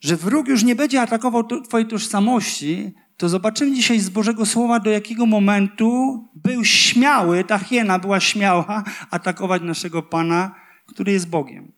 że 0.00 0.16
wróg 0.16 0.48
już 0.48 0.62
nie 0.62 0.76
będzie 0.76 1.02
atakował 1.02 1.62
Twojej 1.62 1.86
tożsamości, 1.86 2.94
to 3.16 3.28
zobaczymy 3.28 3.72
dzisiaj 3.72 4.00
z 4.00 4.10
Bożego 4.10 4.46
Słowa, 4.46 4.80
do 4.80 4.90
jakiego 4.90 5.26
momentu 5.26 6.24
był 6.34 6.64
śmiały, 6.64 7.44
ta 7.44 7.58
hiena 7.58 7.98
była 7.98 8.20
śmiała 8.20 8.84
atakować 9.10 9.62
naszego 9.62 10.02
Pana, 10.02 10.54
który 10.86 11.12
jest 11.12 11.28
Bogiem. 11.28 11.72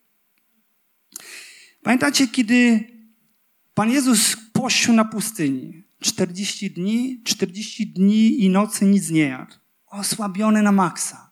Pamiętacie, 1.83 2.27
kiedy 2.27 2.90
Pan 3.73 3.91
Jezus 3.91 4.37
pościł 4.53 4.93
na 4.93 5.05
pustyni 5.05 5.83
40 5.99 6.71
dni, 6.71 7.21
40 7.23 7.87
dni 7.87 8.43
i 8.43 8.49
nocy 8.49 8.85
nic 8.85 9.09
nie 9.09 9.21
jadł. 9.21 9.53
Osłabiony 9.87 10.61
na 10.61 10.71
maksa. 10.71 11.31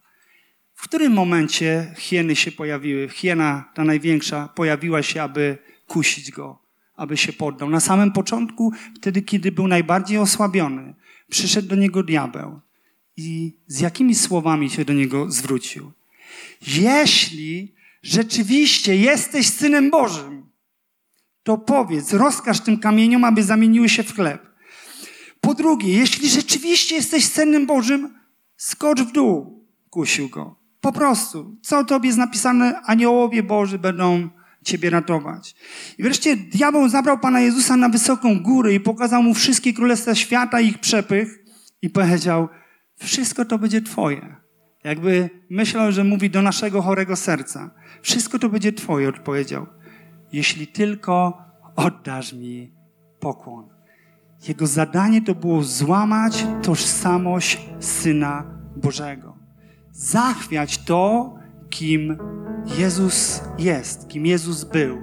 W 0.73 0.83
którym 0.83 1.13
momencie 1.13 1.93
hieny 1.97 2.35
się 2.35 2.51
pojawiły? 2.51 3.09
Hiena, 3.09 3.71
ta 3.73 3.83
największa, 3.83 4.47
pojawiła 4.47 5.03
się, 5.03 5.21
aby 5.21 5.57
kusić 5.87 6.31
go, 6.31 6.61
aby 6.95 7.17
się 7.17 7.33
poddał. 7.33 7.69
Na 7.69 7.79
samym 7.79 8.11
początku, 8.11 8.73
wtedy, 8.95 9.21
kiedy 9.21 9.51
był 9.51 9.67
najbardziej 9.67 10.17
osłabiony, 10.17 10.95
przyszedł 11.29 11.67
do 11.67 11.75
niego 11.75 12.03
diabeł. 12.03 12.59
I 13.17 13.57
z 13.67 13.79
jakimi 13.79 14.15
słowami 14.15 14.69
się 14.69 14.85
do 14.85 14.93
niego 14.93 15.31
zwrócił? 15.31 15.91
Jeśli 16.67 17.73
rzeczywiście 18.03 18.95
jesteś 18.95 19.47
synem 19.47 19.89
Bożym, 19.89 20.48
to 21.43 21.57
powiedz, 21.57 22.13
rozkaż 22.13 22.59
tym 22.59 22.79
kamieniom, 22.79 23.23
aby 23.23 23.43
zamieniły 23.43 23.89
się 23.89 24.03
w 24.03 24.15
chleb. 24.15 24.49
Po 25.41 25.53
drugie, 25.53 25.93
jeśli 25.97 26.29
rzeczywiście 26.29 26.95
jesteś 26.95 27.25
Synem 27.25 27.65
Bożym, 27.65 28.19
skocz 28.57 29.01
w 29.01 29.11
dół, 29.11 29.65
kusił 29.89 30.29
go. 30.29 30.59
Po 30.81 30.91
prostu. 30.91 31.57
Co 31.61 31.83
tobie 31.83 32.07
jest 32.07 32.19
napisane? 32.19 32.81
Aniołowie 32.81 33.43
Boży 33.43 33.79
będą 33.79 34.29
ciebie 34.63 34.89
ratować. 34.89 35.55
I 35.97 36.03
wreszcie 36.03 36.35
diabeł 36.35 36.89
zabrał 36.89 37.19
Pana 37.19 37.39
Jezusa 37.39 37.75
na 37.75 37.89
wysoką 37.89 38.39
górę 38.39 38.73
i 38.73 38.79
pokazał 38.79 39.23
mu 39.23 39.33
wszystkie 39.33 39.73
królestwa 39.73 40.15
świata 40.15 40.61
i 40.61 40.67
ich 40.67 40.77
przepych 40.77 41.39
i 41.81 41.89
powiedział, 41.89 42.47
wszystko 42.99 43.45
to 43.45 43.57
będzie 43.57 43.81
twoje. 43.81 44.35
Jakby 44.83 45.29
myślał, 45.49 45.91
że 45.91 46.03
mówi 46.03 46.29
do 46.29 46.41
naszego 46.41 46.81
chorego 46.81 47.15
serca. 47.15 47.71
Wszystko 48.01 48.39
to 48.39 48.49
będzie 48.49 48.73
twoje, 48.73 49.09
odpowiedział 49.09 49.67
jeśli 50.31 50.67
tylko 50.67 51.37
oddasz 51.75 52.33
mi 52.33 52.71
pokłon. 53.19 53.69
Jego 54.47 54.67
zadanie 54.67 55.21
to 55.21 55.35
było 55.35 55.63
złamać 55.63 56.45
tożsamość 56.61 57.69
Syna 57.79 58.43
Bożego. 58.75 59.37
Zachwiać 59.91 60.77
to, 60.77 61.33
kim 61.69 62.17
Jezus 62.77 63.41
jest, 63.57 64.07
kim 64.07 64.25
Jezus 64.25 64.63
był. 64.63 64.97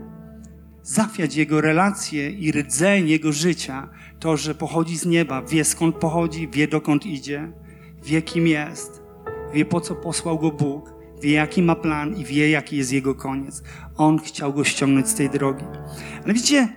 Zachwiać 0.82 1.36
Jego 1.36 1.60
relacje 1.60 2.30
i 2.30 2.52
rdzeń 2.52 3.08
Jego 3.08 3.32
życia, 3.32 3.88
to, 4.20 4.36
że 4.36 4.54
pochodzi 4.54 4.98
z 4.98 5.06
nieba, 5.06 5.42
wie 5.42 5.64
skąd 5.64 5.96
pochodzi, 5.96 6.48
wie 6.48 6.68
dokąd 6.68 7.06
idzie, 7.06 7.52
wie 8.04 8.22
kim 8.22 8.46
jest, 8.46 9.02
wie 9.52 9.64
po 9.64 9.80
co 9.80 9.94
posłał 9.94 10.38
Go 10.38 10.50
Bóg 10.50 10.95
wie 11.22 11.32
jaki 11.32 11.62
ma 11.62 11.74
plan 11.74 12.16
i 12.16 12.24
wie 12.24 12.50
jaki 12.50 12.76
jest 12.76 12.92
jego 12.92 13.14
koniec. 13.14 13.62
On 13.96 14.18
chciał 14.18 14.52
go 14.52 14.64
ściągnąć 14.64 15.08
z 15.08 15.14
tej 15.14 15.30
drogi. 15.30 15.64
Ale 16.24 16.34
widzicie, 16.34 16.68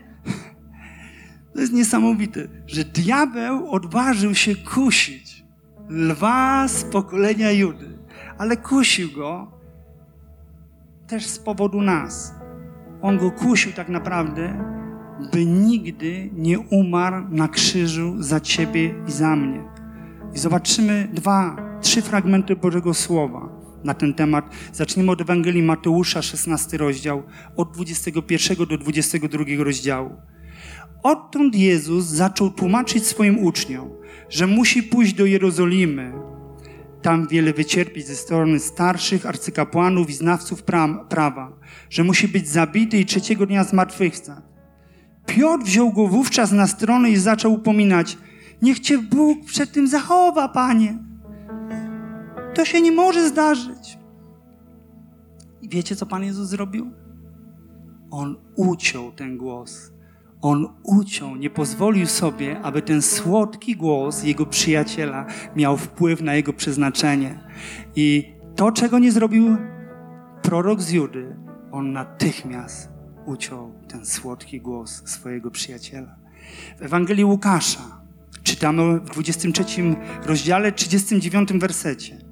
to 1.53 1.61
jest 1.61 1.73
niesamowite, 1.73 2.47
że 2.67 2.83
diabeł 2.83 3.71
odważył 3.71 4.35
się 4.35 4.55
kusić 4.55 5.43
lwa 5.89 6.67
z 6.67 6.83
pokolenia 6.83 7.51
Judy, 7.51 7.99
ale 8.37 8.57
kusił 8.57 9.11
go 9.11 9.51
też 11.07 11.25
z 11.25 11.39
powodu 11.39 11.81
nas. 11.81 12.33
On 13.01 13.17
go 13.17 13.31
kusił 13.31 13.73
tak 13.73 13.89
naprawdę, 13.89 14.65
by 15.31 15.45
nigdy 15.45 16.29
nie 16.33 16.59
umarł 16.59 17.25
na 17.29 17.47
krzyżu 17.47 18.15
za 18.19 18.39
ciebie 18.39 18.95
i 19.07 19.11
za 19.11 19.35
mnie. 19.35 19.63
I 20.33 20.39
zobaczymy 20.39 21.07
dwa, 21.13 21.55
trzy 21.81 22.01
fragmenty 22.01 22.55
Bożego 22.55 22.93
Słowa 22.93 23.59
na 23.84 23.93
ten 23.93 24.13
temat. 24.13 24.49
Zaczniemy 24.73 25.11
od 25.11 25.21
Ewangelii 25.21 25.63
Mateusza, 25.63 26.21
16 26.21 26.77
rozdział, 26.77 27.23
od 27.55 27.71
21 27.73 28.67
do 28.67 28.77
22 28.77 29.43
rozdziału. 29.57 30.15
Odtąd 31.03 31.55
Jezus 31.55 32.05
zaczął 32.05 32.51
tłumaczyć 32.51 33.07
swoim 33.07 33.39
uczniom, 33.39 33.89
że 34.30 34.47
musi 34.47 34.84
pójść 34.84 35.13
do 35.13 35.25
Jerozolimy, 35.25 36.13
tam 37.01 37.27
wiele 37.27 37.53
wycierpieć 37.53 38.07
ze 38.07 38.15
strony 38.15 38.59
starszych 38.59 39.25
arcykapłanów 39.25 40.09
i 40.09 40.13
znawców 40.13 40.63
prawa, 41.09 41.51
że 41.89 42.03
musi 42.03 42.27
być 42.27 42.47
zabity 42.47 42.97
i 42.97 43.05
trzeciego 43.05 43.45
dnia 43.45 43.63
zmartwychwstać. 43.63 44.43
Piotr 45.25 45.63
wziął 45.63 45.93
go 45.93 46.07
wówczas 46.07 46.51
na 46.51 46.67
stronę 46.67 47.11
i 47.11 47.17
zaczął 47.17 47.53
upominać: 47.53 48.17
Niech 48.61 48.80
cię 48.80 48.97
Bóg 48.97 49.45
przed 49.45 49.71
tym 49.71 49.88
zachowa, 49.88 50.49
panie. 50.49 51.09
To 52.60 52.66
się 52.66 52.82
nie 52.82 52.91
może 52.91 53.30
zdarzyć. 53.30 53.97
I 55.62 55.70
wiecie, 55.70 55.95
co 55.95 56.05
Pan 56.05 56.24
Jezus 56.24 56.49
zrobił? 56.49 56.91
On 58.12 58.38
uciął 58.55 59.12
ten 59.12 59.38
głos. 59.38 59.91
On 60.41 60.68
uciął, 60.84 61.36
nie 61.36 61.49
pozwolił 61.49 62.07
sobie, 62.07 62.60
aby 62.62 62.82
ten 62.82 63.01
słodki 63.01 63.76
głos 63.76 64.24
jego 64.24 64.45
przyjaciela 64.45 65.26
miał 65.55 65.78
wpływ 65.78 66.22
na 66.22 66.36
jego 66.36 66.53
przeznaczenie. 66.53 67.39
I 67.95 68.34
to, 68.55 68.72
czego 68.72 68.99
nie 68.99 69.12
zrobił 69.12 69.57
prorok 70.41 70.82
z 70.82 70.91
Judy, 70.91 71.36
on 71.72 71.91
natychmiast 71.91 72.89
uciął 73.26 73.74
ten 73.88 74.05
słodki 74.05 74.62
głos 74.62 75.01
swojego 75.05 75.51
przyjaciela. 75.51 76.16
W 76.80 76.82
Ewangelii 76.82 77.26
Łukasza 77.26 78.01
czytamy 78.43 78.99
w 78.99 79.10
23 79.10 79.95
rozdziale, 80.26 80.72
39 80.72 81.53
wersecie. 81.53 82.28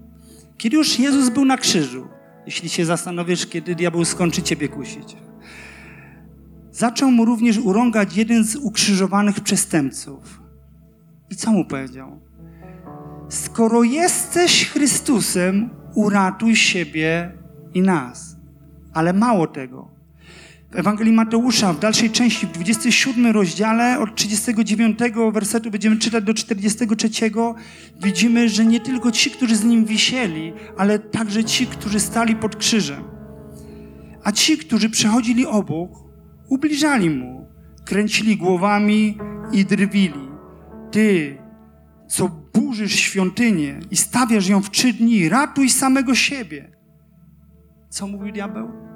Kiedy 0.58 0.78
już 0.78 1.00
Jezus 1.00 1.30
był 1.30 1.46
na 1.46 1.58
krzyżu, 1.58 2.08
jeśli 2.46 2.70
się 2.70 2.86
zastanowisz, 2.86 3.46
kiedy 3.46 3.76
diabeł 3.76 4.06
skończy 4.06 4.42
ciebie 4.42 4.70
kusić. 4.70 5.18
Zaczął 6.72 7.12
mu 7.12 7.26
również 7.26 7.58
urągać 7.58 8.18
jeden 8.18 8.44
z 8.44 8.56
ukrzyżowanych 8.56 9.40
przestępców. 9.40 10.42
I 11.30 11.36
co 11.36 11.52
mu 11.52 11.66
powiedział? 11.66 12.20
Skoro 13.30 13.84
jesteś 13.84 14.70
Chrystusem, 14.70 15.70
uratuj 15.96 16.56
siebie 16.56 17.32
i 17.74 17.82
nas. 17.82 18.38
Ale 18.94 19.14
mało 19.14 19.48
tego. 19.48 19.97
W 20.72 20.76
Ewangelii 20.76 21.14
Mateusza, 21.14 21.74
w 21.74 21.80
dalszej 21.80 22.12
części, 22.12 22.48
w 22.48 22.52
27 22.52 23.32
rozdziale, 23.32 24.00
od 24.00 24.16
39 24.16 25.00
wersetu 25.34 25.72
będziemy 25.72 25.98
czytać 25.98 26.24
do 26.24 26.34
43, 26.34 27.10
widzimy, 28.04 28.50
że 28.50 28.66
nie 28.66 28.80
tylko 28.80 29.12
ci, 29.12 29.32
którzy 29.32 29.56
z 29.56 29.64
nim 29.64 29.86
wisieli, 29.86 30.54
ale 30.78 31.00
także 31.00 31.44
ci, 31.44 31.68
którzy 31.68 32.00
stali 32.00 32.36
pod 32.36 32.56
krzyżem. 32.56 33.04
A 34.24 34.32
ci, 34.32 34.58
którzy 34.58 34.90
przechodzili 34.90 35.46
obok, 35.46 35.92
ubliżali 36.50 37.10
mu, 37.10 37.48
kręcili 37.86 38.38
głowami 38.38 39.18
i 39.52 39.66
drwili. 39.66 40.30
Ty, 40.92 41.38
co 42.08 42.30
burzysz 42.54 42.96
świątynię 42.96 43.80
i 43.92 43.98
stawiasz 43.98 44.48
ją 44.48 44.62
w 44.62 44.72
trzy 44.72 44.94
dni, 44.94 45.30
ratuj 45.30 45.70
samego 45.70 46.16
siebie. 46.16 46.72
Co 47.90 48.08
mówił 48.08 48.34
diabeł? 48.34 48.87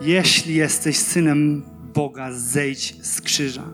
Jeśli 0.00 0.54
jesteś 0.54 0.98
synem 0.98 1.62
Boga, 1.94 2.32
zejdź 2.32 3.06
z 3.06 3.20
krzyża. 3.20 3.64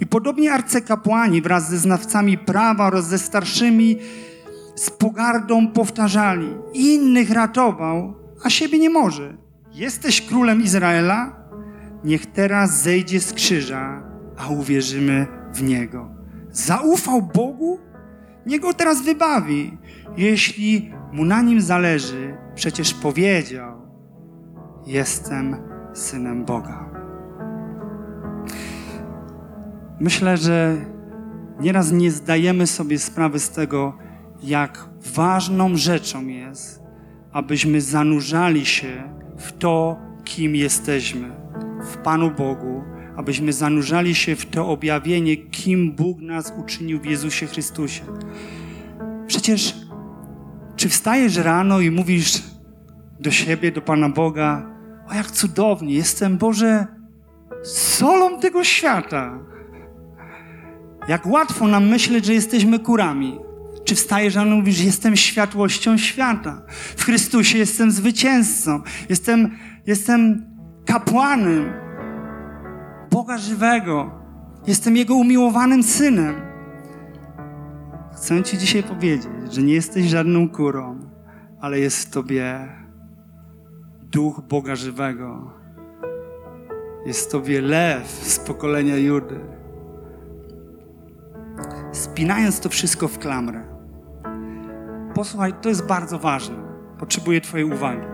I 0.00 0.06
podobnie 0.06 0.52
arcykapłani 0.52 1.42
wraz 1.42 1.70
ze 1.70 1.78
znawcami 1.78 2.38
prawa 2.38 2.86
oraz 2.86 3.08
ze 3.08 3.18
starszymi 3.18 3.98
z 4.74 4.90
pogardą 4.90 5.68
powtarzali: 5.68 6.48
Innych 6.74 7.30
ratował, 7.30 8.14
a 8.44 8.50
siebie 8.50 8.78
nie 8.78 8.90
może. 8.90 9.36
Jesteś 9.72 10.22
królem 10.22 10.62
Izraela? 10.62 11.36
Niech 12.04 12.26
teraz 12.26 12.82
zejdzie 12.82 13.20
z 13.20 13.32
krzyża, 13.32 14.02
a 14.36 14.48
uwierzymy 14.48 15.26
w 15.54 15.62
niego. 15.62 16.10
Zaufał 16.52 17.22
Bogu? 17.22 17.78
Niech 18.46 18.60
go 18.60 18.74
teraz 18.74 19.02
wybawi. 19.02 19.78
Jeśli 20.16 20.92
mu 21.12 21.24
na 21.24 21.42
nim 21.42 21.60
zależy, 21.60 22.34
przecież 22.54 22.94
powiedział: 22.94 23.79
Jestem 24.86 25.56
synem 25.94 26.44
Boga. 26.44 26.90
Myślę, 30.00 30.36
że 30.36 30.76
nieraz 31.60 31.92
nie 31.92 32.10
zdajemy 32.10 32.66
sobie 32.66 32.98
sprawy 32.98 33.38
z 33.38 33.50
tego, 33.50 33.98
jak 34.42 34.88
ważną 35.14 35.76
rzeczą 35.76 36.26
jest, 36.26 36.82
abyśmy 37.32 37.80
zanurzali 37.80 38.66
się 38.66 39.02
w 39.38 39.52
to, 39.52 39.96
kim 40.24 40.56
jesteśmy, 40.56 41.30
w 41.84 41.96
Panu 41.96 42.30
Bogu, 42.30 42.82
abyśmy 43.16 43.52
zanurzali 43.52 44.14
się 44.14 44.36
w 44.36 44.46
to 44.46 44.68
objawienie, 44.68 45.36
kim 45.36 45.92
Bóg 45.92 46.20
nas 46.20 46.52
uczynił 46.58 47.00
w 47.00 47.06
Jezusie 47.06 47.46
Chrystusie. 47.46 48.02
Przecież, 49.26 49.74
czy 50.76 50.88
wstajesz 50.88 51.36
rano 51.36 51.80
i 51.80 51.90
mówisz 51.90 52.42
do 53.20 53.30
siebie, 53.30 53.72
do 53.72 53.82
Pana 53.82 54.08
Boga, 54.08 54.66
o 55.10 55.14
jak 55.14 55.30
cudownie, 55.30 55.94
jestem 55.94 56.38
Boże 56.38 56.86
solą 57.64 58.40
tego 58.40 58.64
świata. 58.64 59.38
Jak 61.08 61.26
łatwo 61.26 61.66
nam 61.66 61.88
myśleć, 61.88 62.24
że 62.24 62.34
jesteśmy 62.34 62.78
kurami. 62.78 63.38
Czy 63.84 63.94
wstajesz 63.94 64.34
rano 64.34 64.56
mówisz, 64.56 64.80
jestem 64.80 65.16
światłością 65.16 65.98
świata. 65.98 66.62
W 66.96 67.04
Chrystusie 67.04 67.58
jestem 67.58 67.90
zwycięzcą. 67.90 68.82
Jestem, 69.08 69.56
jestem 69.86 70.46
kapłanem 70.86 71.72
Boga 73.10 73.38
żywego. 73.38 74.10
Jestem 74.66 74.96
Jego 74.96 75.14
umiłowanym 75.14 75.82
synem. 75.82 76.34
Chcę 78.16 78.42
Ci 78.42 78.58
dzisiaj 78.58 78.82
powiedzieć, 78.82 79.28
że 79.50 79.62
nie 79.62 79.74
jesteś 79.74 80.06
żadną 80.06 80.48
kurą, 80.48 81.00
ale 81.60 81.80
jest 81.80 82.08
w 82.08 82.10
Tobie 82.10 82.79
duch 84.10 84.40
Boga 84.40 84.76
żywego. 84.76 85.50
Jest 87.06 87.28
w 87.28 87.32
Tobie 87.32 87.60
lew 87.60 88.08
z 88.08 88.38
pokolenia 88.38 88.96
Judy. 88.96 89.40
Spinając 91.92 92.60
to 92.60 92.68
wszystko 92.68 93.08
w 93.08 93.18
klamrę. 93.18 93.64
Posłuchaj, 95.14 95.52
to 95.62 95.68
jest 95.68 95.86
bardzo 95.86 96.18
ważne. 96.18 96.56
Potrzebuję 96.98 97.40
Twojej 97.40 97.72
uwagi. 97.72 98.06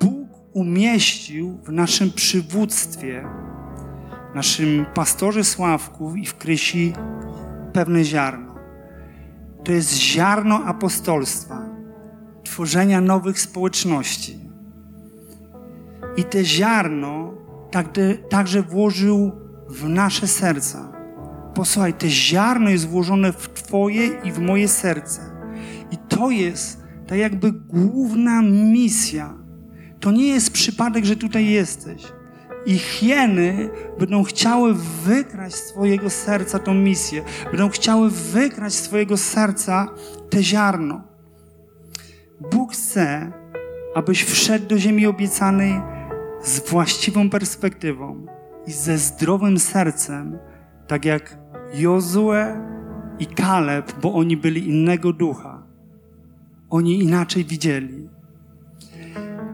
Bóg 0.00 0.28
umieścił 0.52 1.58
w 1.64 1.72
naszym 1.72 2.10
przywództwie 2.12 3.24
naszym 4.34 4.86
pastorze 4.94 5.44
Sławku 5.44 6.14
i 6.16 6.26
w 6.26 6.34
Krysi 6.34 6.92
pewne 7.72 8.04
ziarno. 8.04 8.54
To 9.64 9.72
jest 9.72 9.94
ziarno 9.94 10.64
apostolstwa, 10.64 11.62
tworzenia 12.44 13.00
nowych 13.00 13.40
społeczności. 13.40 14.43
I 16.16 16.24
te 16.24 16.44
ziarno 16.44 17.34
także 18.28 18.62
włożył 18.62 19.32
w 19.68 19.88
nasze 19.88 20.26
serca. 20.26 20.92
Posłuchaj, 21.54 21.94
te 21.94 22.08
ziarno 22.08 22.70
jest 22.70 22.88
włożone 22.88 23.32
w 23.32 23.48
Twoje 23.48 24.06
i 24.24 24.32
w 24.32 24.38
moje 24.38 24.68
serce. 24.68 25.20
I 25.90 25.96
to 25.96 26.30
jest 26.30 26.82
ta 27.06 27.16
jakby 27.16 27.52
główna 27.52 28.42
misja. 28.42 29.34
To 30.00 30.12
nie 30.12 30.28
jest 30.28 30.52
przypadek, 30.52 31.04
że 31.04 31.16
tutaj 31.16 31.46
jesteś 31.46 32.02
i 32.66 32.78
hieny 32.78 33.70
będą 33.98 34.22
chciały 34.22 34.74
wykraść 35.04 35.56
z 35.56 35.66
Twojego 35.72 36.10
serca 36.10 36.58
tą 36.58 36.74
misję, 36.74 37.22
będą 37.50 37.68
chciały 37.68 38.10
wykraść 38.10 38.76
z 38.76 38.82
Twojego 38.82 39.16
serca 39.16 39.88
te 40.30 40.42
ziarno. 40.42 41.02
Bóg 42.52 42.72
chce, 42.72 43.32
abyś 43.94 44.24
wszedł 44.24 44.66
do 44.66 44.78
ziemi 44.78 45.06
obiecanej 45.06 45.80
z 46.44 46.70
właściwą 46.70 47.30
perspektywą 47.30 48.26
i 48.66 48.72
ze 48.72 48.98
zdrowym 48.98 49.58
sercem, 49.58 50.38
tak 50.86 51.04
jak 51.04 51.38
Jozue 51.74 52.32
i 53.18 53.26
Kaleb, 53.26 53.92
bo 54.02 54.14
oni 54.14 54.36
byli 54.36 54.68
innego 54.68 55.12
ducha. 55.12 55.62
Oni 56.70 57.02
inaczej 57.02 57.44
widzieli. 57.44 58.08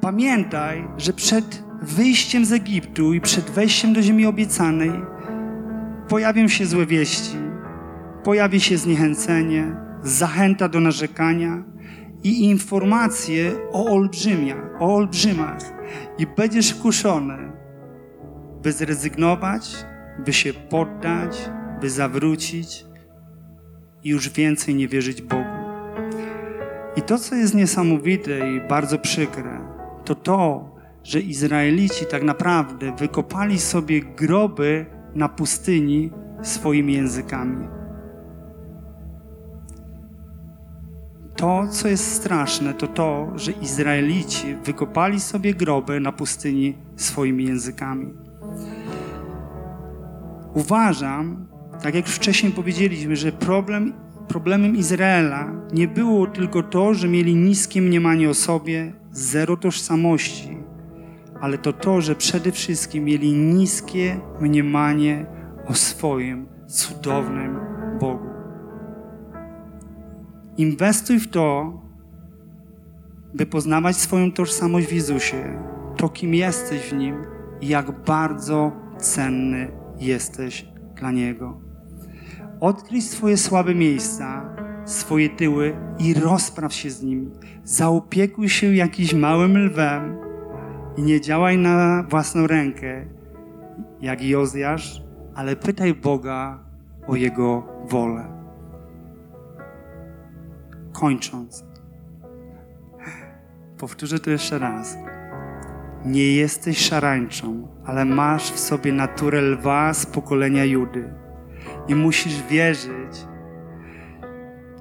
Pamiętaj, 0.01 0.89
że 0.99 1.13
przed 1.13 1.65
wyjściem 1.83 2.45
z 2.45 2.53
Egiptu 2.53 3.15
i 3.15 3.21
przed 3.21 3.51
wejściem 3.51 3.93
do 3.93 4.03
ziemi 4.03 4.27
obiecanej 4.27 4.93
pojawią 6.09 6.49
się 6.49 6.67
złe 6.67 6.87
wieści, 6.87 7.37
pojawi 8.25 8.61
się 8.61 8.77
zniechęcenie, 8.77 9.77
zachęta 10.03 10.69
do 10.69 10.81
narzekania 10.81 11.65
i 12.25 12.45
informacje 12.45 13.53
o 13.73 13.87
olbrzymiach, 13.87 14.71
o 14.79 14.95
olbrzymach. 14.95 15.80
I 16.19 16.27
będziesz 16.27 16.75
kuszony, 16.75 17.53
by 18.63 18.73
zrezygnować, 18.73 19.77
by 20.25 20.33
się 20.33 20.53
poddać, 20.53 21.51
by 21.81 21.91
zawrócić 21.91 22.87
i 24.05 24.09
już 24.09 24.29
więcej 24.29 24.75
nie 24.75 24.89
wierzyć 24.89 25.23
Bogu. 25.23 25.61
I 26.97 27.03
to, 27.03 27.19
co 27.19 27.35
jest 27.35 27.55
niesamowite 27.55 28.53
i 28.57 28.61
bardzo 28.69 28.99
przykre, 28.99 29.61
to 30.05 30.15
to, 30.15 30.71
że 31.05 31.21
Izraelici 31.21 32.07
tak 32.07 32.23
naprawdę 32.23 32.97
wykopali 32.97 33.59
sobie 33.59 34.01
groby 34.01 34.87
na 35.15 35.29
pustyni 35.29 36.11
swoimi 36.43 36.93
językami. 36.93 37.80
To, 41.41 41.67
co 41.71 41.89
jest 41.89 42.13
straszne, 42.13 42.75
to 42.75 42.87
to, 42.87 43.33
że 43.37 43.53
Izraelici 43.53 44.55
wykopali 44.65 45.21
sobie 45.21 45.55
groby 45.55 46.01
na 46.01 46.13
pustyni 46.13 46.79
swoimi 46.97 47.45
językami. 47.45 48.13
Uważam, 50.55 51.47
tak 51.83 51.95
jak 51.95 52.07
wcześniej 52.07 52.53
powiedzieliśmy, 52.53 53.17
że 53.17 53.33
problem, 53.33 53.93
problemem 54.29 54.77
Izraela 54.77 55.53
nie 55.73 55.89
było 55.89 56.27
tylko 56.27 56.63
to, 56.63 56.95
że 56.95 57.09
mieli 57.09 57.35
niskie 57.35 57.83
mniemanie 57.83 58.31
o 58.31 58.35
sobie, 58.35 58.93
zero 59.11 59.57
tożsamości, 59.57 60.59
ale 61.41 61.59
to 61.59 61.73
to, 61.73 62.01
że 62.01 62.15
przede 62.15 62.53
wszystkim 62.53 63.05
mieli 63.05 63.33
niskie 63.33 64.21
mniemanie 64.41 65.27
o 65.67 65.75
swoim 65.75 66.49
cudownym 66.67 67.59
Bogu. 68.01 68.30
Inwestuj 70.61 71.19
w 71.19 71.29
to, 71.29 71.73
by 73.35 73.47
poznawać 73.47 73.97
swoją 73.97 74.33
tożsamość 74.33 74.87
w 74.87 74.93
Jezusie, 74.93 75.63
to 75.97 76.09
kim 76.09 76.35
jesteś 76.35 76.81
w 76.81 76.93
Nim 76.93 77.15
i 77.61 77.69
jak 77.69 78.05
bardzo 78.05 78.73
cenny 78.99 79.73
jesteś 79.99 80.69
dla 80.95 81.11
Niego. 81.11 81.61
Odkryj 82.61 83.03
swoje 83.03 83.37
słabe 83.37 83.75
miejsca, 83.75 84.57
swoje 84.85 85.29
tyły 85.29 85.77
i 85.99 86.15
rozpraw 86.15 86.73
się 86.73 86.91
z 86.91 87.03
nimi. 87.03 87.31
Zaopiekuj 87.65 88.49
się 88.49 88.75
jakimś 88.75 89.15
małym 89.15 89.67
lwem 89.67 90.17
i 90.97 91.03
nie 91.03 91.21
działaj 91.21 91.59
na 91.59 92.03
własną 92.09 92.47
rękę, 92.47 93.07
jak 94.01 94.25
Jozjasz, 94.25 95.03
ale 95.35 95.57
pytaj 95.57 95.95
Boga 95.95 96.65
o 97.07 97.17
Jego 97.17 97.67
wolę. 97.89 98.40
Kończąc, 101.01 101.65
powtórzę 103.79 104.19
to 104.19 104.31
jeszcze 104.31 104.59
raz. 104.59 104.97
Nie 106.05 106.35
jesteś 106.35 106.79
szarańczą, 106.79 107.69
ale 107.87 108.05
masz 108.05 108.53
w 108.53 108.59
sobie 108.59 108.93
naturę 108.93 109.41
lwa 109.41 109.95
z 109.95 110.07
pokolenia 110.07 110.65
Judy. 110.65 111.15
I 111.89 111.95
musisz 111.95 112.43
wierzyć. 112.43 113.27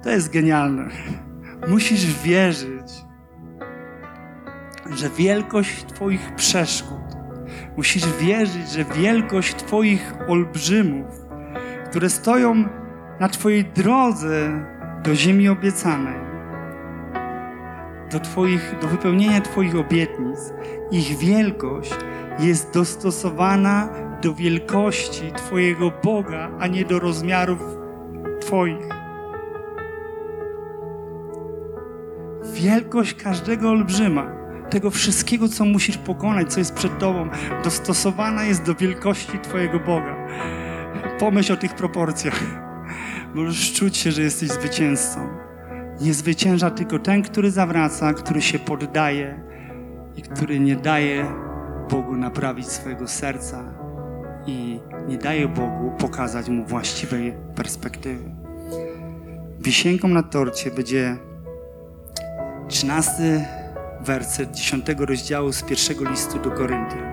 To 0.02 0.10
jest 0.10 0.32
genialne. 0.32 0.88
Musisz 1.68 2.22
wierzyć, 2.22 2.92
że 4.90 5.10
wielkość 5.10 5.84
Twoich 5.84 6.34
przeszkód, 6.34 7.16
musisz 7.76 8.16
wierzyć, 8.18 8.70
że 8.70 8.84
wielkość 8.84 9.54
Twoich 9.54 10.14
olbrzymów, 10.28 11.06
które 11.90 12.10
stoją 12.10 12.64
na 13.20 13.28
Twojej 13.28 13.64
drodze 13.64 14.66
do 15.04 15.14
ziemi 15.14 15.48
obiecanej, 15.48 16.20
do, 18.12 18.20
twoich, 18.20 18.74
do 18.80 18.88
wypełnienia 18.88 19.40
Twoich 19.40 19.76
obietnic, 19.76 20.38
ich 20.90 21.18
wielkość 21.18 21.94
jest 22.38 22.74
dostosowana 22.74 23.88
do 24.22 24.34
wielkości 24.34 25.32
Twojego 25.32 25.92
Boga, 26.04 26.50
a 26.58 26.66
nie 26.66 26.84
do 26.84 26.98
rozmiarów 26.98 27.60
Twoich. 28.40 28.88
Wielkość 32.54 33.14
każdego 33.14 33.70
olbrzyma, 33.70 34.26
tego 34.70 34.90
wszystkiego, 34.90 35.48
co 35.48 35.64
musisz 35.64 35.98
pokonać, 35.98 36.52
co 36.52 36.60
jest 36.60 36.74
przed 36.74 36.98
Tobą, 36.98 37.28
dostosowana 37.64 38.44
jest 38.44 38.62
do 38.62 38.74
wielkości 38.74 39.38
Twojego 39.38 39.78
Boga. 39.78 40.16
Pomyśl 41.18 41.52
o 41.52 41.56
tych 41.56 41.74
proporcjach. 41.74 42.69
Możesz 43.34 43.72
czuć 43.72 43.96
się, 43.96 44.12
że 44.12 44.22
jesteś 44.22 44.48
zwycięzcą. 44.48 45.28
Nie 46.00 46.14
zwycięża 46.14 46.70
tylko 46.70 46.98
ten, 46.98 47.22
który 47.22 47.50
zawraca, 47.50 48.14
który 48.14 48.42
się 48.42 48.58
poddaje 48.58 49.40
i 50.16 50.22
który 50.22 50.60
nie 50.60 50.76
daje 50.76 51.26
Bogu 51.90 52.16
naprawić 52.16 52.68
swojego 52.68 53.08
serca 53.08 53.64
i 54.46 54.80
nie 55.08 55.18
daje 55.18 55.48
Bogu 55.48 55.92
pokazać 55.98 56.48
mu 56.48 56.64
właściwej 56.64 57.34
perspektywy. 57.54 58.30
Wisienką 59.60 60.08
na 60.08 60.22
torcie 60.22 60.70
będzie 60.70 61.16
13 62.68 63.46
werset 64.00 64.50
10 64.50 64.86
rozdziału 64.98 65.52
z 65.52 65.62
pierwszego 65.62 66.10
listu 66.10 66.38
do 66.38 66.50
Koryntian. 66.50 67.10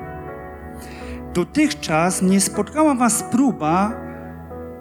Dotychczas 1.33 2.21
nie 2.21 2.41
spotkała 2.41 2.95
was 2.95 3.23
próba 3.23 4.06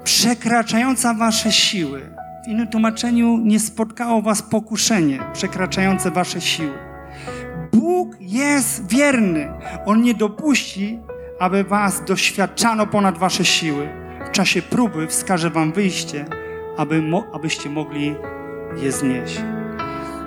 przekraczająca 0.07 1.15
wasze 1.15 1.53
siły 1.53 2.11
w 2.45 2.49
innym 2.49 2.69
tłumaczeniu 2.69 3.39
nie 3.39 3.61
spotkało 3.61 4.23
was 4.23 4.43
pokuszenie 4.43 5.19
przekraczające 5.33 6.11
wasze 6.11 6.41
siły. 6.41 6.79
Bóg 7.73 8.17
jest 8.21 8.89
wierny. 8.89 9.49
On 9.87 10.03
nie 10.03 10.15
dopuści, 10.15 10.99
aby 11.41 11.65
was 11.65 12.05
doświadczano 12.05 12.87
ponad 12.87 13.19
wasze 13.19 13.45
siły. 13.45 13.89
W 14.29 14.31
czasie 14.31 14.63
próby 14.63 15.07
wskaże 15.07 15.51
wam 15.51 15.73
wyjście, 15.73 16.25
aby 16.77 17.03
mo 17.03 17.25
abyście 17.33 17.71
mogli 17.71 18.15
je 18.77 18.93
znieść. 18.93 19.41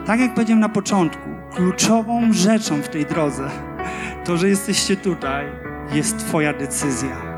Tak 0.06 0.20
jak 0.20 0.34
powiedziałem 0.34 0.60
na 0.60 0.70
początku, 0.70 1.30
kluczową 1.56 2.34
rzeczą 2.34 2.82
w 2.82 2.90
tej 2.90 3.06
drodze, 3.06 3.50
to, 4.26 4.38
że 4.38 4.50
jesteście 4.50 4.96
tutaj, 4.96 5.46
jest 5.92 6.18
Twoja 6.18 6.54
decyzja. 6.54 7.29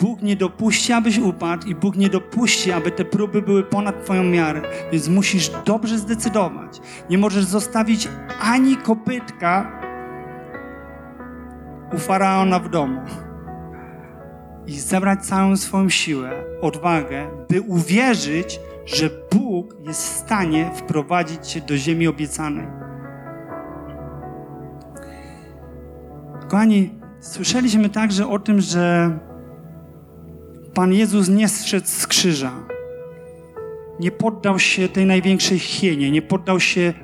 Bóg 0.00 0.22
nie 0.22 0.36
dopuści, 0.36 0.92
abyś 0.92 1.18
upadł 1.18 1.66
i 1.66 1.74
Bóg 1.74 1.96
nie 1.96 2.08
dopuści, 2.08 2.72
aby 2.72 2.90
te 2.90 3.04
próby 3.04 3.42
były 3.42 3.62
ponad 3.62 4.04
Twoją 4.04 4.24
miarę. 4.24 4.62
Więc 4.92 5.08
musisz 5.08 5.50
dobrze 5.64 5.98
zdecydować. 5.98 6.80
Nie 7.10 7.18
możesz 7.18 7.44
zostawić 7.44 8.08
ani 8.40 8.76
kopytka 8.76 9.80
u 11.92 11.98
faraona 11.98 12.58
w 12.58 12.68
domu 12.68 13.00
i 14.66 14.80
zebrać 14.80 15.26
całą 15.26 15.56
swoją 15.56 15.88
siłę, 15.88 16.44
odwagę, 16.60 17.26
by 17.48 17.60
uwierzyć, 17.60 18.60
że 18.86 19.10
Bóg 19.32 19.76
jest 19.86 20.02
w 20.02 20.16
stanie 20.16 20.70
wprowadzić 20.74 21.46
cię 21.46 21.60
do 21.60 21.76
ziemi 21.76 22.08
obiecanej. 22.08 22.66
Kochani, 26.48 26.94
słyszeliśmy 27.20 27.88
także 27.88 28.28
o 28.28 28.38
tym, 28.38 28.60
że 28.60 29.10
Pan 30.74 30.92
Jezus 30.92 31.28
nie 31.28 31.48
zszedł 31.48 31.86
z 31.86 32.06
krzyża. 32.06 32.52
Nie 34.00 34.10
poddał 34.10 34.58
się 34.58 34.88
tej 34.88 35.06
największej 35.06 35.58
hienie, 35.58 36.10
nie 36.10 36.22
poddał 36.22 36.60
się 36.60 36.94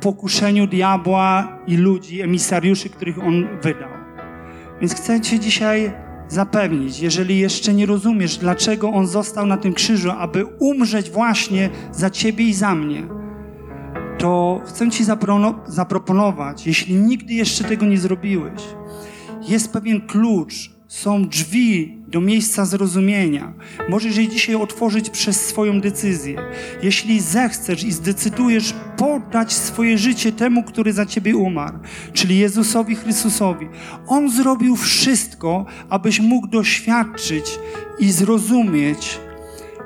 pokuszeniu 0.00 0.66
diabła 0.66 1.58
i 1.66 1.76
ludzi, 1.76 2.22
emisariuszy, 2.22 2.88
których 2.90 3.18
on 3.18 3.48
wydał. 3.62 3.88
Więc 4.80 4.94
chcę 4.94 5.20
Cię 5.20 5.38
dzisiaj 5.38 5.92
zapewnić, 6.28 7.00
jeżeli 7.00 7.38
jeszcze 7.38 7.74
nie 7.74 7.86
rozumiesz, 7.86 8.36
dlaczego 8.36 8.90
on 8.90 9.06
został 9.06 9.46
na 9.46 9.56
tym 9.56 9.72
krzyżu, 9.74 10.10
aby 10.10 10.44
umrzeć 10.44 11.10
właśnie 11.10 11.70
za 11.92 12.10
Ciebie 12.10 12.44
i 12.44 12.54
za 12.54 12.74
mnie, 12.74 13.02
to 14.18 14.60
chcę 14.66 14.90
Ci 14.90 15.04
zaproponować, 15.66 16.66
jeśli 16.66 16.94
nigdy 16.94 17.34
jeszcze 17.34 17.64
tego 17.64 17.86
nie 17.86 17.98
zrobiłeś, 17.98 18.62
jest 19.48 19.72
pewien 19.72 20.06
klucz, 20.06 20.76
są 20.88 21.28
drzwi 21.28 21.98
do 22.16 22.20
miejsca 22.20 22.64
zrozumienia. 22.64 23.52
Możesz 23.88 24.16
je 24.16 24.28
dzisiaj 24.28 24.54
otworzyć 24.54 25.10
przez 25.10 25.46
swoją 25.46 25.80
decyzję. 25.80 26.42
Jeśli 26.82 27.20
zechcesz 27.20 27.84
i 27.84 27.92
zdecydujesz 27.92 28.74
poddać 28.96 29.52
swoje 29.52 29.98
życie 29.98 30.32
temu, 30.32 30.62
który 30.62 30.92
za 30.92 31.06
ciebie 31.06 31.36
umarł, 31.36 31.78
czyli 32.12 32.38
Jezusowi 32.38 32.94
Chrystusowi, 32.94 33.66
On 34.06 34.30
zrobił 34.30 34.76
wszystko, 34.76 35.66
abyś 35.88 36.20
mógł 36.20 36.46
doświadczyć 36.46 37.58
i 37.98 38.12
zrozumieć, 38.12 39.18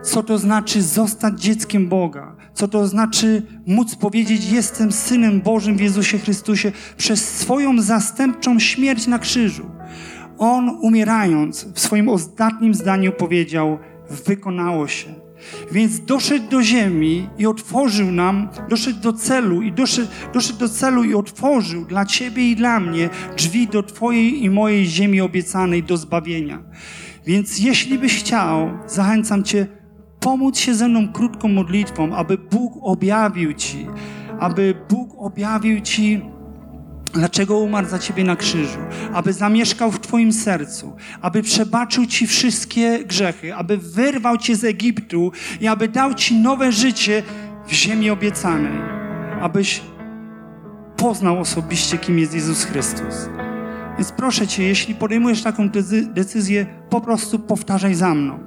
co 0.02 0.22
to 0.22 0.38
znaczy 0.38 0.82
zostać 0.82 1.40
dzieckiem 1.40 1.88
Boga, 1.88 2.36
co 2.54 2.68
to 2.68 2.88
znaczy 2.88 3.42
móc 3.66 3.96
powiedzieć: 3.96 4.50
Jestem 4.50 4.92
synem 4.92 5.40
Bożym 5.40 5.76
w 5.76 5.80
Jezusie 5.80 6.18
Chrystusie 6.18 6.72
przez 6.96 7.38
swoją 7.38 7.82
zastępczą 7.82 8.58
śmierć 8.58 9.06
na 9.06 9.18
krzyżu. 9.18 9.79
On 10.40 10.78
umierając 10.82 11.64
w 11.74 11.80
swoim 11.80 12.08
ostatnim 12.08 12.74
zdaniu 12.74 13.12
powiedział: 13.12 13.78
Wykonało 14.26 14.88
się. 14.88 15.14
Więc 15.72 16.00
doszedł 16.00 16.50
do 16.50 16.62
ziemi 16.62 17.28
i 17.38 17.46
otworzył 17.46 18.10
nam, 18.10 18.48
doszedł 18.68 19.00
do 19.00 19.12
celu 19.12 19.62
i 19.62 19.72
doszedł, 19.72 20.08
doszedł 20.34 20.58
do 20.58 20.68
celu 20.68 21.04
i 21.04 21.14
otworzył 21.14 21.84
dla 21.84 22.06
Ciebie 22.06 22.50
i 22.50 22.56
dla 22.56 22.80
mnie 22.80 23.08
drzwi 23.36 23.68
do 23.68 23.82
Twojej 23.82 24.44
i 24.44 24.50
mojej 24.50 24.86
ziemi 24.86 25.20
obiecanej 25.20 25.82
do 25.82 25.96
zbawienia. 25.96 26.62
Więc 27.26 27.58
jeśli 27.58 27.98
byś 27.98 28.18
chciał, 28.18 28.70
zachęcam 28.86 29.44
Cię, 29.44 29.66
pomóc 30.20 30.58
się 30.58 30.74
ze 30.74 30.88
mną 30.88 31.12
krótką 31.12 31.48
modlitwą, 31.48 32.14
aby 32.14 32.38
Bóg 32.38 32.72
objawił 32.82 33.52
Ci, 33.52 33.86
aby 34.38 34.74
Bóg 34.88 35.10
objawił 35.18 35.80
Ci 35.80 36.22
Dlaczego 37.12 37.58
umarł 37.58 37.88
za 37.88 37.98
ciebie 37.98 38.24
na 38.24 38.36
krzyżu? 38.36 38.78
Aby 39.12 39.32
zamieszkał 39.32 39.90
w 39.90 40.00
twoim 40.00 40.32
sercu, 40.32 40.96
aby 41.20 41.42
przebaczył 41.42 42.06
ci 42.06 42.26
wszystkie 42.26 43.04
grzechy, 43.04 43.54
aby 43.54 43.76
wyrwał 43.76 44.38
cię 44.38 44.56
z 44.56 44.64
Egiptu 44.64 45.32
i 45.60 45.68
aby 45.68 45.88
dał 45.88 46.14
ci 46.14 46.36
nowe 46.36 46.72
życie 46.72 47.22
w 47.66 47.72
ziemi 47.72 48.10
obiecanej, 48.10 48.78
abyś 49.40 49.80
poznał 50.96 51.40
osobiście, 51.40 51.98
kim 51.98 52.18
jest 52.18 52.34
Jezus 52.34 52.64
Chrystus. 52.64 53.28
Więc 53.98 54.12
proszę 54.12 54.46
cię, 54.46 54.62
jeśli 54.62 54.94
podejmujesz 54.94 55.42
taką 55.42 55.68
decyzję, 56.14 56.66
po 56.90 57.00
prostu 57.00 57.38
powtarzaj 57.38 57.94
za 57.94 58.14
mną. 58.14 58.38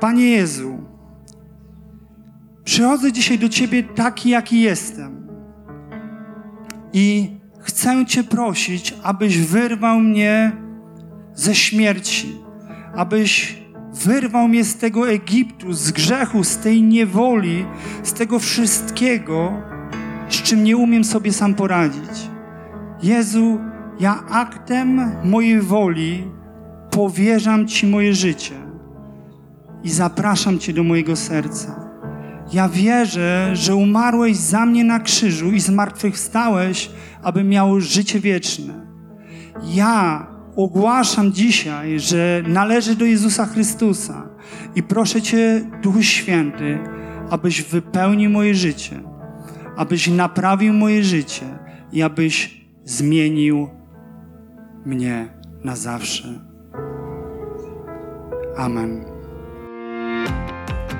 Panie 0.00 0.30
Jezu, 0.30 0.78
przychodzę 2.64 3.12
dzisiaj 3.12 3.38
do 3.38 3.48
ciebie 3.48 3.82
taki, 3.82 4.30
jaki 4.30 4.60
jestem 4.60 5.17
i 6.98 7.30
chcę 7.60 8.06
Cię 8.06 8.24
prosić, 8.24 8.94
abyś 9.02 9.38
wyrwał 9.38 10.00
mnie 10.00 10.52
ze 11.34 11.54
śmierci, 11.54 12.36
abyś 12.96 13.56
wyrwał 14.04 14.48
mnie 14.48 14.64
z 14.64 14.76
tego 14.76 15.10
Egiptu, 15.10 15.72
z 15.72 15.90
grzechu, 15.90 16.44
z 16.44 16.56
tej 16.56 16.82
niewoli, 16.82 17.64
z 18.02 18.12
tego 18.12 18.38
wszystkiego, 18.38 19.52
z 20.28 20.42
czym 20.42 20.64
nie 20.64 20.76
umiem 20.76 21.04
sobie 21.04 21.32
sam 21.32 21.54
poradzić. 21.54 22.30
Jezu, 23.02 23.58
ja 24.00 24.24
aktem 24.30 25.12
mojej 25.24 25.60
woli 25.60 26.24
powierzam 26.90 27.66
Ci 27.66 27.86
moje 27.86 28.14
życie 28.14 28.54
i 29.84 29.90
zapraszam 29.90 30.58
Cię 30.58 30.72
do 30.72 30.84
mojego 30.84 31.16
serca. 31.16 31.87
Ja 32.52 32.68
wierzę, 32.68 33.50
że 33.56 33.74
umarłeś 33.74 34.36
za 34.36 34.66
mnie 34.66 34.84
na 34.84 35.00
krzyżu 35.00 35.52
i 35.52 35.60
zmartwychwstałeś, 35.60 36.90
aby 37.22 37.44
miał 37.44 37.80
życie 37.80 38.20
wieczne. 38.20 38.86
Ja 39.62 40.26
ogłaszam 40.56 41.32
dzisiaj, 41.32 42.00
że 42.00 42.42
należy 42.46 42.96
do 42.96 43.04
Jezusa 43.04 43.46
Chrystusa 43.46 44.28
i 44.74 44.82
proszę 44.82 45.22
Cię, 45.22 45.70
Duchu 45.82 46.02
Święty, 46.02 46.78
abyś 47.30 47.62
wypełnił 47.62 48.30
moje 48.30 48.54
życie, 48.54 49.00
abyś 49.76 50.08
naprawił 50.08 50.72
moje 50.72 51.04
życie 51.04 51.46
i 51.92 52.02
abyś 52.02 52.64
zmienił 52.84 53.68
mnie 54.86 55.28
na 55.64 55.76
zawsze. 55.76 56.28
Amen. 58.56 59.17